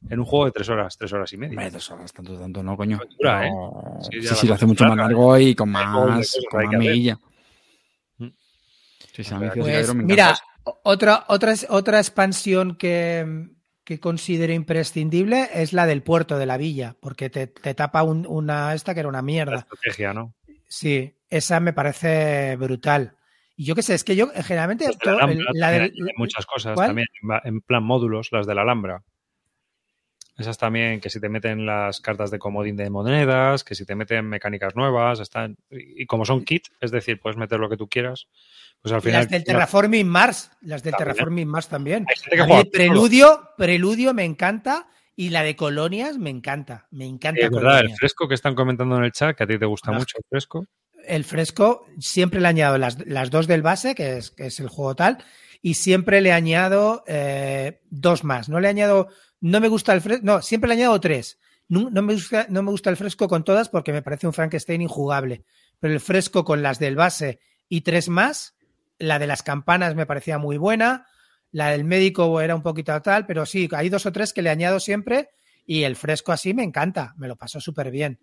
[0.08, 1.50] en un juego de 3 horas, 3 horas y media.
[1.50, 2.98] Hombre, dos horas, tanto, tanto, no, coño.
[2.98, 3.50] ¿eh?
[4.00, 5.84] Sí, Sí, lo hace mucho más largo y con más,
[6.50, 7.18] con que más que milla.
[8.16, 8.26] Mm.
[9.12, 10.34] Sí, sí, Pues, mira,
[10.82, 13.50] otra, otra, otra expansión que,
[13.90, 18.24] que considero imprescindible es la del puerto de la villa, porque te, te tapa un-
[18.24, 19.56] una esta que era una La mierda.
[19.56, 20.32] estrategia, ¿no?
[20.68, 23.16] Sí, esa me parece brutal.
[23.56, 26.46] Y yo qué sé, es que yo generalmente Las de todo- la Alhambra hay muchas
[26.46, 26.86] cosas ¿Cuál?
[26.90, 27.08] también,
[27.42, 29.02] en plan módulos, las de la Alhambra.
[30.38, 33.96] Esas también, que si te meten las cartas de comodín de monedas, que si te
[33.96, 35.56] meten mecánicas nuevas, están.
[35.68, 38.28] Y y como son kit, es decir, puedes meter lo que tú quieras,
[38.82, 39.22] pues al y final.
[39.22, 41.14] las del Terraforming Mars, las del También.
[41.14, 42.06] Terraforming Mars también.
[42.38, 46.86] A mí el preludio, preludio me encanta y la de colonias me encanta.
[46.90, 49.58] Me encanta Es verdad, el fresco que están comentando en el chat, que a ti
[49.58, 50.64] te gusta mucho el fresco.
[51.06, 54.68] el fresco siempre le añado las, las dos del base, que es, que es el
[54.68, 55.18] juego tal,
[55.60, 58.48] y siempre le añado eh, dos más.
[58.48, 59.08] No le añado,
[59.40, 61.38] no me gusta el fresco, no, siempre le añado tres.
[61.68, 64.32] No, no me gusta, no me gusta el fresco con todas porque me parece un
[64.32, 65.44] Frankenstein injugable.
[65.78, 68.56] Pero el fresco con las del base y tres más,
[69.00, 71.06] la de las campanas me parecía muy buena,
[71.50, 74.50] la del médico era un poquito tal, pero sí, hay dos o tres que le
[74.50, 75.30] añado siempre
[75.66, 78.20] y el fresco así me encanta, me lo paso súper bien.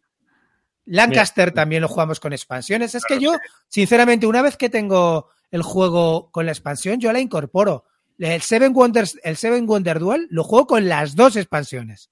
[0.86, 2.96] Lancaster también lo jugamos con expansiones.
[2.96, 3.34] Es que yo,
[3.68, 7.84] sinceramente, una vez que tengo el juego con la expansión, yo la incorporo.
[8.18, 12.10] El Seven Wonders, el Seven Wonder Duel, lo juego con las dos expansiones.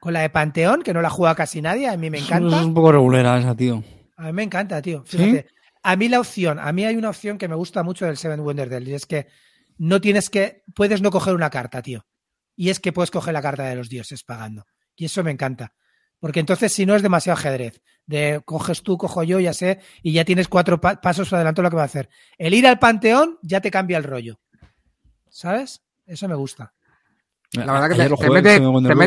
[0.00, 2.62] Con la de Panteón, que no la juega casi nadie, a mí me Es encanta.
[2.62, 3.82] un poco regulera esa, tío.
[4.16, 5.02] A mí me encanta, tío.
[5.06, 5.42] ¿Sí?
[5.82, 8.42] A mí la opción, a mí hay una opción que me gusta mucho del Seven
[8.42, 9.26] Wonder Duel y es que
[9.78, 12.06] no tienes que, puedes no coger una carta, tío.
[12.54, 14.64] Y es que puedes coger la carta de los dioses pagando.
[14.94, 15.72] Y eso me encanta.
[16.20, 17.80] Porque entonces, si no, es demasiado ajedrez.
[18.06, 21.70] De coges tú, cojo yo, ya sé, y ya tienes cuatro pa- pasos adelante lo
[21.70, 22.08] que va a hacer.
[22.38, 24.38] El ir al panteón ya te cambia el rollo.
[25.28, 25.82] ¿Sabes?
[26.06, 26.74] Eso me gusta.
[27.52, 28.66] La verdad que te, mete, te,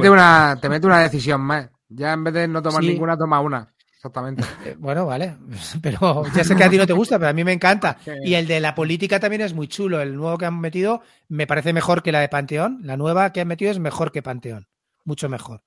[0.09, 1.69] una, te mete una decisión más.
[1.89, 2.89] Ya en vez de no tomar Sí.
[2.89, 3.73] ninguna, toma una.
[4.05, 4.43] Exactamente.
[4.63, 5.35] Eh, Bueno, vale.
[5.81, 7.97] Pero ya sé que a ti no te gusta, pero a mí me encanta.
[8.23, 9.99] Y el de la política también es muy chulo.
[9.99, 12.81] El nuevo que han metido me parece mejor que la de Panteón.
[12.83, 14.67] La nueva que han metido es mejor que Panteón.
[15.05, 15.63] Mucho mejor.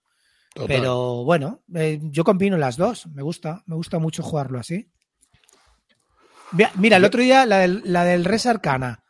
[0.66, 3.06] Pero bueno, eh, yo combino las dos.
[3.08, 4.88] Me gusta, me gusta mucho jugarlo así.
[6.52, 9.02] Mira, mira, el otro día la del, la del Res Arcana.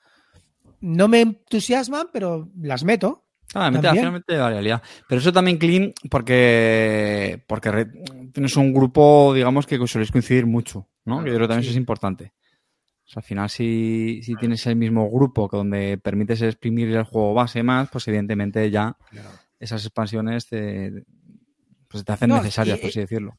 [0.80, 3.27] No me entusiasman, pero las meto.
[3.54, 4.82] Ah, mete, finalmente da realidad.
[5.06, 7.86] Pero eso también, Clean, porque, porque
[8.32, 11.22] tienes un grupo, digamos, que soléis coincidir mucho, ¿no?
[11.24, 12.32] Que yo creo que también eso es importante.
[13.06, 17.04] O sea, al final, si, si tienes el mismo grupo que donde permites exprimir el
[17.04, 18.96] juego base más, pues evidentemente ya
[19.58, 21.04] esas expansiones te,
[21.88, 23.38] pues te hacen No, necesarias, y- por así decirlo.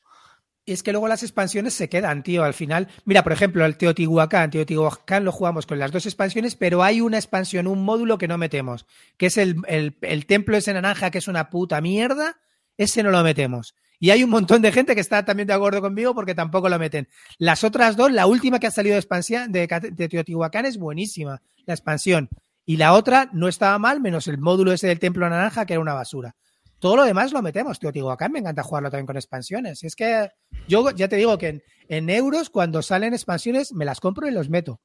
[0.69, 2.89] Y es que luego las expansiones se quedan, tío, al final.
[3.03, 4.51] Mira, por ejemplo, el Teotihuacán.
[4.51, 8.37] Teotihuacán lo jugamos con las dos expansiones, pero hay una expansión, un módulo que no
[8.37, 8.85] metemos,
[9.17, 12.37] que es el, el, el templo ese naranja, que es una puta mierda.
[12.77, 13.73] Ese no lo metemos.
[13.99, 16.77] Y hay un montón de gente que está también de acuerdo conmigo porque tampoco lo
[16.77, 17.07] meten.
[17.39, 21.41] Las otras dos, la última que ha salido de expansión de, de Teotihuacán es buenísima,
[21.65, 22.29] la expansión.
[22.63, 25.81] Y la otra no estaba mal, menos el módulo ese del templo naranja, que era
[25.81, 26.35] una basura.
[26.79, 28.31] Todo lo demás lo metemos, Teotihuacán.
[28.31, 29.83] Me encanta jugarlo también con expansiones.
[29.83, 30.29] Es que
[30.67, 34.31] yo ya te digo que en, en euros, cuando salen expansiones, me las compro y
[34.31, 34.79] los meto.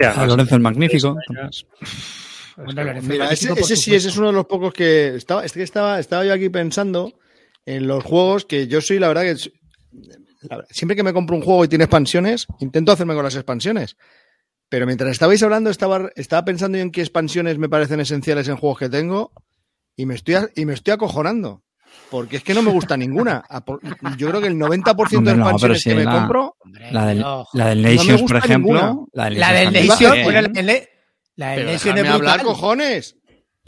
[0.00, 1.16] Ya, Ah, Lorenzo el Magnífico.
[2.56, 5.52] Bueno, Lorenzo Mira, Magnífico, ese, sí, ese es uno de los pocos que estaba, es
[5.52, 7.12] que estaba, estaba yo aquí pensando
[7.64, 9.52] en los juegos que yo soy, la verdad que es-
[10.42, 13.34] la verdad, siempre que me compro un juego y tiene expansiones, intento hacerme con las
[13.34, 13.96] expansiones.
[14.68, 18.56] Pero mientras estabais hablando, estaba, estaba pensando yo en qué expansiones me parecen esenciales en
[18.56, 19.32] juegos que tengo
[19.96, 21.62] y me estoy, y me estoy acojonando.
[22.10, 23.42] Porque es que no me gusta ninguna.
[23.64, 23.80] Por-
[24.16, 26.56] Yo creo que el 90% de Hombre, no, pero expansiones sí, que me la- compro,
[26.60, 27.46] Hombre, La del, no.
[27.54, 28.72] la del No me Nations, por gusta ejemplo.
[28.74, 29.06] ninguna.
[29.12, 29.86] La del La del también.
[29.88, 30.88] Nation, bueno, la, del
[31.36, 33.16] Pero Nation déjame es hablar, cojones.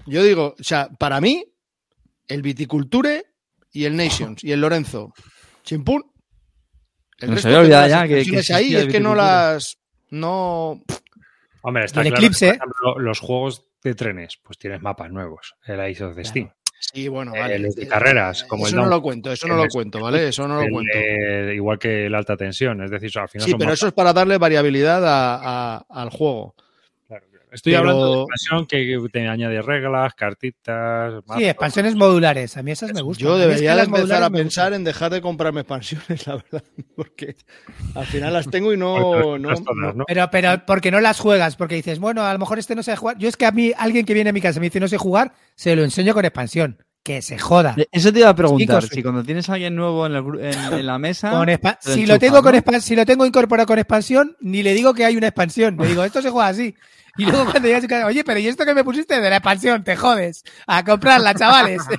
[0.06, 1.44] Yo digo, o sea, para mí,
[2.28, 3.24] el Viticulture
[3.72, 5.12] y el Nations y el Lorenzo.
[5.64, 6.04] Chimpún.
[7.18, 9.00] El No se resto había de olvidado las ya que- que expansiones ahí es que
[9.00, 9.76] no las.
[10.10, 10.82] No.
[11.62, 12.46] Hombre, está el claro que, Eclipse.
[12.46, 15.56] por ejemplo, los juegos de trenes, pues tienes mapas nuevos.
[15.66, 16.50] El Ice of the Steam.
[16.82, 17.58] Sí, bueno, Eh, vale.
[17.58, 18.90] los de carreras, como eso el no Down.
[18.96, 20.28] lo cuento, eso no El lo cuento, ¿vale?
[20.28, 20.92] Eso no lo El, cuento.
[20.96, 22.82] eh, igual que la alta tensión.
[22.82, 23.78] Es decir, al final Sí, son pero mapas.
[23.80, 26.54] eso es para darle variabilidad a- a- al juego.
[27.52, 31.22] Estoy Pero- hablando de expansión que te añade reglas, cartitas.
[31.36, 32.56] Sí, expansiones modulares.
[32.56, 33.26] A mí esas me gustan.
[33.26, 36.64] Yo debería de empezar modulares a pensar en dejar de comprarme expansiones, la verdad,
[36.94, 37.36] porque
[37.94, 39.38] al final las tengo y no...
[39.38, 39.58] No,
[39.94, 40.04] ¿no?
[40.06, 42.96] Pero, pero porque no las juegas, porque dices, bueno, a lo mejor este no sabe
[42.96, 43.18] jugar.
[43.18, 44.88] Yo es que a mí, alguien que viene a mi casa y me dice no
[44.88, 46.78] sé jugar, se lo enseño con expansión.
[47.02, 47.74] Que se joda.
[47.90, 50.38] Eso te iba a preguntar, Chicos, si cuando tienes a alguien nuevo en, el gru-
[50.38, 51.30] en- en la mesa...
[51.30, 52.58] Con lo si, lo tengo con ¿no?
[52.60, 55.76] expa- si lo tengo incorporado con expansión, ni le digo que hay una expansión.
[55.78, 56.74] Le digo, esto se juega así.
[57.16, 59.36] Y luego cuando llegas a casa, oye, pero ¿y esto que me pusiste de la
[59.36, 59.82] expansión?
[59.82, 60.44] Te jodes.
[60.66, 61.82] A comprarla, chavales.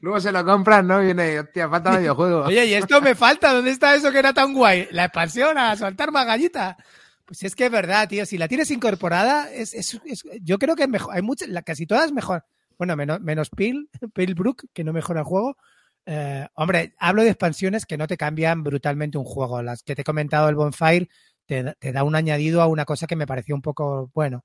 [0.00, 1.00] Luego se lo compran, ¿no?
[1.00, 2.44] Viene, hostia, falta medio juego.
[2.44, 3.52] Oye, y esto me falta.
[3.52, 4.88] ¿Dónde está eso que era tan guay?
[4.92, 6.76] La expansión, a soltar más gallita.
[7.30, 8.26] Pues es que es verdad, tío.
[8.26, 11.14] Si la tienes incorporada, es, es- es- yo creo que es mejor.
[11.14, 12.44] Hay muchas, la- casi todas mejor.
[12.76, 13.88] Bueno, menos, menos Peel,
[14.34, 15.56] Brook, que no mejora el juego.
[16.06, 19.62] Eh, hombre, hablo de expansiones que no te cambian brutalmente un juego.
[19.62, 21.08] Las que te he comentado, el Bonfire,
[21.46, 21.62] te,
[21.92, 24.44] da- un añadido a una cosa que me pareció un poco bueno.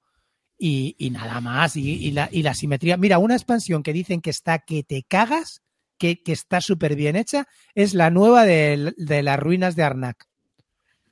[0.60, 1.76] Y, nada más.
[1.78, 2.98] Y, y la, y la simetría.
[2.98, 5.64] Mira, una expansión que dicen que está que te cagas,
[5.98, 10.26] que, que está súper bien hecha, es la nueva de, de las ruinas de Arnak.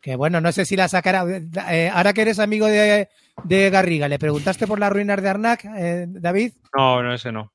[0.04, 1.24] Que bueno, no sé si la sacará.
[1.72, 3.08] eh, ahora que eres amigo de,
[3.46, 6.52] de Garriga, ¿le preguntaste por las ruinas de Arnak, eh, David?
[6.76, 7.54] No, no, ese no.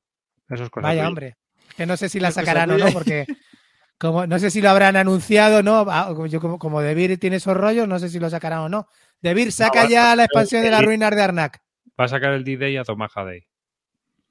[0.49, 1.07] Eso es cosa Vaya, tuya.
[1.09, 1.37] hombre.
[1.77, 3.27] Que no sé si la sacarán o no, porque
[3.99, 5.85] como, no sé si lo habrán anunciado, ¿no?
[5.87, 8.69] Ah, como- Yo como, como Debir tiene esos rollos, no sé si lo sacarán o
[8.69, 8.87] no.
[9.21, 11.59] Debir, saca No, ya la expansión de las ruinas de Arnak.
[11.99, 13.45] Va a sacar el D-Day a Tomaja Day.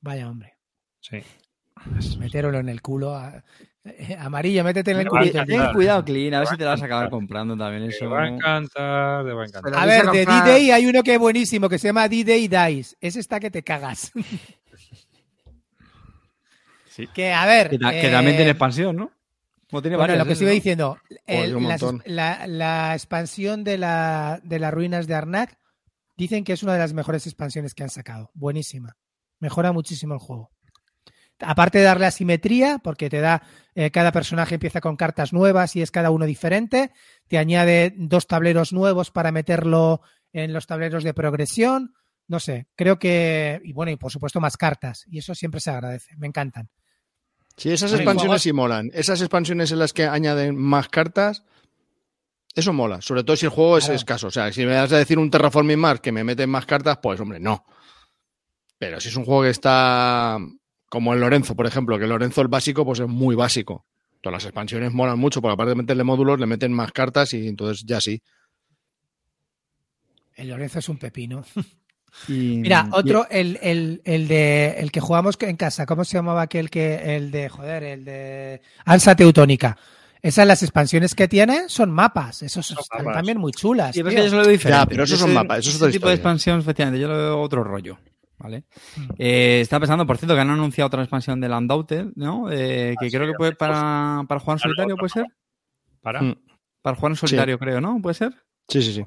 [0.00, 0.54] Vaya, hombre.
[1.00, 1.22] Sí.
[2.18, 3.14] Metérolo en el culo.
[3.14, 3.44] a-
[3.96, 6.82] eh, amarillo, métete en el a Ten cuidado, Clean, a ver si te la vas
[6.82, 8.08] a acabar comprando también Te eso.
[8.10, 9.74] va a encantar, te va a encantar.
[9.74, 12.96] A ver, de D-Day hay uno que es buenísimo, que se llama D-Day Dice.
[13.00, 14.12] Ese está que te cagas.
[16.88, 17.06] Sí.
[17.14, 17.70] Que, a ver.
[17.70, 19.12] Que, ta- que eh, también tiene expansión, ¿no?
[19.70, 24.40] Como tiene Bueno, varias, lo que eso, se iba diciendo, el- la expansión de, la,
[24.42, 25.56] de las ruinas de Arnak
[26.16, 28.30] dicen que es una de las mejores expansiones que han sacado.
[28.34, 28.96] Buenísima.
[29.38, 30.50] Mejora muchísimo el juego.
[31.40, 33.42] Aparte de darle asimetría, porque te da,
[33.74, 36.90] eh, cada personaje empieza con cartas nuevas y es cada uno diferente,
[37.28, 40.00] te añade dos tableros nuevos para meterlo
[40.32, 41.94] en los tableros de progresión.
[42.26, 45.70] No sé, creo que, y bueno, y por supuesto más cartas, y eso siempre se
[45.70, 46.68] agradece, me encantan.
[47.56, 48.90] Sí, esas expansiones sí molan.
[48.94, 51.44] Esas expansiones en las que añaden más cartas,
[52.54, 53.00] eso mola.
[53.00, 53.96] Sobre todo si el juego es Claro.
[53.96, 54.26] escaso.
[54.28, 56.98] O sea, si me vas a decir un Terraforming Mars que me meten más cartas,
[57.02, 57.64] pues hombre, no.
[58.78, 60.38] Pero si es un juego que está
[60.88, 63.84] como el Lorenzo, por ejemplo, que el Lorenzo el básico, pues es muy básico.
[64.20, 67.46] Todas las expansiones molan mucho, porque aparte de meterle módulos, le meten más cartas y
[67.48, 68.20] entonces ya sí.
[70.34, 71.44] El Lorenzo es un pepino.
[72.28, 76.16] Y- Mira, y- otro, el, el, el de el que jugamos en casa, ¿cómo se
[76.16, 79.76] llamaba aquel que, el de, joder, el de Ansa Teutónica?
[80.20, 83.18] Esas las expansiones que tiene son mapas, esos Son están mapas.
[83.18, 83.94] también muy chulas.
[83.94, 84.22] Sí, pero es tío.
[84.22, 84.80] que yo se lo veo diferente.
[84.80, 87.06] Ya, pero esos Yo son mapas, eso es ese otra tipo de expansión, efectivamente, yo
[87.08, 87.98] lo veo otro rollo.
[88.38, 88.64] ¿Vale?
[88.96, 89.08] Mm.
[89.18, 92.50] Eh, estaba pensando, por cierto, que han anunciado otra expansión del Undoubted, ¿no?
[92.50, 93.82] Eh, que Ah, creo sí, que puede hace cosas.
[93.82, 95.26] para, para jugar en solitario, ¿puede ser?
[96.00, 96.22] Para.
[96.22, 96.36] Mm.
[96.80, 98.00] Para jugar en solitario, creo, ¿no?
[98.00, 98.32] ¿Puede ser?
[98.68, 99.06] Sí, sí, sí.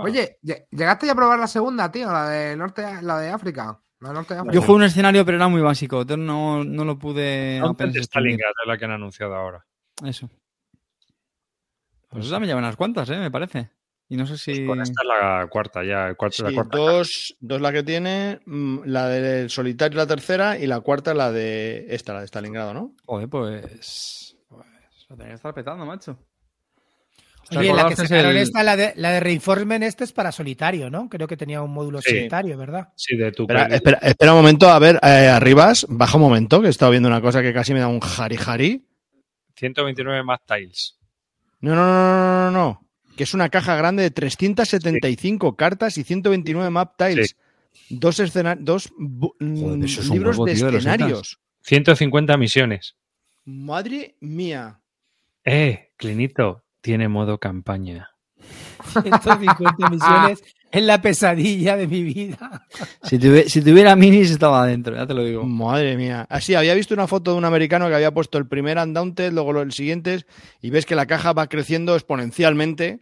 [0.00, 2.10] Oye, lle- ¿llegaste ya a probar la segunda, tío?
[2.10, 3.80] La de norte, la de África.
[4.00, 4.54] La de norte de África.
[4.54, 8.34] Yo jugué un escenario, pero era muy básico, entonces no, no lo pude apenas exprimir.
[8.34, 9.64] Stalingrad es la que han anunciado ahora.
[10.04, 10.28] Eso.
[12.08, 13.18] Pues esa me llevan unas cuantas, ¿eh?
[13.18, 13.70] Me parece.
[14.12, 14.66] Y no sé si...
[14.66, 16.76] Con esta es la cuarta ya, el cuarto, la Sí, cuarta.
[16.76, 21.32] dos, dos la que tiene, mm, la del solitario la tercera y la cuarta la
[21.32, 22.94] de esta, la de Stalingrado, ¿no?
[23.06, 24.36] Joder, pues...
[24.50, 24.66] Pues
[25.08, 26.18] lo tenía que estar petando, macho.
[27.56, 30.90] Oye, la que sacaron el- esta, la de, la de Reinforcement, este es para solitario,
[30.90, 31.08] ¿no?
[31.08, 32.10] Creo que tenía un módulo Sí.
[32.10, 32.88] solitario, ¿verdad?
[32.94, 36.66] Sí, de tu espera, espera un momento, a ver, eh, Arribas, baja un momento, que
[36.66, 38.86] he estado viendo una cosa que casi me da un jari jari.
[39.56, 40.98] 129 más tiles.
[41.60, 42.86] No, no, no, no, no, no,
[43.16, 47.36] que es una caja grande de 375 cartas y 129 map tiles.
[47.88, 51.40] Dos, escena- dos Joder, eso es libros huevo, de tío, de escenarios.
[51.62, 52.96] 150 misiones.
[53.44, 54.80] Madre mía.
[55.44, 58.10] Eh, Clinito, tiene modo campaña.
[58.92, 60.42] 150 misiones
[60.72, 62.66] es la pesadilla de mi vida.
[63.02, 65.44] Si, tuve- si tuviera minis estaba adentro, ya te lo digo.
[65.44, 66.26] Madre mía.
[66.28, 69.52] Así, había visto una foto de un americano que había puesto el primer Undaunted, luego
[69.52, 70.26] los siguientes,
[70.60, 73.00] y ves que la caja va creciendo exponencialmente.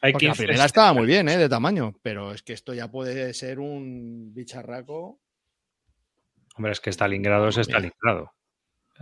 [0.00, 1.36] Hay Porque la 15 primera estaba muy bien, ¿eh?
[1.36, 1.94] De tamaño.
[2.02, 5.20] Pero es que esto ya puede ser un bicharraco.
[6.56, 7.56] Hombre, es que Stalingrado es.
[7.58, 8.32] Stalingrado.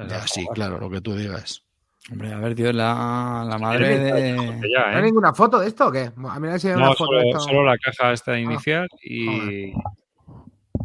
[0.08, 1.62] Ya, sí, claro, lo que tú digas.
[2.10, 4.60] Hombre, a ver, tío, la, la madre de...
[4.72, 5.02] Ya, ¿No hay ¿eh?
[5.02, 6.12] ninguna foto de esto o qué?
[6.28, 7.40] A mí si hay una No, foto de solo, esto.
[7.40, 9.72] solo la caja esta inicial y,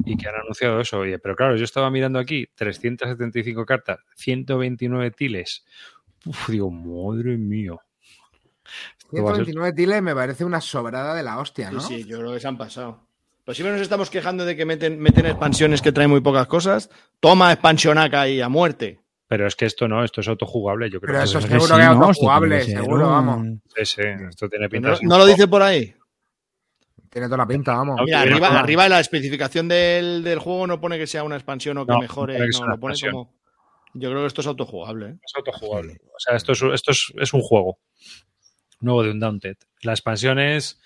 [0.05, 0.99] y que han anunciado eso.
[0.99, 5.63] Oye, pero claro, yo estaba mirando aquí 375 cartas, 129 tiles.
[6.25, 7.73] Uf, digo, madre mía.
[8.99, 11.81] Esto va a ser- 129 tiles me parece una sobrada de la hostia, ¿no?
[11.81, 12.99] Sí, sí, yo creo que se han pasado.
[13.45, 16.89] Pues siempre nos estamos quejando de que meten, meten expansiones que traen muy pocas cosas.
[17.19, 18.99] Toma expansionaca y a muerte.
[19.31, 21.13] Pero es que esto no, esto es autojugable, yo creo.
[21.13, 23.47] Pero que eso es- seguro Sí, que es no, autojugable, seguro, un- vamos.
[23.77, 25.95] Sí, sí, esto tiene pinta No, no lo dice por ahí.
[27.09, 27.95] Tiene toda la pinta, vamos.
[27.97, 31.35] No, Mira, tiene arriba, arriba la especificación del, del juego no pone que sea una
[31.37, 32.35] expansión o que No, mejore.
[32.35, 33.33] que No, lo pone como.
[33.93, 35.05] Yo creo que esto es autojugable.
[35.11, 35.15] ¿eh?
[35.25, 35.93] Es autojugable.
[36.13, 37.79] O sea, esto es, esto es, es un juego
[38.81, 39.55] nuevo de Undaunted.
[39.81, 40.77] La expansión es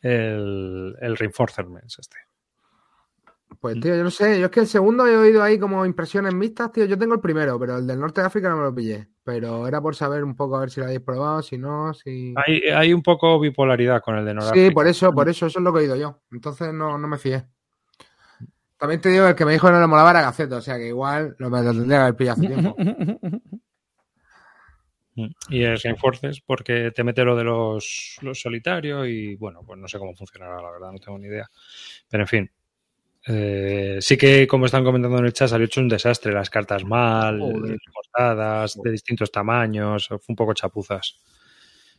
[0.00, 2.16] el, el Reinforcement este.
[3.60, 6.34] Pues tío, yo no sé, yo es que el segundo he oído ahí como impresiones
[6.34, 6.84] mixtas, tío.
[6.84, 9.08] Yo tengo el primero, pero el del norte de África no me lo pillé.
[9.22, 12.34] Pero era por saber un poco a ver si lo habéis probado, si no, si.
[12.36, 14.74] Hay, hay un poco bipolaridad con el de Sí, Noráfrica.
[14.74, 16.20] por eso, por eso, eso es lo que he oído yo.
[16.30, 17.46] Entonces no, no me fié.
[18.76, 20.76] También te digo, el que me dijo que no le molaba era Gaceto, o sea
[20.76, 22.76] que igual lo, me lo tendría que haber pillado hace tiempo.
[25.16, 25.28] Mm.
[25.48, 29.86] Y el Reinforces porque te mete lo de los, los solitarios y bueno, pues no
[29.86, 31.48] sé cómo funcionará, la verdad, no tengo ni idea.
[32.08, 32.50] Pero en fin.
[33.26, 36.32] Eh, sí que, como están comentando en el chat, salió hecho un desastre.
[36.32, 37.38] Las cartas mal,
[37.92, 41.20] cortadas, de distintos tamaños, fue un poco chapuzas.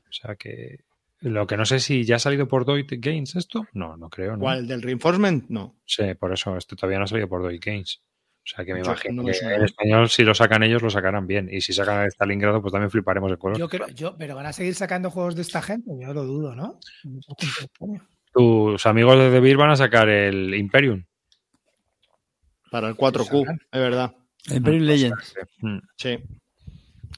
[0.10, 0.80] O sea que.
[1.22, 3.66] Lo que no sé si ya ha salido por Doit Games esto.
[3.74, 4.34] No, no creo.
[4.34, 4.42] ¿no?
[4.42, 4.60] ¿Cuál?
[4.60, 5.46] ¿El del reinforcement?
[5.50, 5.76] No.
[5.86, 8.02] Sí, por eso, esto todavía no ha salido por Doit Games.
[8.46, 10.92] O sea que me Yo imagino no que en español, si lo sacan ellos, lo
[10.92, 11.50] sacarán bien.
[11.52, 13.58] Y si sacan a Stalingrado, pues también fliparemos el color.
[13.58, 16.56] Yo creo, yo, pero van a seguir sacando juegos de esta gente, yo lo dudo,
[16.56, 16.80] ¿no?
[18.32, 21.06] Tus amigos de The Beer van a sacar el Imperium.
[22.72, 24.12] Para el 4Q, es verdad.
[24.50, 25.34] El Imperium Legends.
[25.98, 26.18] Sí.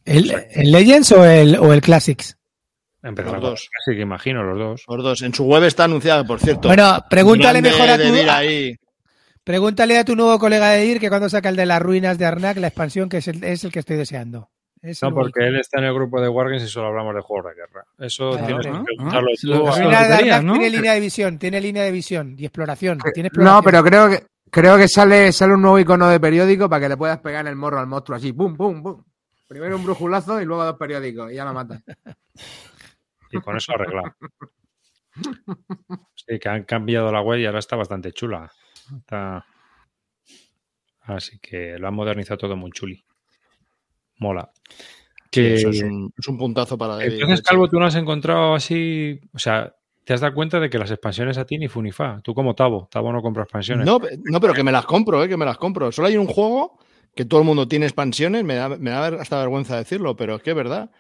[0.06, 2.38] ¿El, el Legends o el, o el Classics?
[3.02, 3.70] Los con dos.
[3.80, 4.84] Así que imagino los dos.
[4.88, 5.22] Los dos.
[5.22, 6.68] En su web está anunciado, por cierto.
[6.68, 8.76] Bueno, pregúntale Grande mejor a tu, ahí.
[9.44, 12.26] pregúntale a tu nuevo colega de ir que cuando saca el de las ruinas de
[12.26, 14.50] Arnak, la expansión que es el, es el que estoy deseando.
[14.82, 17.52] Es No, porque él está en el grupo de Wargames y solo hablamos de juegos
[17.52, 17.86] de guerra.
[17.98, 18.80] Eso Claro, tienes ¿no?
[18.80, 19.30] que preguntarlo
[19.94, 23.00] Ah, tiene línea de visión, tiene línea de visión y exploración.
[23.14, 26.82] Tiene No, pero creo que creo que sale, sale un nuevo icono de periódico para
[26.82, 29.04] que le puedas pegar en el morro al monstruo así, pum, pum, pum.
[29.48, 31.82] Primero un brujulazo y luego dos periódicos y ya lo mata.
[33.30, 34.16] Y con eso arreglado.
[36.16, 38.50] Sí, que han cambiado la web y ahora está bastante chula.
[39.00, 39.46] Está-
[41.02, 43.04] Así que lo han modernizado todo muy chuli.
[44.20, 44.50] Mola.
[45.32, 45.54] Sí, Que...
[45.56, 47.04] eso es un, es un puntazo para.
[47.04, 49.20] Entonces, Calvo, tú no has encontrado así.
[49.34, 49.74] O sea,
[50.08, 52.22] te has dado cuenta de que las expansiones a ti ni Funifa.
[52.24, 52.88] Tú como Tavo.
[52.90, 53.86] Tavo no compra expansiones.
[53.86, 55.92] No, no, pero que me las compro, eh, que me las compro.
[55.92, 56.80] Solo hay un juego
[57.14, 60.42] que todo el mundo tiene expansiones, me da, me da hasta vergüenza decirlo, pero es
[60.44, 60.92] que es verdad.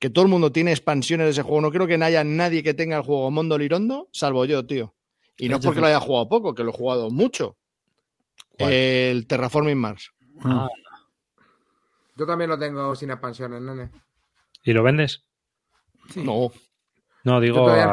[0.00, 1.60] Que todo el mundo tiene expansiones de ese juego.
[1.60, 4.96] No creo que no haya nadie que tenga el juego Mondo Lirondo, salvo yo, tío.
[5.38, 7.56] Y no es porque lo haya jugado poco, que lo he jugado mucho.
[8.58, 8.72] ¿Cuál?
[8.72, 10.10] El Terraforming Mars.
[10.42, 10.66] Ah,
[12.16, 13.90] Yo también lo tengo sin expansiones, nene.
[14.64, 15.24] ¿Y lo vendes?
[16.16, 16.50] No.
[17.22, 17.56] No, Yo digo.
[17.58, 17.92] todavía-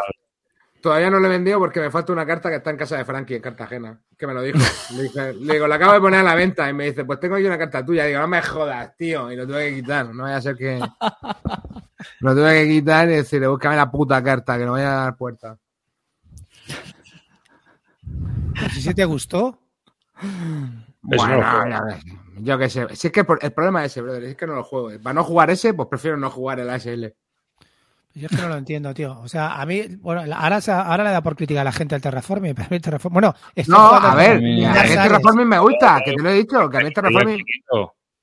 [0.83, 3.05] Todavía no lo he vendido porque me falta una carta que está en casa de
[3.05, 4.01] Frankie en Cartagena.
[4.17, 4.59] Que me lo dijo.
[4.93, 6.69] Le, dije- le digo, la acabo de poner a la venta.
[6.69, 8.03] Y me dice, pues tengo aquí una carta tuya.
[8.03, 9.31] Digo, no me jodas, tío.
[9.31, 10.13] Y lo tuve que quitar.
[10.13, 10.77] No vaya a ser que.
[12.19, 15.15] Lo tuve que quitar y decirle, búscame la puta carta, que no vaya a dar
[15.15, 15.57] puerta.
[18.73, 19.57] Si se te gustó.
[21.01, 21.87] Bueno, no
[22.39, 22.93] yo qué sé.
[22.95, 24.23] Si es que el problema es ese, brother.
[24.25, 24.89] Es que no lo juego.
[25.01, 27.13] Para no jugar ese, pues prefiero no jugar el ASL.
[28.15, 29.19] Yo es que no lo entiendo, tío.
[29.21, 32.01] O sea, a mí, bueno, ahora, ahora le da por crítica a la gente al
[32.01, 33.35] Terraforming, pero a mí el Terraforming, bueno,
[33.67, 34.65] No, a ver, Terraforming.
[34.65, 35.01] a mí el.
[35.03, 37.43] Terraforming me gusta, que te lo he dicho, que a mí el Terraforming,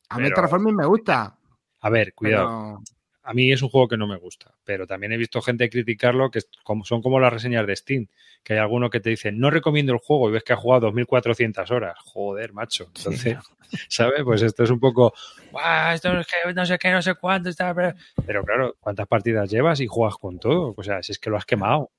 [0.09, 1.37] a mí el Terraforming me gusta.
[1.81, 2.79] A ver, cuidado.
[2.79, 3.00] Pero...
[3.31, 6.33] A mí es un juego que no me gusta, pero también he visto gente criticarlo
[6.33, 8.09] que es como, son como las reseñas de Steam,
[8.43, 10.87] que hay alguno que te dice, no recomiendo el juego y ves que ha jugado
[10.87, 11.97] 2400 horas.
[12.03, 12.87] Joder, macho.
[12.97, 13.37] Entonces,
[13.89, 14.23] ¿sabes?
[14.25, 15.15] Pues esto es un poco,
[15.53, 17.73] "Buah, esto es que no sé qué, no sé cuánto está.
[18.27, 20.75] Pero claro, ¿cuántas partidas llevas y juegas con todo?
[20.77, 21.93] O sea, si es que lo has quemado.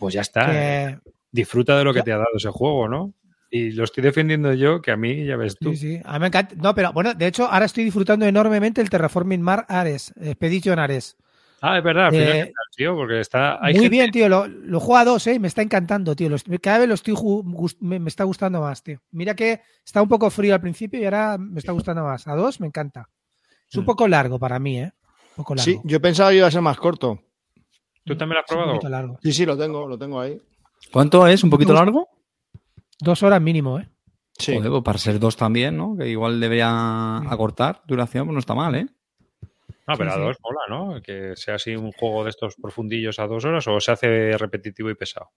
[0.00, 0.46] Pues ya está.
[0.46, 3.14] que- Disfruta de lo que te ha dado ese juego, ¿no?
[3.50, 5.70] Y lo estoy defendiendo yo, que a mí, ya ves tú.
[5.70, 6.00] Sí, sí.
[6.04, 6.54] A mí me encanta.
[6.56, 11.16] No, pero bueno, de hecho, ahora estoy disfrutando enormemente el Terraforming Mar Ares, Expedition Ares.
[11.62, 13.54] Ah, es verdad, al final, Eh, ¿qué tal, tío, porque está.
[13.62, 14.28] Hay Muy gente- bien, tío.
[14.28, 15.38] Lo, lo juego a dos, ¿eh?
[15.38, 16.30] Me está encantando, tío.
[16.62, 17.14] Cada vez lo estoy
[17.80, 19.00] me, me está gustando más, tío.
[19.10, 22.26] Mira que está un poco frío al principio y ahora me está gustando más.
[22.28, 23.08] A dos me encanta.
[23.68, 23.86] Es un Mm.
[23.86, 24.92] poco largo para mí, ¿eh?
[25.32, 25.70] Un poco largo.
[25.70, 27.20] Sí, yo pensaba que iba a ser más corto.
[28.04, 28.72] ¿Tú también lo has un probado?
[28.74, 29.18] poquito largo.
[29.22, 30.40] Sí, sí, lo tengo, lo tengo ahí.
[30.90, 31.44] ¿Cuánto es?
[31.44, 32.08] ¿Un poquito largo?
[33.00, 33.88] Dos horas mínimo, ¿eh?
[34.38, 34.54] Sí.
[34.54, 35.96] Joder, pues para ser dos también, ¿no?
[35.96, 38.86] Que igual debería acortar duración, pues no está mal, ¿eh?
[39.86, 40.26] No, pero Sí, a sí.
[40.26, 41.02] dos mola, ¿no?
[41.02, 44.88] Que sea así un juego de estos profundillos a dos horas o se hace repetitivo
[44.90, 45.30] y pesado.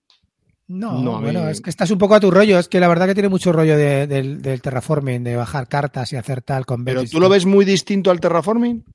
[0.68, 2.57] No, No, mí- bueno, es que estás un poco a tu rollo.
[2.60, 6.14] Es que la verdad que tiene mucho rollo de- del, del terraforming, de bajar cartas
[6.14, 8.85] y hacer tal con Pero tú lo ves muy distinto al Terraforming.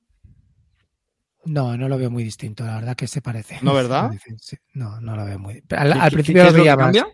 [1.45, 3.59] No, no lo veo muy distinto, la verdad que se parece.
[3.61, 4.09] ¿No, verdad?
[4.41, 5.55] Sí, no, no lo veo muy.
[5.69, 6.77] Al, ¿Qué- al qué- principio qué lo es lo que más.
[6.77, 7.07] cambia?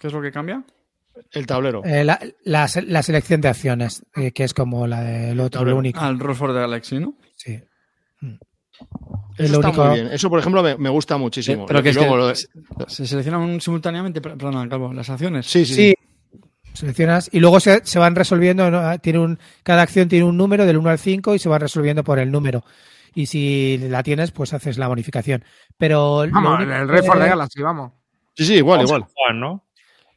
[0.00, 0.64] ¿Qué es lo que cambia?
[1.32, 1.82] El tablero.
[1.84, 5.64] Eh, la, la se- la selección de acciones, eh, que es como la del otro,
[5.64, 6.00] lo único.
[6.00, 7.14] Al Roll for the Galaxy, ¿no?
[7.36, 7.58] Sí.
[8.20, 8.34] Mm.
[9.38, 10.12] Eso Es lo está único- muy bien.
[10.12, 11.66] Eso, por ejemplo, me, me gusta muchísimo.
[11.66, 12.46] Pero que es luego que lo- se,
[12.88, 15.46] se seleccionan simultáneamente, per- perdón, Calvo, las acciones.
[15.46, 15.94] Sí, sí, Sí,
[16.32, 16.40] sí.
[16.74, 18.98] seleccionas y luego se, se van resolviendo, ¿no?
[18.98, 22.02] tiene un, cada acción tiene un número del 1 al 5 y se van resolviendo
[22.04, 22.64] por el número.
[23.14, 25.44] Y si la tienes, pues haces la bonificación.
[25.76, 27.92] Pero Vamos, el Red the Galaxy, vamos.
[28.34, 29.02] Sí, sí, igual, Vamos igual.
[29.14, 29.64] jugar, ¿no?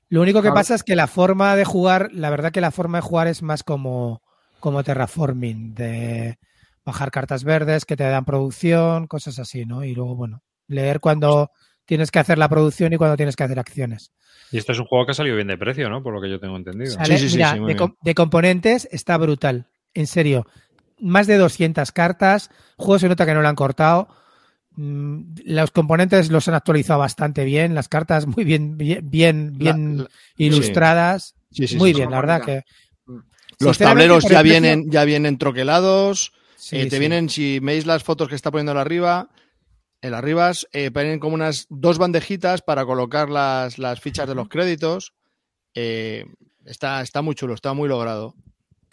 [0.10, 3.00] Lo único que pasa es que la forma de jugar, la verdad que la forma
[3.00, 4.22] de jugar es más como,
[4.60, 6.38] como terraforming, de
[6.86, 9.84] bajar cartas verdes que te dan producción, cosas así, ¿no?
[9.84, 11.50] Y luego, bueno, leer cuando
[11.86, 14.12] tienes que hacer la producción y cuando tienes que hacer acciones.
[14.52, 16.04] Y este es un juego que ha salido bien de precio, ¿no?
[16.04, 16.92] Por lo que yo tengo entendido.
[16.94, 20.46] Sale- sí, sí, mira, sí, de, com- de componentes está brutal, en serio.
[21.00, 24.08] Más de 200 cartas, juego se nota que no lo han cortado.
[24.78, 29.98] Mm, Los componentes los han actualizado bastante bien, las cartas muy bien, bien, bien, bien
[30.00, 31.36] la- ilustradas.
[31.52, 32.64] Sí, sí, muy sí, bien, la verdad que.
[33.58, 36.34] Los Sinceramente, tableros ya vienen, ya vienen troquelados.
[36.72, 39.30] Eh, te vienen, si veis las fotos que está poniendo el arriba,
[40.02, 44.50] el arribas, eh, vienen como unas dos bandejitas para colocar las, las fichas de los
[44.50, 45.14] créditos.
[45.74, 46.26] Eh,
[46.66, 48.36] está, está muy chulo, está muy logrado.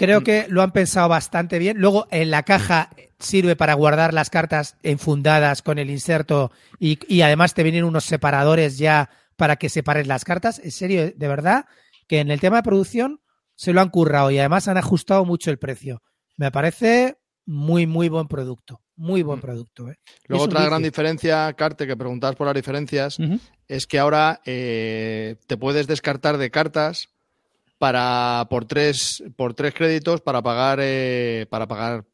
[0.07, 1.79] Creo que lo han pensado bastante bien.
[1.79, 6.51] Luego en la caja sirve para guardar las cartas enfundadas con el inserto
[6.81, 10.61] y, y además te vienen unos separadores ya para que separes las cartas.
[10.65, 11.67] En serio, de verdad,
[12.09, 13.21] que en el tema de producción
[13.55, 16.03] se lo han currado y además han ajustado mucho el precio.
[16.37, 18.81] Me parece muy, muy buen producto.
[18.97, 19.43] Muy buen Mm.
[19.43, 19.89] producto.
[19.89, 19.97] ¿eh?
[20.27, 23.19] Luego otra gran diferencia, Carte, que preguntabas por las diferencias,
[23.69, 27.09] es que ahora eh, te puedes descartar de cartas
[27.83, 32.05] para por tres por tres créditos para pagar eh, para pagar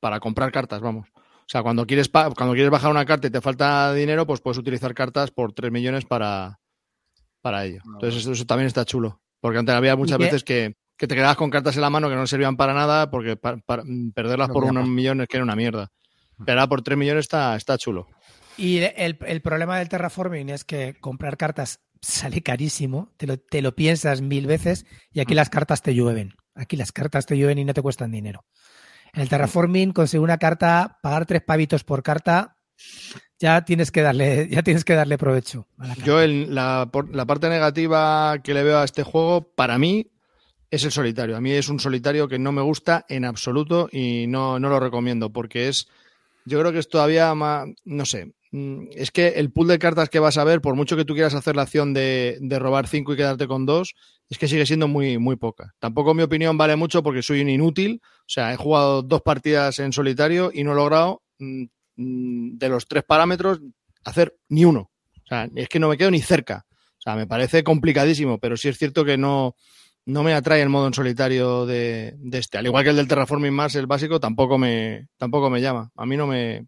[0.00, 1.06] para comprar cartas vamos.
[1.14, 4.40] O sea cuando quieres pa- cuando quieres bajar una carta y te falta dinero pues
[4.40, 6.58] puedes utilizar cartas por 3 millones para
[7.40, 7.82] para ello.
[7.84, 11.36] Entonces eso, eso también está chulo porque antes había muchas veces que, que te quedabas
[11.36, 14.54] con cartas en la mano que no servían para nada porque pa- para- perderlas No
[14.54, 15.92] por unos millones que era una mierda.
[16.44, 18.08] Pero ahora por 3 millones está está chulo.
[18.56, 23.62] Y el, el problema del terraforming es que comprar cartas sale carísimo, te lo, te
[23.62, 26.34] lo piensas mil veces y aquí las cartas te llueven.
[26.54, 28.44] Aquí las cartas te llueven y no te cuestan dinero.
[29.14, 32.56] En el terraforming, conseguir una carta, pagar tres pavitos por carta,
[33.38, 35.66] ya tienes que darle, ya tienes que darle provecho.
[35.78, 36.04] a la carta.
[36.06, 40.10] Yo el- la, la parte negativa que le veo a este juego, para mí,
[40.70, 41.36] es el solitario.
[41.36, 44.80] A mí es un solitario que no me gusta en absoluto y no, no lo
[44.80, 45.86] recomiendo porque es,
[46.46, 50.10] yo creo que es todavía más, no sé, mm, es que el pool de cartas
[50.10, 52.86] que vas a ver, por mucho que tú quieras hacer la acción de, de robar
[52.86, 53.94] cinco y quedarte con dos,
[54.28, 55.74] es que sigue siendo muy, muy poca.
[55.78, 58.00] Tampoco mi opinión vale mucho porque soy un inútil.
[58.02, 61.64] O sea, he jugado dos partidas en solitario y no he logrado mm,
[61.96, 63.60] mm, de los tres parámetros
[64.04, 64.90] hacer ni uno.
[65.16, 66.66] O sea, es que no me quedo ni cerca.
[66.68, 69.56] O sea, me parece complicadísimo, pero sí es cierto que no,
[70.04, 72.58] no me atrae el modo en solitario de, de este.
[72.58, 75.90] Al igual que el del Terraforming Mars, el básico, tampoco me, tampoco me llama.
[75.96, 76.66] A mí no me,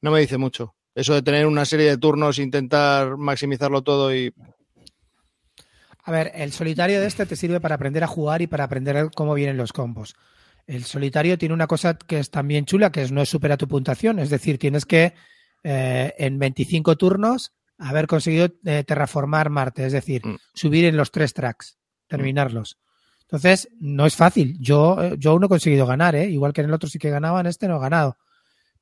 [0.00, 0.74] no me dice mucho.
[0.96, 4.32] Eso de tener una serie de turnos, intentar maximizarlo todo y
[6.04, 9.10] A ver, el solitario de este te sirve para aprender a jugar y para aprender
[9.14, 10.14] cómo vienen los combos.
[10.66, 14.18] El solitario tiene una cosa que es también chula, que es no supera tu puntuación.
[14.18, 15.12] Es decir, tienes que
[15.62, 20.36] eh, en 25 turnos haber conseguido eh, terraformar Marte, es decir, Mm.
[20.54, 21.76] subir en los tres tracks,
[22.08, 22.78] terminarlos.
[23.22, 24.56] Entonces, no es fácil.
[24.60, 26.26] Yo, eh, yo aún no he conseguido ganar, ¿eh?
[26.30, 28.16] igual que en el otro sí que ganaba, en este no he ganado.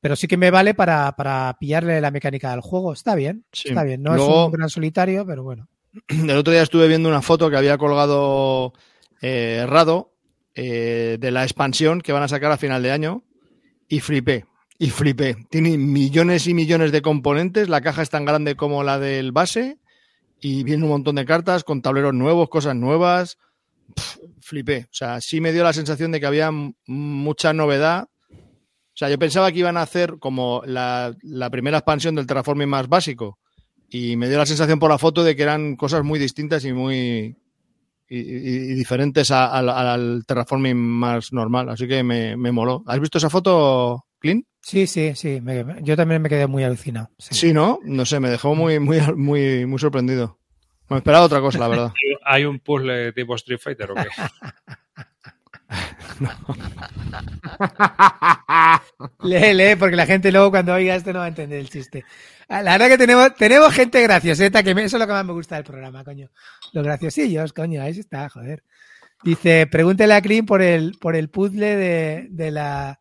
[0.04, 2.92] Pero sí que me vale para, para pillarle la mecánica del juego.
[2.92, 3.68] Está bien, Sí.
[3.70, 4.02] está bien.
[4.02, 5.66] No es un gran solitario, pero bueno.
[6.08, 8.74] El otro día estuve viendo una foto que había colgado
[9.22, 10.12] eh, Rado
[10.54, 13.24] eh, de la expansión que van a sacar a final de año
[13.88, 14.44] y flipé.
[14.78, 15.36] Y flipé.
[15.48, 17.70] Tiene millones y millones de componentes.
[17.70, 19.78] La caja es tan grande como la del base.
[20.38, 23.38] Y viene un montón de cartas con tableros nuevos, cosas nuevas.
[23.94, 24.80] Pff, flipé.
[24.84, 26.50] O sea, sí me dio la sensación de que había
[26.86, 28.10] mucha novedad.
[28.94, 32.68] O sea, yo pensaba que iban a hacer como la, la primera expansión del Terraforming
[32.68, 33.38] más básico
[33.90, 36.72] y me dio la sensación por la foto de que eran cosas muy distintas y
[36.72, 37.36] muy
[38.08, 42.84] y, y- y diferentes a- al, al terraforming más normal, así que me, me moló.
[42.86, 44.46] ¿Has visto esa foto, Clint?
[44.60, 45.40] Sí, sí, sí.
[45.40, 47.08] me- yo también me quedé muy alucinado.
[47.18, 47.34] sí.
[47.34, 47.80] Sí, ¿no?
[47.84, 50.38] No sé, me dejó muy, muy, muy, muy sorprendido.
[50.88, 51.92] Me esperaba otra cosa, la verdad.
[52.24, 54.06] ¿Hay un puzzle tipo Street Fighter o qué?
[59.22, 62.04] Lee, lee, porque la gente luego cuando oiga esto no va a entender el chiste.
[62.48, 65.24] Ah, La verdad que tenemos, tenemos gente gracioseta, que me- eso es lo que más
[65.24, 66.30] me gusta del programa, coño.
[66.72, 68.62] Los graciosillos, coño, ahí está, joder.
[69.22, 73.00] Dice, pregúntele a Clean por el, por el puzzle de, de la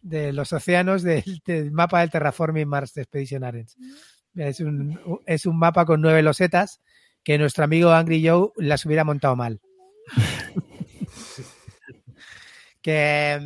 [0.00, 3.76] de los océanos del, del mapa del Terraforming Mars Expedition Arens.
[4.34, 6.80] Es un, es un mapa con nueve losetas
[7.22, 9.60] que nuestro amigo Angry Joe las hubiera montado mal.
[12.82, 13.40] que,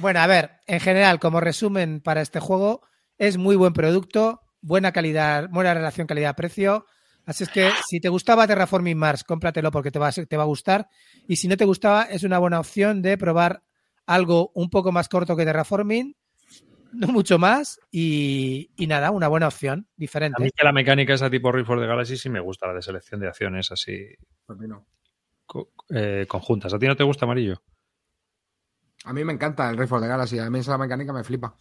[0.00, 2.82] bueno, a ver, en general, como resumen para este juego,
[3.18, 6.86] es muy buen producto, buena calidad, buena relación calidad-precio.
[7.24, 10.36] Así es que si te gustaba Terraforming Mars, cómpratelo porque te va, a, ser- te
[10.36, 10.88] va a gustar.
[11.28, 13.62] Y si no te gustaba, es una buena opción de probar
[14.06, 16.16] algo un poco más corto que Terraforming,
[16.92, 20.42] no mucho más, y, y nada, una buena opción, A diferente.
[20.42, 22.82] mí que la mecánica esa tipo Rift for the Galaxy sí me gusta, la de
[22.82, 24.04] selección de acciones así
[24.48, 24.84] a mí no.
[25.46, 26.74] co- eh, conjuntas.
[26.74, 27.62] ¿A ti no te gusta amarillo?
[29.04, 30.38] A mí me encanta el for the Galaxy.
[30.38, 31.54] A mí esa mecánica me flipa.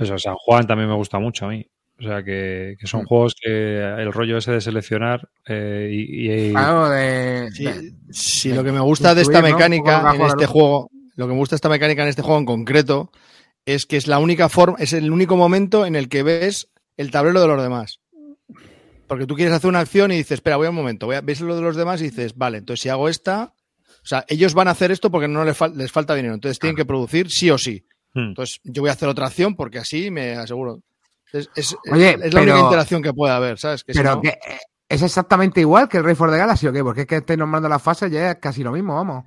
[0.00, 1.66] Eso, San Juan también me gusta mucho a mí.
[1.98, 3.06] O sea, que, que son Mm.
[3.06, 8.56] juegos que el rollo ese de seleccionar eh, y, y- Claro, de, Sí, de- de
[8.56, 11.58] lo que me gusta de esta mecánica en este juego, lo que me gusta de
[11.58, 13.12] esta mecánica en este juego en concreto,
[13.64, 17.10] es que es la única forma, es el único momento en el que ves el
[17.12, 18.00] tablero de los demás.
[19.06, 21.20] Porque tú quieres hacer una acción y dices, espera, voy a un momento, voy a,
[21.20, 23.53] ves lo de los demás y dices, vale, entonces si hago esta,
[24.04, 26.58] o sea, ellos van a hacer esto porque no les, fal- les falta dinero, entonces
[26.58, 27.84] tienen que producir sí o sí.
[28.12, 28.28] Hmm.
[28.28, 30.80] Entonces yo voy a hacer otra acción porque así me aseguro.
[31.32, 33.82] Es, es- Oye, es la única interacción que puede haber, ¿sabes?
[33.82, 34.58] Que si Pero no- que eh,
[34.88, 36.82] es exactamente igual que el Rift for the Galaxy, ¿o qué?
[36.84, 39.24] Porque es que estáis nombrando las fases y es casi lo mismo, vamos.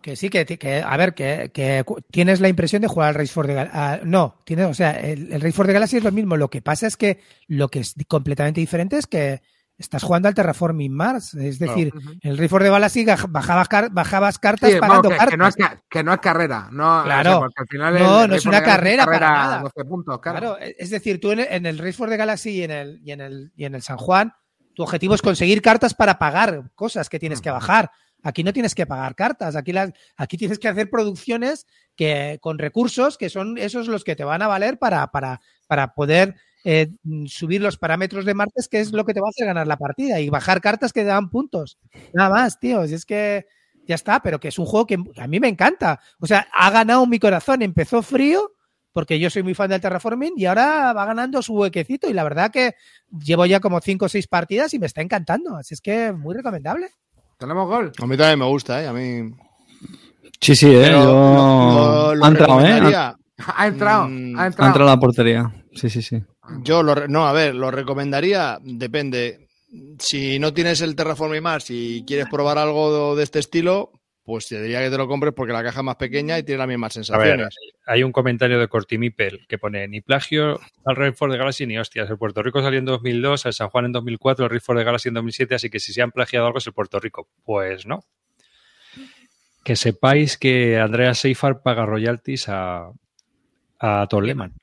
[0.00, 3.32] Que sí, que, que a ver, que, que tienes la impresión de jugar al Race
[3.32, 4.04] for the Galaxy.
[4.08, 6.36] no, tienes, o sea, el, el Race for the Galaxy es lo mismo.
[6.36, 9.42] Lo que pasa es que lo que es completamente diferente es que
[9.82, 11.34] estás jugando al Terraforming Mars.
[11.34, 11.92] Es decir,
[12.22, 15.56] en el the Galaxy gaj- bajabas, car- bajabas cartas Sí, pagando que, que no es,
[15.56, 15.78] cartas.
[15.78, 16.68] ca- que no es carrera.
[16.72, 17.38] No, Claro.
[17.38, 19.60] o sea, al final No, no es una carrera para nada.
[19.62, 20.38] 12 puntos, claro.
[20.38, 23.20] Claro, es decir, tú en el, en el the Galaxy y en el, y en
[23.20, 24.32] el, y en el San Juan,
[24.74, 27.90] tu objetivo es conseguir cartas para pagar cosas que tienes que bajar.
[28.24, 32.58] Aquí no tienes que pagar cartas, aquí, las, aquí tienes que hacer producciones que, con
[32.58, 36.90] recursos que son esos los que te van a valer para, para, para poder eh,
[37.26, 39.76] subir los parámetros de martes, que es lo que te va a hacer ganar la
[39.76, 41.78] partida, y bajar cartas que te dan puntos.
[42.12, 42.86] Nada más, tío.
[42.86, 43.46] Si es que
[43.86, 46.00] ya está, pero que es un juego que a mí me encanta.
[46.20, 47.62] O sea, ha ganado mi corazón.
[47.62, 48.52] Empezó frío,
[48.92, 52.08] porque yo soy muy fan del Terraforming, y ahora va ganando su huequecito.
[52.08, 52.74] Y la verdad que
[53.10, 55.56] llevo ya como 5 o 6 partidas y me está encantando.
[55.56, 56.90] Así es que muy recomendable.
[57.38, 57.90] Tenemos gol.
[58.00, 58.86] A mí también me gusta, ¿eh?
[58.86, 59.34] A mí...
[60.40, 60.90] Sí, sí, eh.
[60.92, 62.94] Lo ha entrado, eh.
[62.94, 63.16] Ha,
[63.56, 64.68] Ha entrado, Mm, ha entrado.
[64.70, 65.52] entrado a la portería.
[65.74, 66.22] Sí, sí, sí.
[66.62, 69.48] Yo lo, no, a ver, lo recomendaría, depende.
[69.98, 73.92] Si no tienes el Terraforming Mars y quieres probar algo de este estilo,
[74.24, 76.58] pues te diría que te lo compres porque la caja es más pequeña y tiene
[76.58, 77.56] las mismas A ver, sensaciones.
[77.86, 81.78] hay un comentario de Cortimipel que pone ni plagio al Rift for the Galaxy ni
[81.78, 82.10] hostias.
[82.10, 84.84] El Puerto Rico salió en 2002, el San Juan en 2004, el Rift for the
[84.84, 87.28] Galaxy en 2007, así que si se han plagiado algo es el Puerto Rico.
[87.44, 88.04] Pues no.
[89.64, 92.90] Que sepáis que Andrea Seifar paga royalties a,
[93.78, 94.54] a Todd Lehman.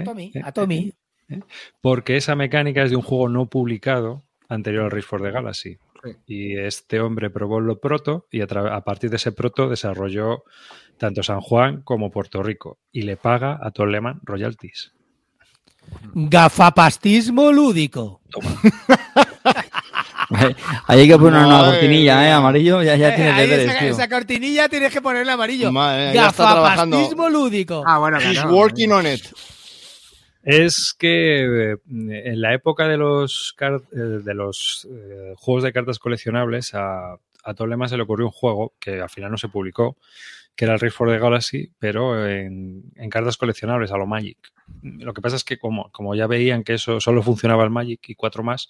[0.00, 0.02] ¿Eh?
[0.04, 0.40] Tommy, ¿Eh?
[0.44, 0.92] a Tommy.
[1.80, 5.78] Porque esa mecánica es de un juego no publicado anterior al Race for the Galaxy.
[6.04, 6.10] Sí.
[6.26, 10.44] Y este hombre probó lo proto y a, a partir de ese proto desarrolló
[10.98, 14.92] tanto San Juan como Puerto Rico y le paga a Todd Lehman royalties.
[16.14, 18.20] Gafapastismo lúdico.
[20.30, 20.54] Ahí
[20.86, 22.32] ahí hay que poner una Madre cortinilla, ¿eh?
[22.32, 23.88] Amarillo, ya, ya Eh, tienes deberes, esa, tío.
[23.90, 25.72] esa cortinilla tienes que ponerle amarillo.
[25.72, 26.12] Madre.
[26.14, 27.82] Gafapastismo lúdico.
[27.86, 29.22] Ah, bueno, He's working on it.
[30.42, 34.20] Es que eh, en la época de los, eh,
[34.90, 37.14] eh, juegos de cartas coleccionables, a,
[37.44, 39.96] a Todd Lehman se le ocurrió un juego que al final no se publicó,
[40.56, 44.38] que era el Race for the Galaxy, pero en, en cartas coleccionables, a lo Magic.
[44.82, 48.00] Lo que pasa es que como, como ya veían que eso solo funcionaba el Magic
[48.08, 48.68] y cuatro más,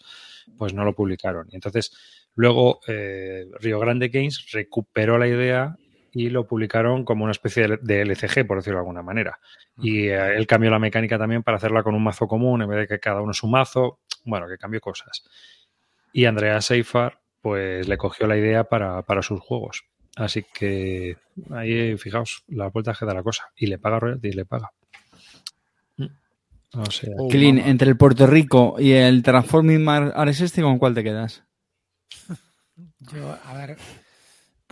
[0.58, 1.48] pues no lo publicaron.
[1.50, 1.92] Y entonces
[2.34, 5.76] luego eh, Rio Grande Games recuperó la idea
[6.12, 9.38] y lo publicaron como una especie de- LCG, por decirlo de alguna manera.
[9.78, 12.78] Y eh, él cambió la mecánica también para hacerla con un mazo común en vez
[12.80, 14.00] de que cada uno es un mazo.
[14.24, 15.24] Bueno, que cambió cosas.
[16.12, 19.84] Y Andrea Seifar, pues le cogió la idea para, para sus juegos.
[20.16, 21.16] Así que
[21.50, 23.50] ahí, fijaos, la vuelta que da la cosa.
[23.56, 24.70] Y le paga royalty y le paga.
[26.74, 27.68] O sea, Oh, Clean, mamá.
[27.68, 31.44] entre el Puerto Rico y el Transforming Mar Ares este, ¿con cuál te quedas?
[33.00, 33.76] Yo, a ver,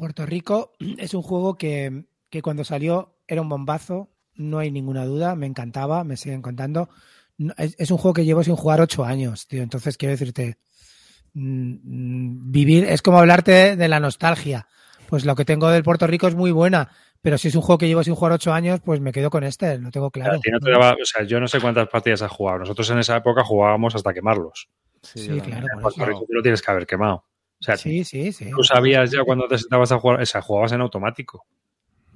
[0.00, 5.04] Puerto Rico es un juego que, que cuando salió era un bombazo, no hay ninguna
[5.04, 6.88] duda, me encantaba, me siguen contando.
[7.38, 9.62] No, es, es un juego que llevo sin jugar ocho años, tío.
[9.62, 10.58] Entonces quiero decirte,
[11.34, 14.66] mm, mm, vivir es como hablarte de la nostalgia.
[15.08, 16.88] Pues lo que tengo del Puerto Rico es muy buena,
[17.20, 19.44] pero si es un juego que llevo sin jugar ocho años, pues me quedo con
[19.44, 20.36] este, lo tengo claro.
[20.36, 22.60] a ti no te daba- o sea, yo no sé cuántas partidas has jugado.
[22.60, 24.68] Nosotros en esa época jugábamos hasta quemarlos.
[25.02, 25.66] Sí, claro.
[25.74, 26.04] En Puerto.
[26.04, 27.24] Rico tú lo tienes que haber quemado.
[27.60, 28.50] O sea, Sí, sí, sí.
[28.50, 31.44] tú sabías ya cuando te sentabas a jugar, o sea, jugabas en automático.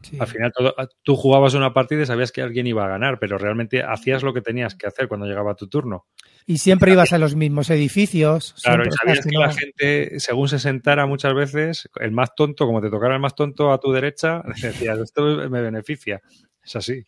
[0.03, 0.19] Sí.
[0.21, 3.39] Al final todo- tú jugabas una partida y sabías que alguien iba a ganar, pero
[3.39, 6.07] realmente hacías lo que tenías que hacer cuando llegaba tu turno.
[6.47, 8.55] Y siempre ibas a los mismos edificios.
[8.63, 12.83] Claro, y sabías que la gente, según se sentara muchas veces, el más tonto, como
[12.83, 14.43] te tocara el más tonto a tu derecha,
[14.91, 16.21] decías, esto me beneficia.
[16.63, 17.03] Es así.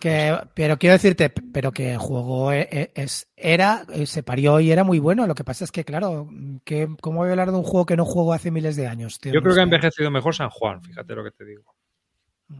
[0.00, 4.58] Que, pero quiero decirte, pero que el juego e- e- es, era, eh, se parió
[4.58, 5.26] y era muy bueno.
[5.26, 6.26] Lo que pasa es que, claro,
[6.64, 9.20] que, ¿cómo voy a hablar de un juego que no juego hace miles de años?
[9.20, 9.32] tío?
[9.34, 11.74] Yo creo que ha envejecido mejor San Juan, fíjate lo que te digo.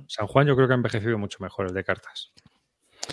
[0.06, 2.30] San Juan yo creo que ha envejecido mucho mejor el de cartas.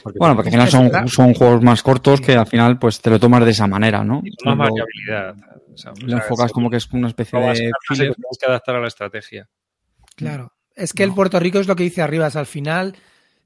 [0.03, 3.09] Porque Bueno, porque al final son, son juegos más cortos que al final pues te
[3.09, 4.21] lo tomas de esa manera, ¿no?
[4.21, 5.35] tiene más variabilidad.
[5.73, 7.55] o sea, Lo enfocas como que es una especie de y
[7.87, 8.09] filler.
[8.09, 9.47] te tienes que adaptar a la estrategia.
[10.17, 10.51] Claro.
[10.75, 12.35] Es que el Puerto Rico es lo que dice Arribas.
[12.35, 12.95] Al final,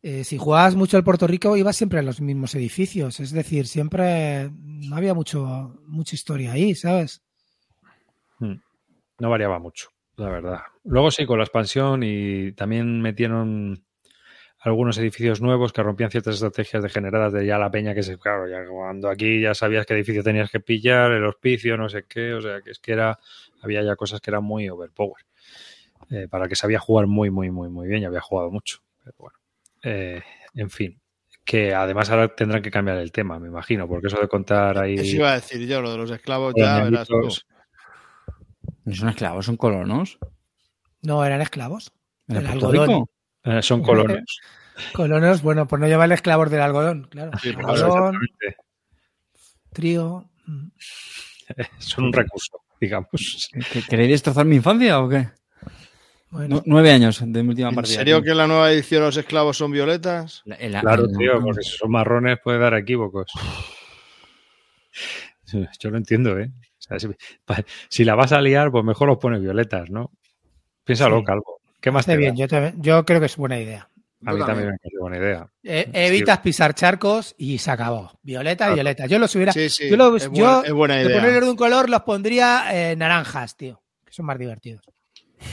[0.03, 3.19] eh, si jugabas mucho al Puerto Rico, ibas siempre a los mismos edificios.
[3.19, 7.23] Es decir, siempre no había mucho, mucha historia ahí, ¿sabes?
[8.39, 10.61] No variaba mucho, la verdad.
[10.83, 13.85] Luego sí, con la expansión y también metieron
[14.57, 18.47] algunos edificios nuevos que rompían ciertas estrategias degeneradas de ya la peña que se, claro,
[18.49, 22.33] ya cuando aquí ya sabías qué edificio tenías que pillar, el hospicio, no sé qué,
[22.33, 23.19] o sea, que es que era,
[23.61, 25.23] había ya cosas que eran muy overpower.
[26.09, 28.79] Eh, para el que sabía jugar muy, muy, muy, muy bien y había jugado mucho.
[29.03, 29.37] Pero bueno,
[29.83, 30.21] Eh,
[30.55, 31.01] en fin.
[31.43, 34.95] Que además ahora tendrán que cambiar el tema, me imagino, porque eso de contar ahí...
[34.95, 37.07] Eso iba a decir yo, lo de los esclavos ya verás.
[37.07, 37.15] tú.
[38.85, 40.17] No son esclavos, son colonos.
[41.01, 41.91] No eran esclavos.
[42.27, 43.05] ¿En el algodón.
[43.43, 44.39] Eh, son colonos.
[44.93, 47.31] Colonos, bueno, pues no llevan esclavos del algodón, claro.
[47.41, 48.19] Sí, por algodón,
[49.73, 50.29] trigo.
[50.45, 50.67] mm.
[51.79, 53.49] Son un recurso, digamos.
[53.73, 55.27] ¿Que- ¿Queréis destrozar mi infancia o qué?
[56.31, 57.95] Bueno, Nu- nueve años de mi última ¿En partida.
[57.97, 60.41] serio que en la nueva edición los esclavos son violetas?
[60.45, 63.31] La- la- Claro, la- tío, porque si son marrones puede dar equívocos.
[65.79, 66.49] Yo lo entiendo, ¿eh?
[66.55, 67.07] O sea, si,
[67.45, 70.11] pa- si la vas a liar, pues mejor los pones violetas, ¿no?
[70.85, 71.25] Piénsalo, Sí.
[71.25, 71.59] Calvo.
[71.81, 73.87] ¿Qué más hace te bien, yo, también- yo creo que es buena idea.
[74.23, 74.67] A mí Yo también también.
[74.69, 75.47] me parece buena idea.
[75.63, 78.11] Eh, evitas pisar charcos y se acabó.
[78.21, 78.75] Violeta, Claro.
[78.75, 79.05] violeta.
[79.07, 79.51] Yo los hubiera.
[79.51, 79.89] Sí, sí.
[79.89, 82.95] yo lo- es, yo, buena, es buena de ponerle de un color los pondría eh,
[82.95, 83.81] naranjas, tío.
[84.05, 84.81] Que son más divertidos.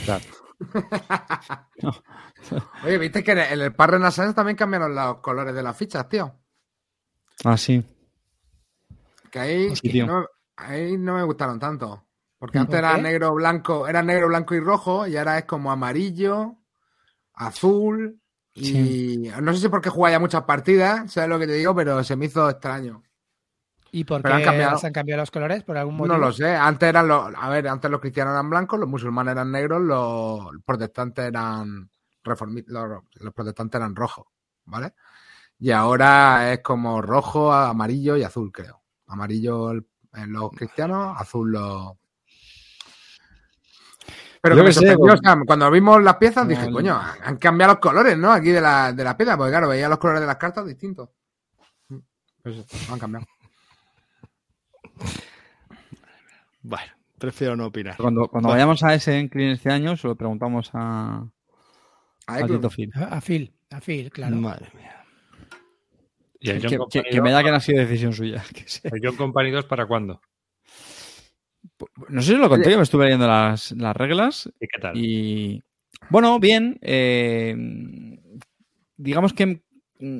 [0.05, 0.23] Claro.
[2.83, 5.77] Oye, viste que en el, en el Par Renaissance también cambiaron los colores de las
[5.77, 6.33] fichas, tío.
[7.43, 7.83] Ah, sí.
[9.31, 10.07] Que ahí, Sí, tío.
[10.07, 10.25] no,
[10.57, 12.05] ahí no me gustaron tanto.
[12.37, 15.71] Porque ¿Por antes era negro, blanco, era negro, blanco y rojo, y ahora es como
[15.71, 16.55] amarillo,
[17.33, 18.21] azul.
[18.53, 22.03] Y no sé si porque jugaba ya muchas partidas, sabes lo que te digo, pero
[22.03, 23.03] se me hizo extraño.
[23.91, 24.77] ¿Y por qué han cambiado.
[24.77, 25.63] se han cambiado los colores?
[25.63, 26.15] ¿Por algún motivo?
[26.15, 26.55] No lo sé.
[26.55, 30.49] Antes eran los, a ver, antes los cristianos eran blancos, los musulmanes eran negros, los
[30.65, 31.89] protestantes eran
[32.23, 34.27] reformi- los, los protestantes eran rojos,
[34.65, 34.93] ¿vale?
[35.57, 38.81] Y ahora es como rojo, amarillo y azul, creo.
[39.07, 41.93] Amarillo el- en los cristianos, azul los.
[44.41, 46.67] Pero Yo que me qué sé, sorprendió, pues- o sea, cuando vimos las piezas dije,
[46.67, 48.31] No, coño, han cambiado los colores, ¿no?
[48.31, 51.09] Aquí de la, de la pieza, porque claro, veía los colores de las cartas distintos.
[52.41, 53.25] Pues han cambiado.
[56.61, 57.97] Bueno, prefiero no opinar.
[57.97, 61.17] Cuando, cuando vayamos a ese en este año, se lo preguntamos a,
[62.27, 62.61] A a Eklund.
[62.61, 62.91] Tito Phil.
[62.95, 64.35] A Phil, a Phil, claro.
[64.35, 64.95] Madre mía.
[66.41, 67.37] ¿Y el Que, John, que- Company que me 2?
[67.37, 68.43] da que no ha sido decisión suya.
[68.53, 68.65] que.
[68.83, 70.21] ¿El John Company 2 para cuándo?
[72.09, 74.97] No sé si lo conté, yo me estuve leyendo las, las reglas ¿Y qué tal?
[74.97, 75.63] Y
[76.09, 76.77] bueno, bien.
[76.81, 77.55] eh,
[78.97, 79.61] digamos que
[79.99, 80.19] mm,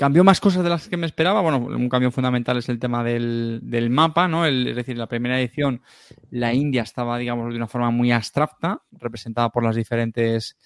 [0.00, 1.42] cambió más cosas de las que me esperaba.
[1.42, 4.46] Bueno, un cambio fundamental es el tema del, del mapa, ¿no?
[4.46, 5.82] El- es decir, la primera edición
[6.30, 10.56] la India estaba, digamos, de una forma muy abstracta, representada por las diferentes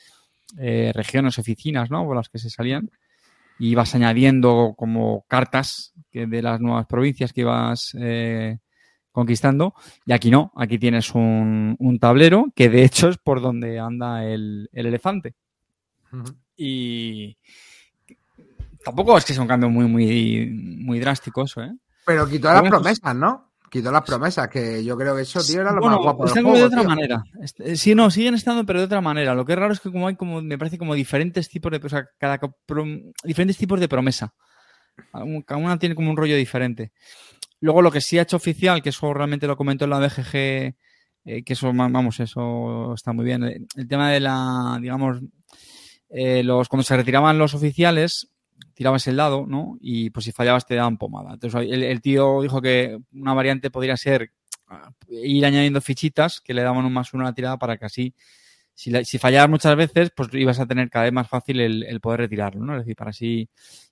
[0.56, 2.04] eh, regiones, oficinas, ¿no?
[2.04, 2.88] Por las que se salían.
[3.58, 8.58] Y ibas añadiendo como cartas que de las nuevas provincias que ibas eh,
[9.10, 9.74] conquistando.
[10.06, 14.24] Y aquí no, aquí tienes un, un tablero que de hecho es por donde anda
[14.24, 15.34] el, el elefante.
[16.56, 17.36] Y
[18.84, 21.72] tampoco es que sea un cambio muy, muy, muy drástico eso, ¿eh?
[22.06, 23.50] Pero quitó las Bueno, promesas, ¿no?
[23.70, 26.44] Quitó las promesas, que yo creo que eso, tío, era lo Bueno, más guapo están
[26.44, 26.88] como de otra tío.
[26.88, 27.24] manera.
[27.58, 29.34] Eh, Sí, no, siguen estando, pero de otra manera.
[29.34, 31.80] Lo que es raro es que como hay como, me parece como diferentes tipos de,
[31.84, 32.38] o sea, cada
[33.24, 34.32] diferentes tipos de promesa.
[35.44, 36.92] Cada una tiene como un rollo diferente.
[37.60, 40.34] Luego lo que sí ha hecho oficial, que eso realmente lo comentó en la BGG,
[40.36, 43.42] eh, que eso, vamos, eso está muy bien.
[43.74, 45.18] El tema de la, digamos,
[46.10, 48.28] eh, los, cuando se retiraban los oficiales,
[48.74, 49.78] tirabas el dado, ¿no?
[49.80, 51.34] Y pues si fallabas te daban pomada.
[51.34, 54.32] Entonces el, el tío dijo que una variante podría ser
[54.68, 57.86] ah, ir añadiendo fichitas que le daban un más uno a la tirada para que
[57.86, 58.14] así,
[58.74, 62.00] si, la- si fallabas muchas veces, pues ibas a tener cada vez más fácil el,
[62.00, 62.74] poder retirarlo, ¿no?
[62.74, 63.48] Es decir, para así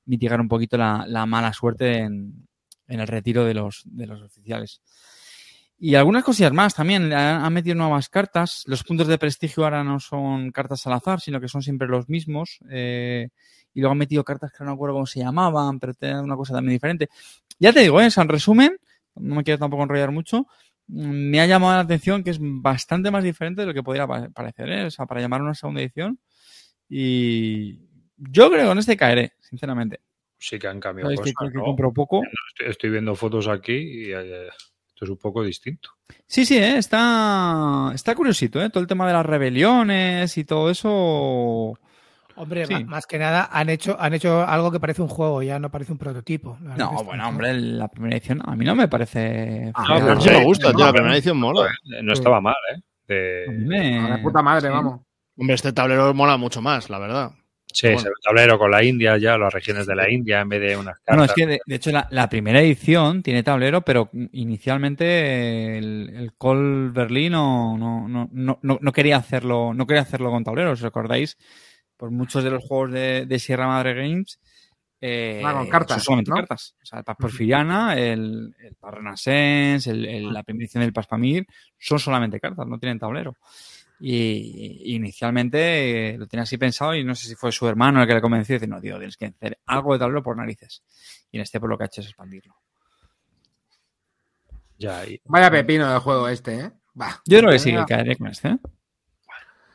[0.06, 2.46] mitigar un poquito la, la mala suerte en,
[2.88, 4.82] el retiro de los, de los oficiales.
[5.78, 7.12] Y algunas cosillas más también.
[7.12, 8.62] Han metido nuevas cartas.
[8.66, 12.08] Los puntos de prestigio ahora no son cartas al azar, sino que son siempre los
[12.08, 12.60] mismos.
[12.70, 13.30] Eh,
[13.74, 16.36] y luego han metido cartas que no me acuerdo cómo se llamaban, pero tenían una
[16.36, 17.08] cosa también diferente.
[17.58, 18.08] Ya te digo, ¿eh?
[18.16, 18.76] en resumen,
[19.16, 20.46] no me quiero tampoco enrollar mucho.
[20.88, 24.28] Me ha llamado la atención que es bastante más diferente de lo que podría pa-
[24.30, 24.84] parecer, ¿eh?
[24.86, 26.18] O sea, para llamar una segunda edición.
[26.88, 27.78] Y
[28.16, 30.00] yo creo que con este caeré, sinceramente.
[30.38, 31.64] Sí que han cambiado que, cosas, que ¿no?
[31.64, 32.20] compro poco.
[32.48, 34.48] Estoy, estoy viendo fotos aquí y eh,
[34.88, 35.90] esto es un poco distinto.
[36.26, 36.76] Sí, sí, ¿eh?
[36.78, 38.68] está, está curiosito, ¿eh?
[38.68, 41.78] Todo el tema de las rebeliones y todo eso.
[42.42, 42.84] Hombre, Sí.
[42.84, 45.92] más que nada han hecho, han hecho algo que parece un juego, ya no parece
[45.92, 46.58] un prototipo.
[46.62, 49.70] La No, bueno, hombre, la primera edición a mí no me parece.
[49.74, 50.86] Ah, No, pero sí, me gusta, no, tío.
[50.86, 51.70] La primera edición mola.
[51.84, 52.80] Eh, No estaba mal, ¿eh?
[53.08, 54.72] De- A mí me- Ah, puta madre, sí.
[54.74, 55.00] vamos.
[55.36, 57.30] Hombre, este tablero mola mucho más, la verdad.
[57.74, 58.00] Sí, Bueno.
[58.00, 60.60] se ve el tablero con la India ya, las regiones de la India en vez
[60.60, 61.06] de unas cartas.
[61.16, 66.12] Bueno, es que de, de hecho la, la primera edición tiene tablero, pero inicialmente el,
[66.14, 70.44] el Col Berlín no, no, no, no, no- no quería hacerlo, no quería hacerlo con
[70.44, 71.38] tablero, ¿os recordáis?
[72.02, 74.40] Por muchos de los juegos de, de Sierra Madre Games
[75.00, 76.36] eh, Ah, con cartas, son solamente ¿no?
[76.38, 76.74] cartas.
[76.82, 80.92] O sea, el Paz Porfiriana, el, el Paz Renaissance, el- el- la primera edición del
[80.92, 81.46] Paz Pamir,
[81.78, 83.36] son solamente cartas, no tienen tablero.
[84.00, 88.02] Y, y inicialmente eh, lo tenía así pensado y no sé si fue su hermano
[88.02, 90.36] el que le convenció y dice, no, tío, tienes que hacer algo de tablero por
[90.36, 90.82] narices.
[91.30, 92.56] Y en este por lo que ha hecho es expandirlo.
[94.76, 96.72] Ya, y- Vaya pepino de juego este, ¿eh?
[96.94, 97.22] Bah.
[97.26, 98.48] Yo creo que sí, que caeré con este.
[98.48, 98.58] ¿eh?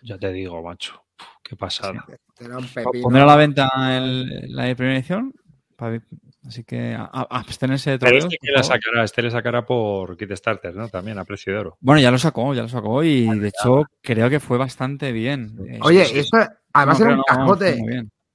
[0.02, 1.02] ya te digo, macho.
[1.48, 2.06] Qué pasada.
[2.40, 3.04] era un Po- pepino.
[3.04, 5.34] Pondré a la venta el- la primera edición.
[6.48, 8.26] Así que a- a- abstenerse de Pero tablero.
[8.28, 10.90] este, que la sacará, este le sacará por Kickstarter, ¿no?
[10.90, 11.78] También a precio de oro.
[11.82, 15.56] Bueno, ya lo sacó, ya lo sacó y de hecho creo que fue bastante bien.
[15.70, 16.24] Eh, Oye, sí,
[16.74, 17.78] además No, era un cajote.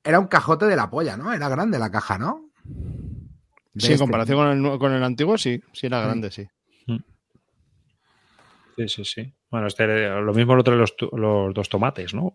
[0.05, 1.33] Era un cajote de la polla, ¿no?
[1.33, 2.49] Era grande la caja, ¿no?
[2.65, 3.99] De Sí, en este.
[3.99, 5.61] comparación con el, con el antiguo, sí.
[5.73, 6.43] Sí, era grande, sí.
[6.45, 6.49] Sí,
[8.87, 9.33] sí, sí.
[9.51, 12.35] Bueno, este, lo mismo lo trae los, los dos tomates, ¿no?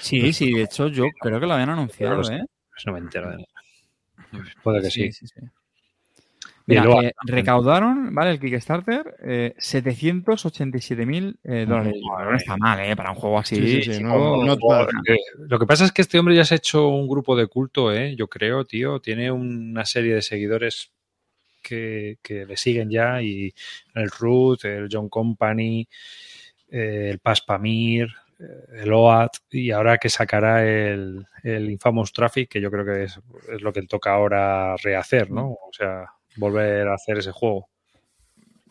[0.00, 2.40] Sí, sí, de hecho yo creo que lo habían anunciado, Los- ¿eh?
[2.86, 4.42] No me entero de nada.
[4.62, 5.12] Puede que sí.
[5.12, 5.40] sí, sí.
[6.66, 8.32] Mira, luego- eh, recaudaron, ¿vale?
[8.32, 11.94] El Kickstarter, eh, 787.000 eh, dólares.
[12.02, 12.94] No está mal, ¿eh?
[12.94, 13.56] Para un juego así.
[13.56, 14.44] Sí, sí, sí, no-
[15.04, 15.16] que-
[15.48, 17.92] Lo que pasa es que este hombre ya se ha hecho un grupo de culto,
[17.92, 18.14] ¿eh?
[18.16, 19.00] Yo creo, tío.
[19.00, 20.92] Tiene una serie de seguidores
[21.68, 23.52] que, que le siguen ya y
[23.94, 25.88] el Ruth, el John Company,
[26.70, 28.08] eh, el Paspamir,
[28.38, 33.04] eh, el OAT y ahora que sacará el, el Infamous Traffic, que yo creo que
[33.04, 33.20] es,
[33.52, 35.48] es lo que toca ahora rehacer, ¿no?
[35.50, 37.68] O sea, volver a hacer ese juego.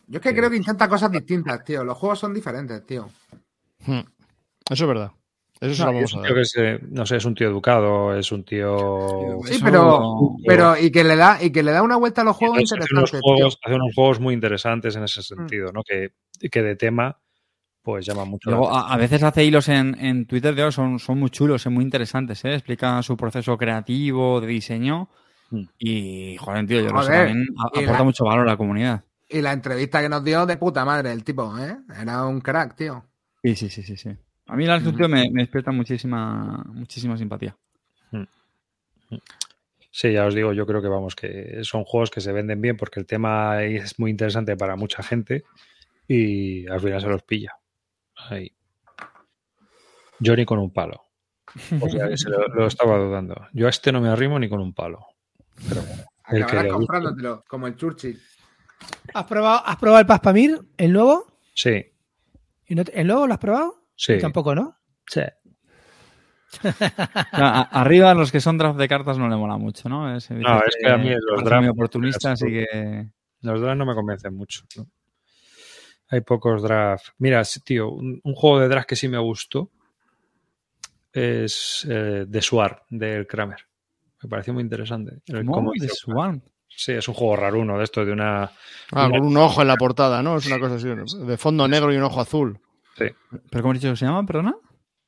[0.06, 1.84] Yo es que creo que intenta cosas distintas, tío.
[1.84, 3.10] Los juegos son diferentes, tío.
[3.84, 4.00] Hmm.
[4.70, 5.12] Eso es verdad.
[5.60, 7.34] Eso se No, lo vamos es a tío que es, eh, no sé, es un
[7.34, 9.40] tío educado, es un tío...
[9.44, 12.36] Sí, pero, pero y que le da y que le da una vuelta a los
[12.36, 15.82] juegos Entonces, hace, unos interesantes, hace unos juegos muy interesantes en ese sentido, ¿no?
[15.82, 16.12] Que,
[16.48, 17.18] que de tema,
[17.82, 18.50] pues llama mucho.
[18.50, 21.74] Luego, a, a veces hace hilos en, en Twitter de son, son muy chulos, son
[21.74, 22.54] muy interesantes, ¿eh?
[22.54, 25.08] Explica su proceso creativo, de diseño.
[25.50, 25.62] Mm.
[25.78, 29.04] Y, joder, tío, yo lo sé, Joder, también aporta la- mucho valor a la comunidad.
[29.28, 31.76] Y la entrevista que nos dio de puta madre el tipo, ¿eh?
[32.00, 33.04] Era un crack, tío.
[33.42, 33.96] Sí, sí, sí, sí.
[33.96, 34.10] sí.
[34.48, 37.56] A mí la tío me, me despierta muchísima, muchísima simpatía.
[39.90, 42.76] Sí, ya os digo, yo creo que vamos, que son juegos que se venden bien
[42.76, 45.44] porque el tema es muy interesante para mucha gente
[46.06, 47.52] y al final se los pilla.
[48.16, 48.52] Ahí.
[50.20, 51.04] Yo ni con un palo.
[51.80, 53.34] O sea, se lo, lo estaba dudando.
[53.52, 55.06] Yo a este no me arrimo ni con un palo.
[55.68, 58.20] Pero bueno, el que comprándotelo, como el Churchill.
[59.14, 61.26] ¿Has probado, ¿Has probado el Paspamir, el nuevo?
[61.54, 61.84] Sí,
[62.66, 63.82] ¿Y no te- ¿El nuevo lo has probado?
[63.98, 64.18] Sí.
[64.18, 64.76] Tampoco, ¿no?
[65.06, 65.20] Sí.
[66.62, 66.72] O
[67.36, 70.16] sea, a- arriba los que son draft de cartas no le mola mucho, ¿no?
[70.16, 73.10] Es, No, es que a mí los draft- muy oportunista, así que...
[73.42, 74.62] Los drafts no me convencen mucho.
[74.76, 74.86] ¿no?
[76.08, 77.12] Hay pocos drafts.
[77.18, 79.70] Mira, sí, tío, un, un juego de draft que sí me gustó
[81.12, 83.58] es eh, The Swar del Kramer.
[84.22, 85.18] Me pareció muy interesante.
[85.26, 85.52] El ¿Cómo?
[85.52, 86.40] cómo The Swarm.
[86.68, 88.50] Sí, es un juego raro uno de esto, de una.
[88.92, 90.36] Ah, con un ojo en la portada, ¿no?
[90.36, 90.88] Es una cosa así.
[91.26, 92.60] De fondo negro y un ojo azul.
[92.98, 94.56] ¿Pero cómo has dicho que se llama, perdona?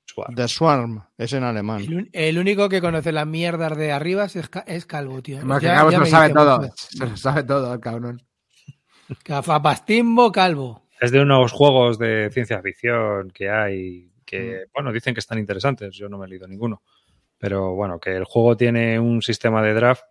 [0.07, 0.35] Swar.
[0.35, 1.05] The Swarm.
[1.17, 2.09] Es en alemán.
[2.13, 4.37] El, único que conoce las mierdas de arriba es,
[4.67, 5.41] es Calvo, tío.
[5.61, 6.73] Ya se lo sabe todo.
[6.77, 8.23] Se lo sabe todo, el cabrón.
[9.25, 10.89] Gafapastimbo Calvo.
[11.01, 15.95] Es de unos juegos de ciencia ficción que hay que, bueno, dicen que están interesantes.
[15.97, 16.83] Yo no me he leído ninguno.
[17.39, 20.03] Pero bueno, que el juego tiene un sistema de draft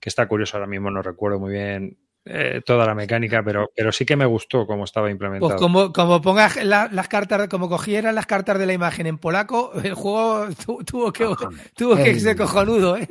[0.00, 3.92] que está curioso ahora mismo, no recuerdo muy bien eh, toda la mecánica, pero, pero
[3.92, 5.48] sí que me gustó cómo estaba implementado.
[5.50, 9.18] Pues como, como pongas la- las cartas, como cogieran las cartas de la imagen en
[9.18, 11.24] polaco, el juego tu- tuvo que,
[11.74, 13.08] tuvo que El- ser cojonudo, ¿eh?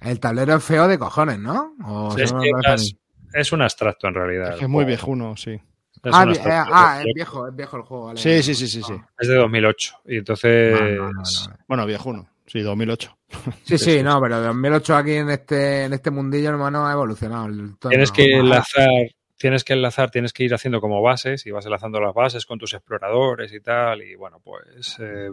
[0.00, 1.74] El tablero es feo de cojones, ¿no?
[1.84, 4.52] O Sí, es, un abstracto en realidad.
[4.54, 5.52] Es que es muy viejuno, sí.
[5.52, 8.06] Es, Ah, eh, ah, es viejo, es viejo el juego.
[8.06, 8.18] Vale.
[8.18, 8.94] Sí, sí, sí, sí, sí.
[9.18, 9.96] es de 2008.
[10.06, 11.58] Y entonces vale.
[11.68, 12.29] Bueno, viejuno.
[12.50, 13.16] Sí, 2008.
[13.64, 17.46] Sí, sí, no, pero de 2008 aquí en este, en este mundillo, hermano, ha evolucionado.
[17.46, 18.88] el tienes que enlazar,
[19.36, 22.58] tienes que enlazar, tienes que ir haciendo como bases y vas enlazando las bases con
[22.58, 24.02] tus exploradores y tal.
[24.02, 25.30] Y bueno, pues eh,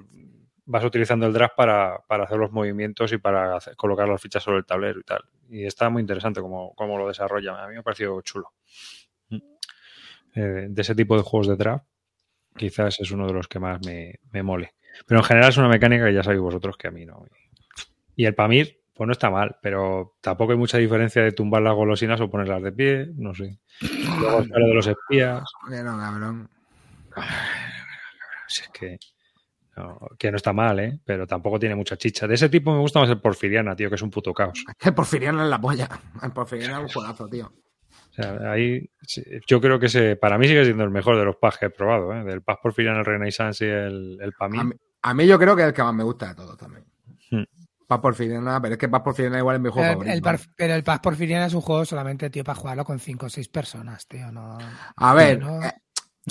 [0.65, 4.44] vas utilizando el drag para, para hacer los movimientos y para hacer- colocar las fichas
[4.44, 5.23] sobre el tablero y tal.
[5.49, 7.64] Y está muy interesante cómo, cómo lo desarrolla.
[7.64, 8.53] A mí me ha parecido chulo.
[9.30, 9.38] Mm.
[10.35, 11.85] Eh, de ese tipo de juegos de draft,
[12.56, 14.76] quizás es uno de los que más me, me mole.
[15.06, 17.26] Pero en general es una mecánica que ya sabéis vosotros que a mí no.
[18.15, 21.76] Y el Pamir, pues no está mal, pero tampoco hay mucha diferencia de tumbar las
[21.76, 23.60] golosinas o ponerlas de pie, no sé.
[24.19, 26.49] Luego está lo de los espías, Que no, cabrón.
[28.48, 28.98] si es que
[29.76, 30.99] no, que no está mal, ¿eh?
[31.06, 32.28] Pero tampoco tiene mucha chicha.
[32.28, 34.64] De ese tipo me gusta más el Porfiriana, tío, que es un puto caos.
[34.68, 35.88] Es que Porfiriano es la polla.
[36.24, 37.45] El Porfiriano es un juegazo, tío.
[37.45, 38.90] O sea, ahí
[39.45, 41.69] yo creo que ese, para mí sigue siendo el mejor de los PAS que he
[41.69, 42.24] probado, ¿eh?
[42.24, 44.61] Del PAS Porfiriana, el Renaissance y el, el Pamir.
[44.61, 44.74] A mí,
[45.09, 46.84] a mí yo creo que es el que más me gusta de todos también.
[47.31, 47.43] Hmm.
[47.88, 50.13] Paz Porfiriana, pero es que Paz Porfiriana igual es mi juego El- favorito.
[50.15, 53.27] el par- pero el Paz Porfiriana es un juego solamente, tío, para jugarlo con 5
[53.27, 54.31] o 6 personas, tío.
[54.31, 54.57] No,
[54.97, 55.71] A ver, no- eh,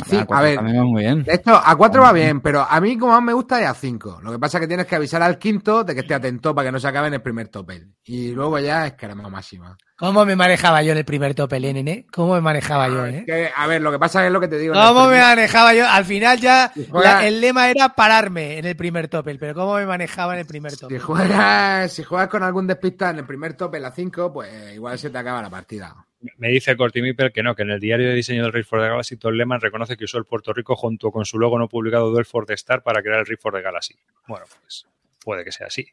[0.05, 0.61] sí, Ah, a ver.
[0.63, 1.23] Muy bien.
[1.25, 3.75] De hecho, a 4 va bien, pero a mí como más me gusta es a
[3.75, 4.21] 5.
[4.23, 6.69] Lo que pasa es que tienes que avisar al quinto de que esté atento para
[6.69, 7.93] que no se acabe en el primer topel.
[8.05, 9.77] Y luego ya es caramelo máxima.
[9.99, 12.07] ¿Cómo me manejaba yo en el primer tope, nene?
[12.13, 13.23] ¿Cómo me manejaba yo, eh?
[13.25, 14.75] Que, a ver, lo que pasa es lo que te digo.
[14.75, 15.89] ¿Cómo me manejaba yo?
[15.89, 19.55] Al final ya Si juega- la- el lema era pararme en el primer topel, pero
[19.55, 20.99] ¿cómo me manejaba en el primer Si topel?
[21.01, 25.09] juegas, si juegas con algún despista en el primer topel a 5, pues igual se
[25.09, 25.95] te acaba la partida.
[26.39, 28.89] Me dice Cortimipper que no, que en el diario de diseño del Rift for the
[28.89, 32.11] Galaxy, Tom Lehman reconoce que usó el Puerto Rico junto con su logo no publicado
[32.11, 33.95] Duel for the Star para crear el Rift for the Galaxy.
[34.27, 34.87] Bueno, pues
[35.25, 35.87] puede que sea así.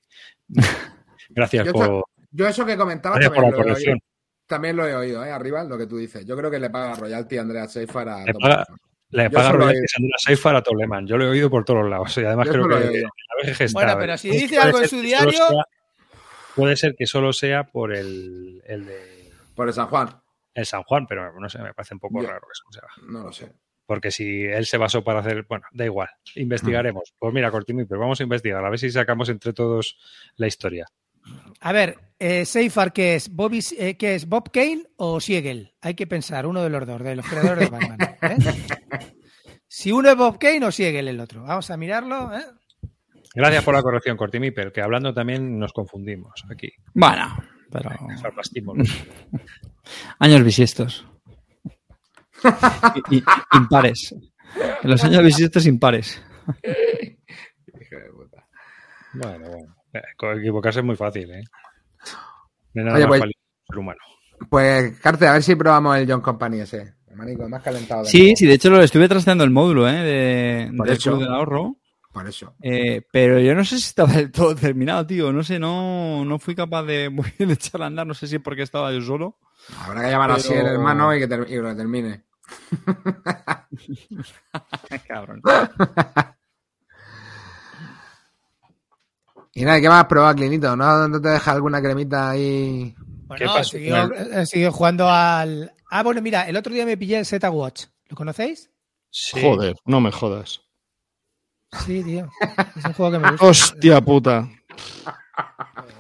[1.30, 3.98] Gracias Yo por, Yo eso que por también, la lo he
[4.46, 5.32] también lo he oído, ¿eh?
[5.32, 6.26] Arriba, lo que tú dices.
[6.26, 8.66] Yo creo que le paga royalty a Andrea Seyfar a Le paga-.
[9.10, 11.08] Le Yo paga eso lo he royalties a Andrea Seyfarth a Tom Lehman.
[11.08, 12.18] Yo lo he oído por todos lados.
[12.18, 13.10] Y además Yo creo eso que la
[13.44, 15.66] vez que está, Bueno, pero si dice algo en su diario- sea-
[16.56, 20.10] puede ser que solo sea por el, el de Por el San Juan.
[20.54, 22.64] El San Juan, pero no sé, me parece un poco Yo- raro eso.
[22.68, 23.52] o sea, No lo sé.
[23.86, 27.14] porque si él se basó para hacer, bueno, da igual, investigaremos.
[27.20, 29.98] Pues mira, Cortimi, pero vamos a investigar, a ver si sacamos entre todos
[30.36, 30.86] la historia.
[31.62, 33.30] A ver, eh, Seifar, ¿qué es?
[33.34, 34.28] Bobby, eh, ¿qué es?
[34.28, 35.74] ¿Bob Kane o Siegel?
[35.82, 37.98] Hay que pensar, uno de los dos, de los creadores de Batman.
[38.22, 38.38] ¿eh?
[39.76, 41.42] Si uno es Bob Kane o Siegel el otro.
[41.44, 42.32] Vamos a mirarlo.
[42.38, 42.44] ¿eh?
[43.34, 46.72] Gracias por la corrección, Cortimiper, que hablando también nos confundimos aquí.
[46.94, 47.36] Bueno,
[47.72, 47.90] pero.
[48.22, 48.78] Sarcastimos.
[50.20, 51.06] Años bisiestos.
[53.12, 53.24] I-
[53.54, 54.14] impares.
[54.84, 56.22] En los años bisiestos impares.
[56.64, 58.46] Hijo de puta.
[59.14, 59.76] Bueno, bueno.
[59.94, 60.02] Eh,
[60.40, 61.44] Equivocarse es muy fácil, ¿eh?
[62.74, 63.32] Nada Oye, más pues-
[63.68, 64.00] ser humano.
[64.50, 66.96] Pues, Carte, a ver si probamos el John Company ese.
[67.16, 68.04] Manico, más calentado.
[68.04, 68.36] de Sí, nuevo.
[68.38, 69.94] sí, de hecho lo estuve trasteando el módulo ¿eh?
[69.94, 71.12] de, Por del eso.
[71.12, 71.78] Club del Ahorro.
[72.12, 72.56] Por eso.
[72.62, 75.32] eh, pero yo no sé si estaba del todo terminado, tío.
[75.32, 78.06] No sé, no, no fui capaz de, de echar a andar.
[78.08, 79.38] No sé si es porque estaba yo solo.
[79.86, 82.24] Habrá que llamar así Pero- el hermano y que, ter- y que lo termine.
[85.08, 85.42] Cabrón.
[89.56, 90.76] Y nada, ¿qué más has probado, Clinito?
[90.76, 92.96] ¿No, ¿No te deja alguna cremita ahí?
[92.98, 93.04] ¿Qué
[93.46, 95.72] Bueno, pasó siguió, con eh, siguió jugando al.
[95.90, 97.86] Ah, bueno, mira, el otro día me pillé el Z Watch.
[98.10, 98.72] ¿Lo conocéis?
[99.12, 99.40] Sí.
[99.42, 100.62] Joder, no me jodas.
[101.86, 102.30] Sí, tío.
[102.76, 103.46] Es un juego que me gusta.
[103.46, 104.50] Hostia puta.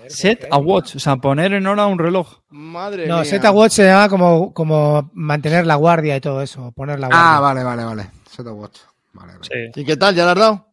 [0.07, 2.41] Set a watch, o sea, poner en hora un reloj.
[2.49, 3.26] Madre No, mía.
[3.26, 6.72] Z Watch se llama como, como mantener la guardia y todo eso.
[6.72, 7.35] Poner la guardia.
[7.38, 8.07] Ah, vale, vale, vale.
[8.30, 8.80] Set Watch.
[9.14, 9.72] Vale, vale.
[9.73, 9.81] Sí.
[9.81, 10.15] ¿Y qué tal?
[10.15, 10.68] ¿Ya le has dado?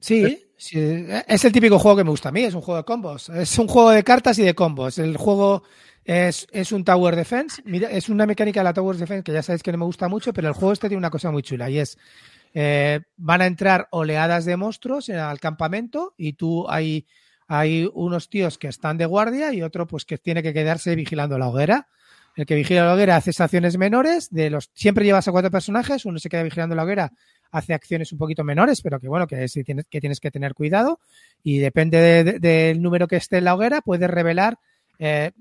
[0.00, 2.84] Sí, sí, es el típico juego que me gusta a mí, es un juego de
[2.84, 3.28] combos.
[3.28, 4.98] Es un juego de cartas y de combos.
[4.98, 5.62] El juego
[6.04, 7.62] es, es un Tower Defense.
[7.64, 10.08] Mira, es una mecánica de la Tower Defense que ya sabéis que no me gusta
[10.08, 11.96] mucho, pero el juego este tiene una cosa muy chula y es
[12.54, 17.06] eh, van a entrar oleadas de monstruos al campamento y tú hay,
[17.54, 21.36] hay unos tíos que están de guardia y otro pues que tiene que quedarse vigilando
[21.38, 21.86] la hoguera.
[22.34, 26.06] El que vigila la hoguera hace acciones menores, de los siempre llevas a cuatro personajes,
[26.06, 27.12] uno se queda vigilando la hoguera
[27.50, 29.46] hace acciones un poquito menores, pero que bueno, que,
[30.00, 30.98] tienes, que tener cuidado
[31.42, 34.58] y depende de- de- del número que esté en la hoguera, puedes revelar,
[34.98, 35.32] eh,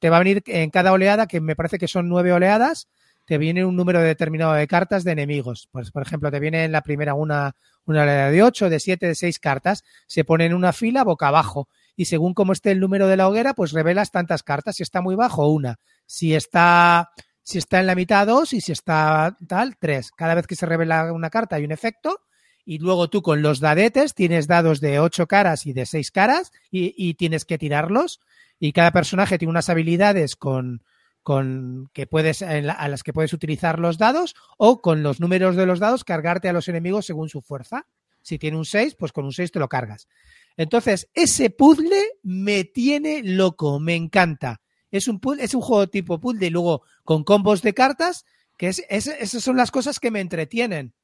[0.00, 2.88] te va a venir en cada oleada, que me parece que son nueve oleadas,
[3.32, 5.66] te viene un número determinado de cartas de enemigos.
[5.72, 7.56] Pues, por ejemplo, te viene en la primera una,
[7.86, 11.66] una de ocho, de siete, de seis cartas, se pone en una fila boca abajo
[11.96, 14.76] y según cómo esté el número de la hoguera, pues revelas tantas cartas.
[14.76, 15.80] Si está muy bajo, una.
[16.04, 17.08] Si está
[17.42, 20.10] si está en la mitad dos y si está tal, tres.
[20.10, 22.20] Cada vez que se revela una carta hay un efecto
[22.66, 26.52] y luego tú con los dadetes tienes dados de ocho caras y de seis caras
[26.70, 28.20] y, y tienes que tirarlos
[28.58, 30.82] y cada personaje tiene unas habilidades con,
[31.22, 35.20] con que puedes en la- a las que puedes utilizar los dados o con los
[35.20, 37.86] números de los dados cargarte a los enemigos según su fuerza.
[38.22, 40.08] Si tiene un 6, pues con un 6 te lo cargas.
[40.56, 44.60] Entonces, ese puzzle me tiene loco, me encanta.
[44.90, 48.24] Es un, pu- es un juego tipo puzzle y luego con combos de cartas,
[48.58, 50.94] que es, es- esas son las cosas que me entretienen.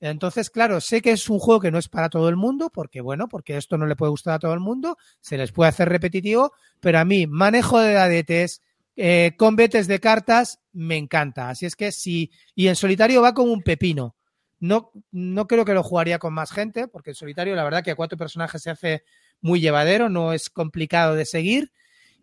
[0.00, 3.00] Entonces, claro, sé que es un juego que no es para todo el mundo, porque
[3.00, 5.88] bueno, porque esto no le puede gustar a todo el mundo, se les puede hacer
[5.88, 8.60] repetitivo, pero a mí, manejo de dadetes,
[8.96, 11.50] eh, combates de cartas, me encanta.
[11.50, 14.16] Así es que sí, y en solitario va como un pepino.
[14.58, 17.90] No, no creo que lo jugaría con más gente, porque en solitario la verdad que
[17.90, 19.04] a cuatro personajes se hace
[19.40, 21.72] muy llevadero, no es complicado de seguir.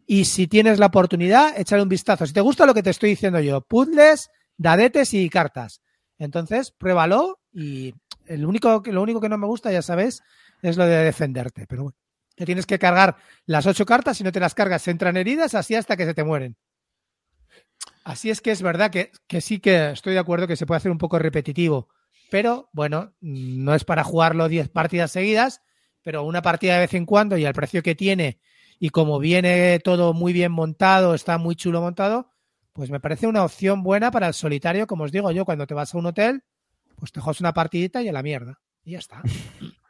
[0.05, 2.25] Y si tienes la oportunidad, échale un vistazo.
[2.25, 5.81] Si te gusta lo que te estoy diciendo yo, puzzles, dadetes y cartas.
[6.17, 7.93] Entonces, pruébalo y
[8.25, 10.21] el único, lo único que no me gusta, ya sabes,
[10.61, 11.65] es lo de defenderte.
[11.67, 11.97] Pero bueno,
[12.35, 15.55] te tienes que cargar las ocho cartas, si no te las cargas, se entran heridas,
[15.55, 16.55] así hasta que se te mueren.
[18.03, 20.77] Así es que es verdad que, que sí que estoy de acuerdo que se puede
[20.77, 21.89] hacer un poco repetitivo,
[22.29, 25.61] pero bueno, no es para jugarlo 10 partidas seguidas,
[26.01, 28.39] pero una partida de vez en cuando y al precio que tiene
[28.79, 32.29] y como viene todo muy bien montado, está muy chulo montado,
[32.73, 35.73] pues me parece una opción buena para el solitario, como os digo yo, cuando te
[35.73, 36.43] vas a un hotel,
[36.97, 38.59] pues te juegas una partidita y a la mierda.
[38.83, 39.21] Y ya está.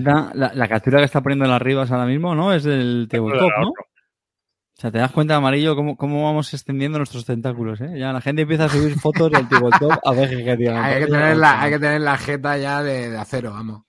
[0.00, 2.52] La, la- captura que está poniendo en las ribas ahora mismo, ¿no?
[2.52, 3.68] Es del tabletop, ¿no?
[3.68, 7.90] O sea, te das cuenta, Amarillo, cómo, cómo vamos extendiendo nuestros tentáculos, ¿eh?
[7.96, 10.78] Ya la gente empieza a subir fotos del tabletop a ver qué tiene.
[10.78, 13.82] Hay que, tener la, hay que tener la jeta ya de, de acero, vamos.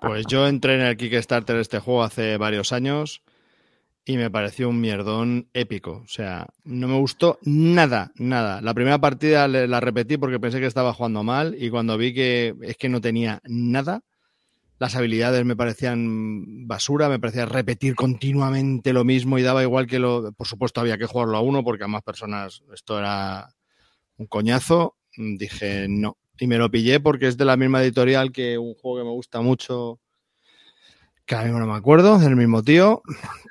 [0.00, 3.22] Pues yo entré en el Kickstarter de este juego hace varios años
[4.04, 6.02] y me pareció un mierdón épico.
[6.04, 8.60] O sea, no me gustó nada, nada.
[8.60, 12.54] La primera partida la repetí porque pensé que estaba jugando mal y cuando vi que
[12.62, 14.02] es que no tenía nada,
[14.78, 19.98] las habilidades me parecían basura, me parecía repetir continuamente lo mismo y daba igual que
[19.98, 20.32] lo...
[20.32, 23.48] Por supuesto había que jugarlo a uno porque a más personas esto era
[24.16, 24.96] un coñazo.
[25.16, 26.16] Dije no.
[26.38, 29.10] Y me lo pillé porque es de la misma editorial que un juego que me
[29.10, 29.98] gusta mucho,
[31.26, 33.02] que ahora mismo no me acuerdo, del mismo tío,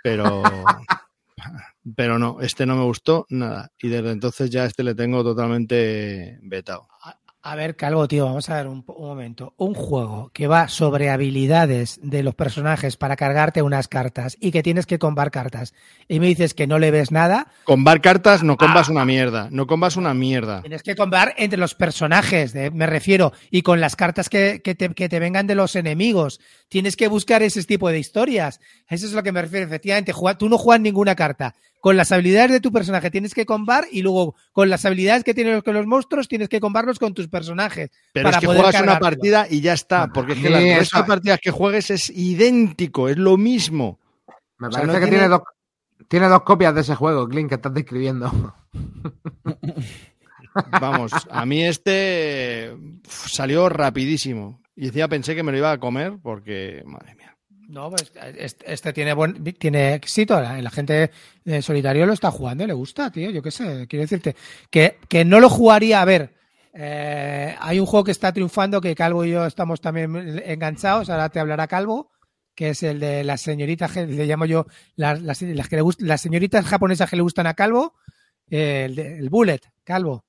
[0.03, 0.41] pero,
[1.97, 3.73] pero no, este no me gustó nada.
[3.81, 6.87] Y desde entonces ya este le tengo totalmente vetado.
[7.49, 9.53] A ver, Calvo, tío, vamos a ver un, momento.
[9.55, 14.61] Un juego que va sobre habilidades de los personajes para cargarte unas cartas y que
[14.63, 15.73] tienes que combar cartas
[16.09, 19.65] y me dices que no le ves nada, Combar cartas, no combas una mierda, no
[19.65, 20.59] combas una mierda.
[20.59, 24.75] tienes que combar entre los personajes, de- me refiero, y con las cartas que, que
[24.75, 26.41] te, que te vengan de los enemigos.
[26.67, 28.59] Tienes que buscar ese tipo de historias.
[28.89, 30.13] Eso es lo que me refiero, efectivamente.
[30.37, 31.55] Tú no juegas ninguna carta.
[31.79, 35.33] Con las habilidades de tu personaje tienes que combar y luego con las habilidades que
[35.33, 37.91] tienen los, con los monstruos tienes que combarlos con tus personajes.
[38.13, 40.61] Pero para es que poder juegas una partida y ya está, porque es que las
[40.63, 43.99] resto de partidas que juegues es idéntico, es lo mismo.
[44.57, 45.27] Me O sea, parece no que tiene- tiene...
[45.29, 45.41] dos,
[46.07, 48.55] tiene dos copias de ese juego, Clint, que estás describiendo.
[50.81, 52.75] Vamos, a mí este
[53.07, 54.61] salió rapidísimo.
[54.75, 57.36] Y encima pensé que me lo iba a comer porque, madre mía.
[57.68, 58.11] No, pues
[58.65, 60.39] este, tiene buen, tiene éxito.
[60.39, 61.11] La, la gente
[61.44, 63.30] en solitario lo está jugando y le gusta, tío.
[63.30, 64.35] Yo qué sé, quiero decirte
[64.69, 66.02] que, que no lo jugaría.
[66.02, 66.34] A ver,
[66.73, 71.10] eh, hay un juego que está triunfando que Calvo y yo estamos también enganchados.
[71.10, 72.10] Ahora te hablará Calvo,
[72.56, 74.65] que es el de las señoritas, le llamo yo
[74.95, 77.95] las, las, las que le gust- las señoritas japonesas que le gustan a Calvo.
[78.49, 80.23] eh, el, de- el Bullet, Calvo.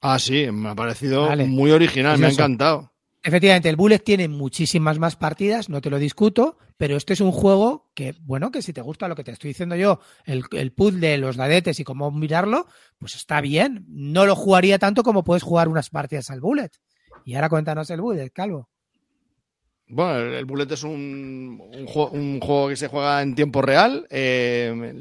[0.00, 1.44] Ah, sí, me ha parecido Vale.
[1.46, 2.92] muy original, Pues me ha encantado.
[3.26, 7.32] Efectivamente, el Bullet tiene muchísimas más partidas, no te lo discuto, pero este es un
[7.32, 10.72] juego que, bueno, que si te gusta lo que te estoy diciendo yo, el, el
[10.72, 12.66] puzzle, los dadetes y cómo mirarlo,
[12.98, 13.86] pues está bien.
[13.88, 16.68] No lo jugaría tanto como puedes jugar unas partidas al Bullet.
[17.24, 18.68] Y ahora cuéntanos el Bullet, Calvo.
[19.88, 24.06] Bueno, el, Bullet es un, un, juego, que se juega en tiempo real.
[24.10, 25.00] eh,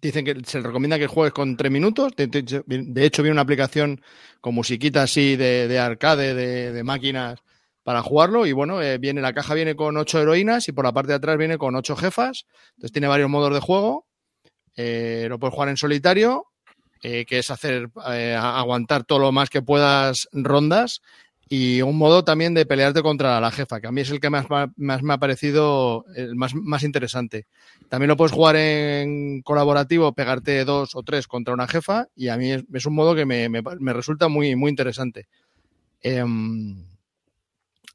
[0.00, 2.14] dicen que se recomienda que juegues con tres minutos.
[2.16, 4.00] De, hecho, viene una aplicación
[4.40, 7.42] con musiquita así de, de arcade, de, de máquinas
[7.82, 8.46] para jugarlo.
[8.46, 11.16] Y bueno, eh, viene la caja viene con ocho heroínas y por la parte de
[11.16, 12.46] atrás viene con ocho jefas.
[12.70, 14.06] Entonces tiene varios modos de juego.
[14.76, 16.46] Eh, lo puedes jugar en solitario,
[17.02, 17.90] eh, que es hacer
[18.38, 21.00] aguantar todo lo más que puedas rondas
[21.48, 24.30] y un modo también de pelearte contra la jefa, que a mí es el que
[24.30, 24.46] más,
[24.76, 27.46] más me ha parecido el más, más interesante.
[27.88, 32.36] También lo puedes jugar en colaborativo, pegarte dos o tres contra una jefa, y a
[32.36, 35.26] mí es, un modo que me, me- me resulta muy, muy interesante.
[36.02, 36.84] Em,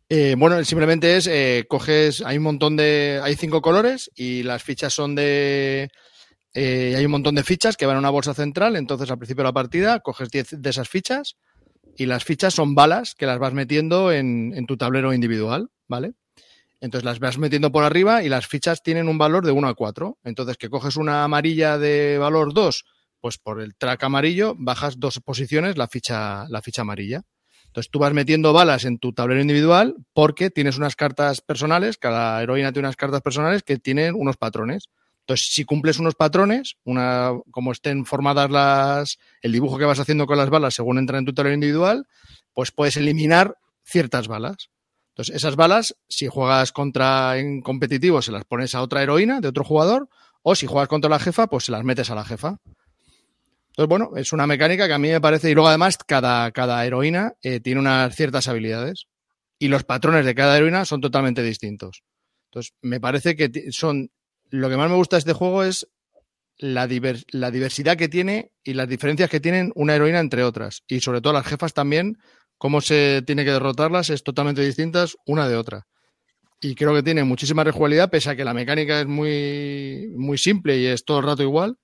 [0.09, 4.63] eh, bueno, simplemente es, eh, coges, hay un montón de, hay cinco colores y las
[4.63, 5.89] fichas son de,
[6.53, 9.43] eh, hay un montón de fichas que van a una bolsa central, entonces al principio
[9.43, 11.37] de la partida coges 10 de esas fichas
[11.97, 16.13] y las fichas son balas que las vas metiendo en, en tu tablero individual, ¿vale?
[16.81, 19.73] Entonces las vas metiendo por arriba y las fichas tienen un valor de 1 a
[19.73, 20.19] 4.
[20.23, 22.85] Entonces que coges una amarilla de valor 2,
[23.21, 27.23] pues por el track amarillo bajas dos posiciones la ficha, la ficha amarilla.
[27.75, 32.41] Entonces tú vas metiendo balas en tu tablero individual porque tienes unas cartas personales, cada
[32.41, 34.87] heroína tiene unas cartas personales que tienen unos patrones.
[35.19, 40.25] Entonces, si cumples unos patrones, una, como estén formadas las, el dibujo que vas haciendo
[40.25, 42.07] con las balas según entran en tu tablero individual,
[42.53, 44.69] pues puedes eliminar ciertas balas.
[45.09, 49.49] Entonces, esas balas, si juegas contra en competitivo, se las pones a otra heroína de
[49.49, 50.07] otro jugador,
[50.43, 52.55] o si juegas contra la jefa, pues se las metes a la jefa.
[53.77, 56.85] Entonces, bueno, es una mecánica que a mí me parece, y luego además cada, cada
[56.85, 59.07] heroína eh, tiene unas ciertas habilidades
[59.59, 62.03] y los patrones de cada heroína son totalmente distintos.
[62.45, 64.11] Entonces, me parece que son,
[64.49, 65.89] lo que más me gusta de este juego es
[66.57, 70.83] la diversidad que tiene y las diferencias que tienen una heroína entre otras.
[70.87, 72.17] Y sobre todo las jefas también,
[72.57, 75.85] cómo se tiene que derrotarlas es totalmente distintas una de otra.
[76.61, 80.77] Y creo que tiene muchísima rejugabilidad, pese a que la mecánica es muy, muy simple
[80.77, 81.77] y es todo el rato igual.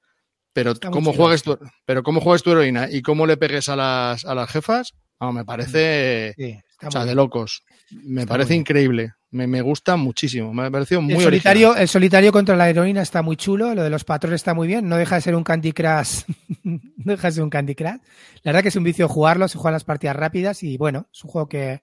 [0.54, 3.76] Pero Está cómo juegues tu, pero cómo juegues tu heroína y cómo le pegues a
[3.76, 7.64] las, a las jefas, vamos, me parece Sí, o sea, de locos.
[7.92, 9.14] Me Está parece increíble.
[9.30, 10.54] Me, me gusta muchísimo.
[10.54, 13.84] Me ha parecido muy el solitario, el solitario contra la heroína está muy chulo, lo
[13.84, 16.24] de los patrones está muy bien, no deja de ser un Candy Crush,
[16.64, 18.00] no deja de ser un Candy Crush.
[18.44, 21.24] La verdad que es un vicio jugarlo, se juegan las partidas rápidas y bueno, es
[21.24, 21.82] un juego que...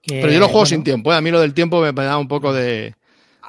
[0.00, 1.12] que, Pero yo lo juego bueno, sin tiempo.
[1.12, 1.16] ¿eh?
[1.16, 2.94] A mí lo del tiempo me da un poco de,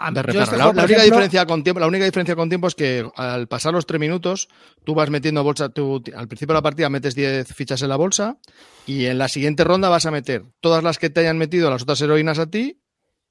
[0.09, 3.05] de este La, única ejemplo, diferencia con tiempo, la única diferencia con tiempo es que
[3.15, 4.47] al pasar los tres minutos,
[4.83, 7.97] tú vas metiendo bolsa, tú, al principio de la partida metes 10 fichas en la
[7.97, 8.37] bolsa
[8.85, 11.83] y en la siguiente ronda vas a meter todas las que te hayan metido las
[11.83, 12.81] otras heroínas a ti,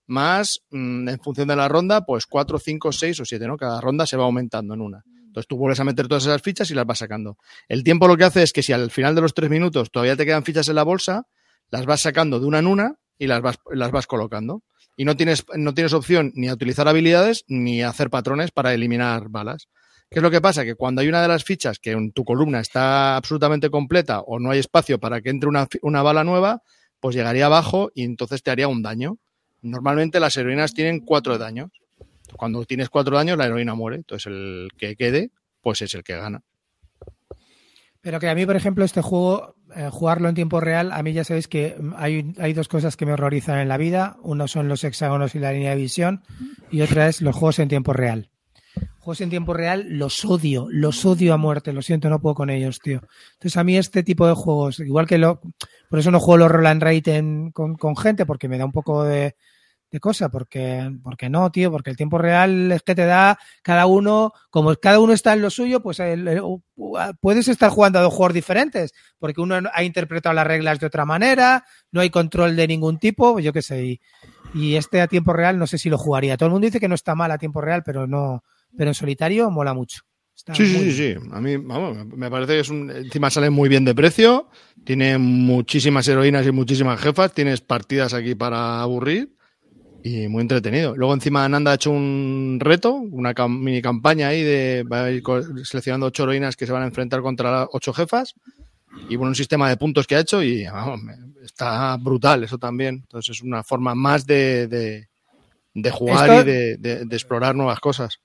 [0.06, 3.56] más mm, en función de la ronda, pues 4, 5, 6 o 7, ¿no?
[3.56, 5.04] Cada ronda se va aumentando en una.
[5.30, 7.36] Entonces tú vuelves a meter todas esas fichas y las vas sacando.
[7.68, 10.16] El tiempo lo que hace es que si al final de los tres minutos todavía
[10.16, 11.22] te quedan fichas en la bolsa,
[11.70, 14.62] las vas sacando de una en una y las vas, las vas colocando.
[14.96, 18.74] Y no tienes, no tienes opción ni a utilizar habilidades ni a hacer patrones para
[18.74, 19.68] eliminar balas.
[20.10, 20.64] ¿Qué es lo que pasa?
[20.64, 24.40] Que cuando hay una de las fichas que en tu columna está absolutamente completa o
[24.40, 26.62] no hay espacio para que entre una, una bala nueva,
[26.98, 29.18] pues llegaría abajo y entonces te haría un daño.
[29.60, 31.70] Normalmente las heroínas tienen cuatro daños.
[32.36, 33.96] Cuando tienes cuatro daños, la heroína muere.
[33.98, 35.30] Entonces el que quede,
[35.60, 36.42] pues es el que gana.
[38.02, 41.12] Pero que a mí, por ejemplo, este juego, eh, jugarlo en tiempo real, a mí
[41.12, 44.16] ya sabéis que hay, hay dos cosas que me horrorizan en la vida.
[44.22, 46.22] Uno son los hexágonos y la línea de visión
[46.70, 48.30] y otra es los juegos en tiempo real.
[49.00, 52.48] Juegos en tiempo real los odio, los odio a muerte, lo siento, no puedo con
[52.50, 53.00] ellos, tío.
[53.34, 55.40] Entonces a mí este tipo de juegos, igual que lo...
[55.90, 58.64] Por eso no juego los roll and rate en- con, con gente, porque me da
[58.64, 59.34] un poco de,
[59.90, 63.86] de cosa, porque, porque no, tío, porque el tiempo real es que te da cada
[63.86, 66.42] uno, como cada uno está en lo suyo, pues el- el-
[67.20, 71.04] puedes estar jugando a dos juegos diferentes, porque uno ha interpretado las reglas de otra
[71.04, 74.00] manera, no hay control de ningún tipo, yo qué sé, y,
[74.52, 76.36] y este a tiempo real no sé si lo jugaría.
[76.36, 78.44] Todo el mundo dice que no está mal a tiempo real, pero no,
[78.76, 80.02] pero en solitario mola mucho.
[80.34, 81.20] Está Sí, sí, muy sí, bien.
[81.22, 81.28] sí.
[81.32, 82.90] A mí, vamos, me parece que es un.
[82.90, 84.48] Encima sale muy bien de precio.
[84.84, 87.34] Tiene muchísimas heroínas y muchísimas jefas.
[87.34, 89.36] Tienes partidas aquí para aburrir.
[90.02, 90.96] Y muy entretenido.
[90.96, 95.10] Luego encima Nanda ha hecho un reto, una cam- mini campaña ahí de va a
[95.10, 95.22] ir
[95.64, 98.34] seleccionando ocho heroínas que se van a enfrentar contra ocho jefas.
[99.08, 101.00] Y bueno, un sistema de puntos que ha hecho y vamos,
[101.44, 102.96] está brutal eso también.
[103.02, 105.08] Entonces es una forma más de, de,
[105.74, 108.18] de jugar Esto- y de- de explorar nuevas cosas.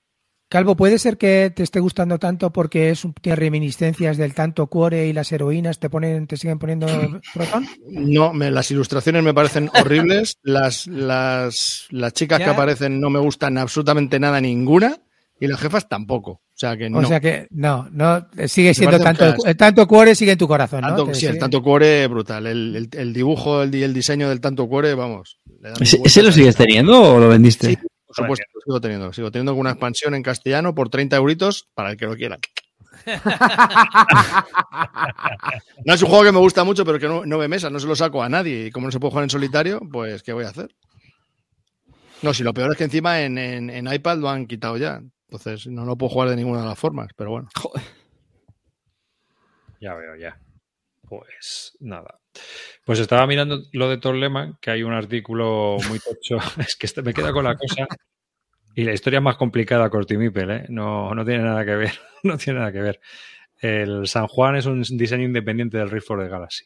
[0.48, 4.68] Calvo, ¿puede ser que te esté gustando tanto porque es un, tiene reminiscencias del tanto
[4.68, 6.86] cuore y las heroínas te ponen, te siguen poniendo
[7.34, 7.66] protón?
[7.88, 10.38] No, me- las ilustraciones me parecen horribles.
[10.42, 14.96] Las, las, las chicas que aparecen no me gustan absolutamente nada ninguna.
[15.38, 16.30] Y las jefas tampoco.
[16.30, 17.00] O sea que no.
[17.00, 20.80] O sea que no, no, sigue siendo tanto, el tanto cuore sigue en tu corazón,
[20.80, 20.88] ¿no?
[20.96, 22.46] Tanto- sí, el tanto cuore brutal.
[22.46, 25.38] El, el- el dibujo el, di- el diseño del tanto cuore, vamos.
[25.80, 27.66] ¿Ese, lo sigues teniendo o lo vendiste?
[27.66, 27.78] Sí,
[28.16, 29.12] por supuesto, lo sigo teniendo.
[29.12, 32.38] Sigo teniendo una expansión en castellano por 30 euritos para el que lo quiera.
[35.84, 37.78] no es un juego que me gusta mucho, pero que no, no ve mesas, no
[37.80, 38.66] se lo saco a nadie.
[38.66, 40.74] Y como no se puede jugar en solitario, pues ¿qué voy a hacer?
[42.22, 45.00] No, si lo peor es que encima en, en- en iPad lo han quitado ya.
[45.28, 47.48] Entonces no lo puedo jugar de ninguna de las formas, pero bueno.
[49.80, 50.38] Ya veo, ya.
[51.08, 52.18] Pues nada.
[52.84, 56.38] Pues estaba mirando lo de Thor Lehmann, que hay un artículo muy tocho.
[56.58, 57.86] es que me queda con la cosa.
[58.76, 60.66] Y la historia es más complicada, Cortimipel, ¿eh?
[60.68, 61.92] No, no tiene nada que ver.
[62.22, 63.00] No tiene nada que ver.
[63.60, 66.64] El San Juan es un diseño independiente del Rift for the Galaxy.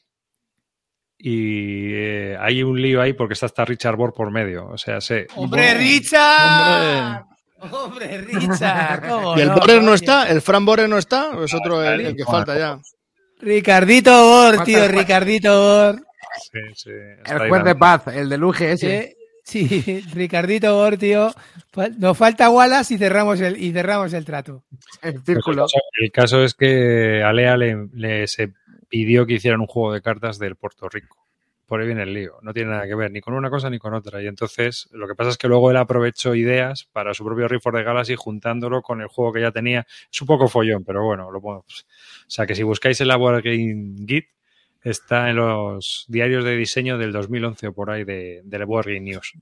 [1.18, 4.66] Y eh, hay un lío ahí porque está hasta Richard Borg por medio.
[4.68, 5.26] O sea, sé.
[5.36, 7.26] ¡Hombre, Richard!
[7.70, 9.06] ¡Hombre, Richard!
[9.06, 10.30] ¿cómo ¿Y el no, Borer no está?
[10.30, 11.30] ¿El Fran Borer no está?
[11.30, 12.80] ¿O es otro el, el que falta ya?
[13.40, 16.02] Ricardito Bor, tío, ¿Cuántas- Ricardito Bor.
[16.52, 16.90] Sí, sí,
[17.24, 18.96] está El juez de paz, el de Luge ese.
[18.98, 19.64] Eh, Sí,
[20.14, 21.32] Ricardito Bortio.
[21.74, 24.62] Fal- Nos falta Wallace y cerramos el, y cerramos el trato.
[25.02, 25.62] El Pues círculo.
[25.64, 28.52] el, caso, el caso es que a Lea le, le- se
[28.88, 31.16] pidió que hicieran un juego de cartas del Puerto Rico.
[31.70, 32.32] Por ahí viene el lío.
[32.42, 34.20] No tiene nada que ver ni con una cosa ni con otra.
[34.20, 37.68] Y entonces lo que pasa es que luego él aprovechó ideas para su propio Rift
[37.68, 39.86] of the Galaxy juntándolo con el juego que ya tenía.
[40.12, 41.58] Es un poco follón, pero bueno, lo pongo.
[41.60, 41.64] O
[42.26, 44.24] sea que si buscáis en la Wargame Git,
[44.82, 49.00] está en los diarios de diseño del 2011 o por ahí de, de la Wargame
[49.00, 49.34] News.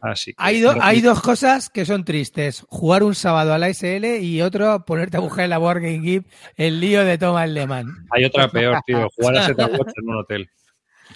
[0.00, 2.64] Así que- Hay, do- hay dos cosas que son tristes.
[2.68, 5.98] Jugar un sábado a la SL y otro ponerte a buscar en la Board Game
[5.98, 6.24] Geek
[6.56, 8.06] el lío de Thomas Lehmann.
[8.10, 9.08] Hay otra peor, tío.
[9.16, 10.48] Jugar a Seta Watch en un hotel.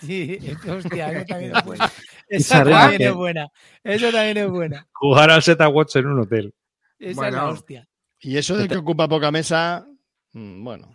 [0.07, 0.39] Sí,
[0.69, 1.91] hostia, eso también es buena.
[2.29, 3.49] Esa también que- es buena.
[3.85, 4.87] Eso también es buena.
[4.93, 6.55] Jugar al Seta Watch en un hotel.
[6.99, 7.49] Esa es la Bueno.
[7.51, 7.89] hostia.
[8.20, 9.87] Y eso de que ocupa poca mesa,
[10.33, 10.95] mm, bueno.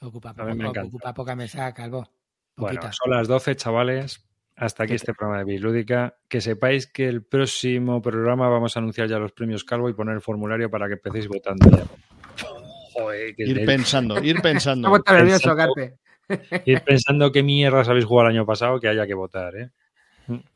[0.00, 0.84] Ocupa, poco- encanta.
[0.84, 2.08] ocupa poca mesa, Calvo.
[2.56, 4.22] Bueno, son las 12, chavales.
[4.58, 6.16] Hasta aquí este programa de Bislúdica.
[6.28, 10.14] Que sepáis que el próximo programa vamos a anunciar ya los premios Calvo y poner
[10.14, 11.84] el formulario para que empecéis votando ya.
[12.94, 14.88] Joder, que Ir pensando, ir pensando.
[14.96, 15.98] Estamos nervioso, Pensando- Carte.
[16.64, 19.70] Ir pensando qué mierdas habéis jugado el año pasado que haya que votar, ¿eh?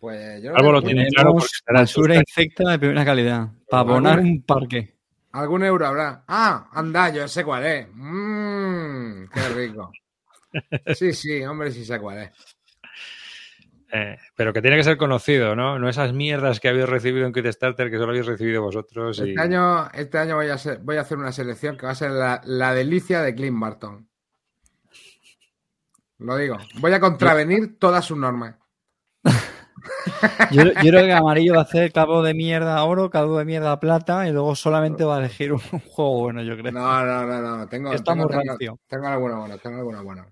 [0.00, 1.86] Pues yo no Calvo lo tiene claro basura
[2.16, 3.48] su- infecta de primera calidad.
[3.68, 4.96] Para abonar un parque.
[5.32, 6.24] Algún euro habrá.
[6.26, 7.86] Ah, anda, yo sé cuál es.
[7.92, 9.92] Mmm, qué rico.
[10.94, 12.30] Sí, sí, hombre, sí sé cuál es.
[13.92, 15.78] Eh, pero que tiene que ser conocido, ¿no?
[15.78, 19.18] No esas mierdas que habéis recibido en Kickstarter que solo habéis recibido vosotros.
[19.20, 19.30] Y...
[19.30, 21.96] Este año, este año voy, a ser- voy a hacer una selección que va a
[21.96, 24.08] ser la, la delicia de Clint Barton.
[26.20, 26.56] Lo digo.
[26.78, 28.56] Voy a contravenir todas sus normas.
[30.50, 33.80] Yo, yo creo que amarillo va a hacer cabo de mierda oro, cabo de mierda
[33.80, 36.72] plata y luego solamente va a elegir un, un juego bueno, yo creo.
[36.72, 37.68] No, no, no, no.
[37.68, 40.26] Tengo, Está tengo, tengo, tengo alguno bueno, tengo alguno bueno.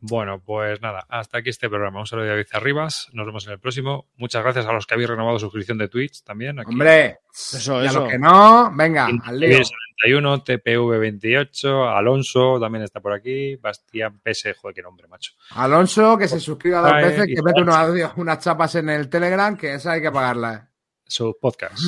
[0.00, 2.00] Bueno, pues nada, hasta aquí este programa.
[2.00, 3.08] Un saludo de David Arribas.
[3.12, 4.06] Nos vemos en el próximo.
[4.16, 6.58] Muchas gracias a los que habéis renovado suscripción de Twitch también.
[6.58, 6.70] Aquí.
[6.70, 8.00] Hombre, Eso, y a eso.
[8.00, 9.64] los que no, venga, al lío.
[9.98, 15.32] 71, TPV28, Alonso también está por aquí, Bastián Pese, joder, qué nombre, macho.
[15.50, 19.56] Alonso, que se suscriba dos veces, y que mete unos unas chapas en el Telegram,
[19.56, 20.64] que esa hay que pagarlas.
[21.06, 21.78] Su podcast.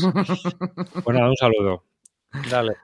[1.05, 1.85] pues nada, un saludo.
[2.51, 2.76] Dale.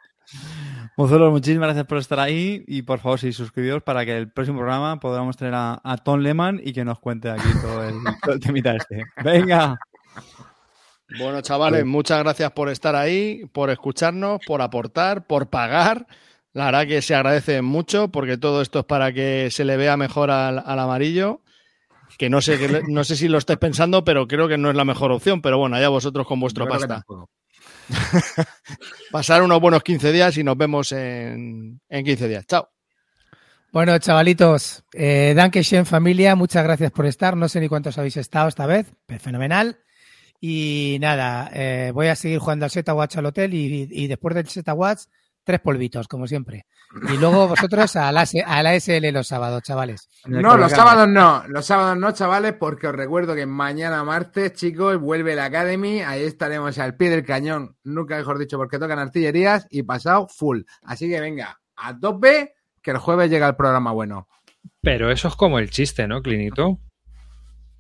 [0.97, 4.59] Mozuelos, muchísimas gracias por estar ahí y por favor, si suscribíos para que el próximo
[4.59, 8.35] programa podamos tener a, a Tom Lehman y que nos cuente aquí todo el, todo
[8.35, 9.05] el temita este.
[9.25, 9.77] Venga,
[11.19, 16.07] Bueno, chavales, muchas gracias por estar ahí, por escucharnos, por aportar, por pagar.
[16.53, 19.97] La verdad que se agradece mucho porque todo esto es para que se le vea
[19.97, 21.41] mejor al, al amarillo.
[22.19, 24.71] Que no sé, que le- no sé si lo estáis pensando, pero creo que no
[24.71, 25.43] es la mejor opción.
[25.43, 27.03] Pero bueno, allá vosotros con vuestro Yo pasta.
[29.11, 32.47] Pasar unos buenos 15 días y nos vemos en, en 15 días.
[32.47, 32.69] Chao.
[33.73, 37.37] Bueno, chavalitos, eh, Dankeschön familia, muchas gracias por estar.
[37.37, 39.81] No sé ni cuántos habéis estado esta vez, pero fenomenal.
[40.41, 44.35] Y nada, eh, voy a seguir jugando al Zeta Watch al hotel y, y después
[44.35, 45.05] del Zeta Watch,
[45.45, 46.67] tres polvitos, como siempre.
[47.13, 50.09] Y luego vosotros a la, a la SL los sábados, chavales.
[50.27, 54.99] No, los sábados no, los sábados no, chavales, porque os recuerdo que mañana martes, chicos,
[54.99, 59.67] vuelve la Academy, ahí estaremos al pie del cañón, nunca mejor dicho, porque tocan artillerías
[59.71, 60.63] y pasado full.
[60.83, 64.29] Así que venga, a tope, que el jueves llega el programa bueno.
[64.81, 66.79] Pero eso es como el chiste, ¿no, Clinito?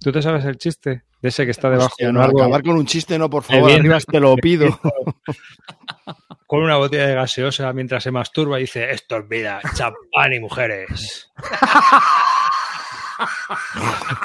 [0.01, 1.05] ¿Tú te sabes el chiste?
[1.23, 3.71] De ese que está debajo Hostia, no, acabar con un chiste, no, por favor.
[4.11, 4.67] te lo pido.
[6.55, 10.39] con una botella de gaseosa mientras se masturba y dice, esto es vida, champán y
[10.39, 11.33] mujeres.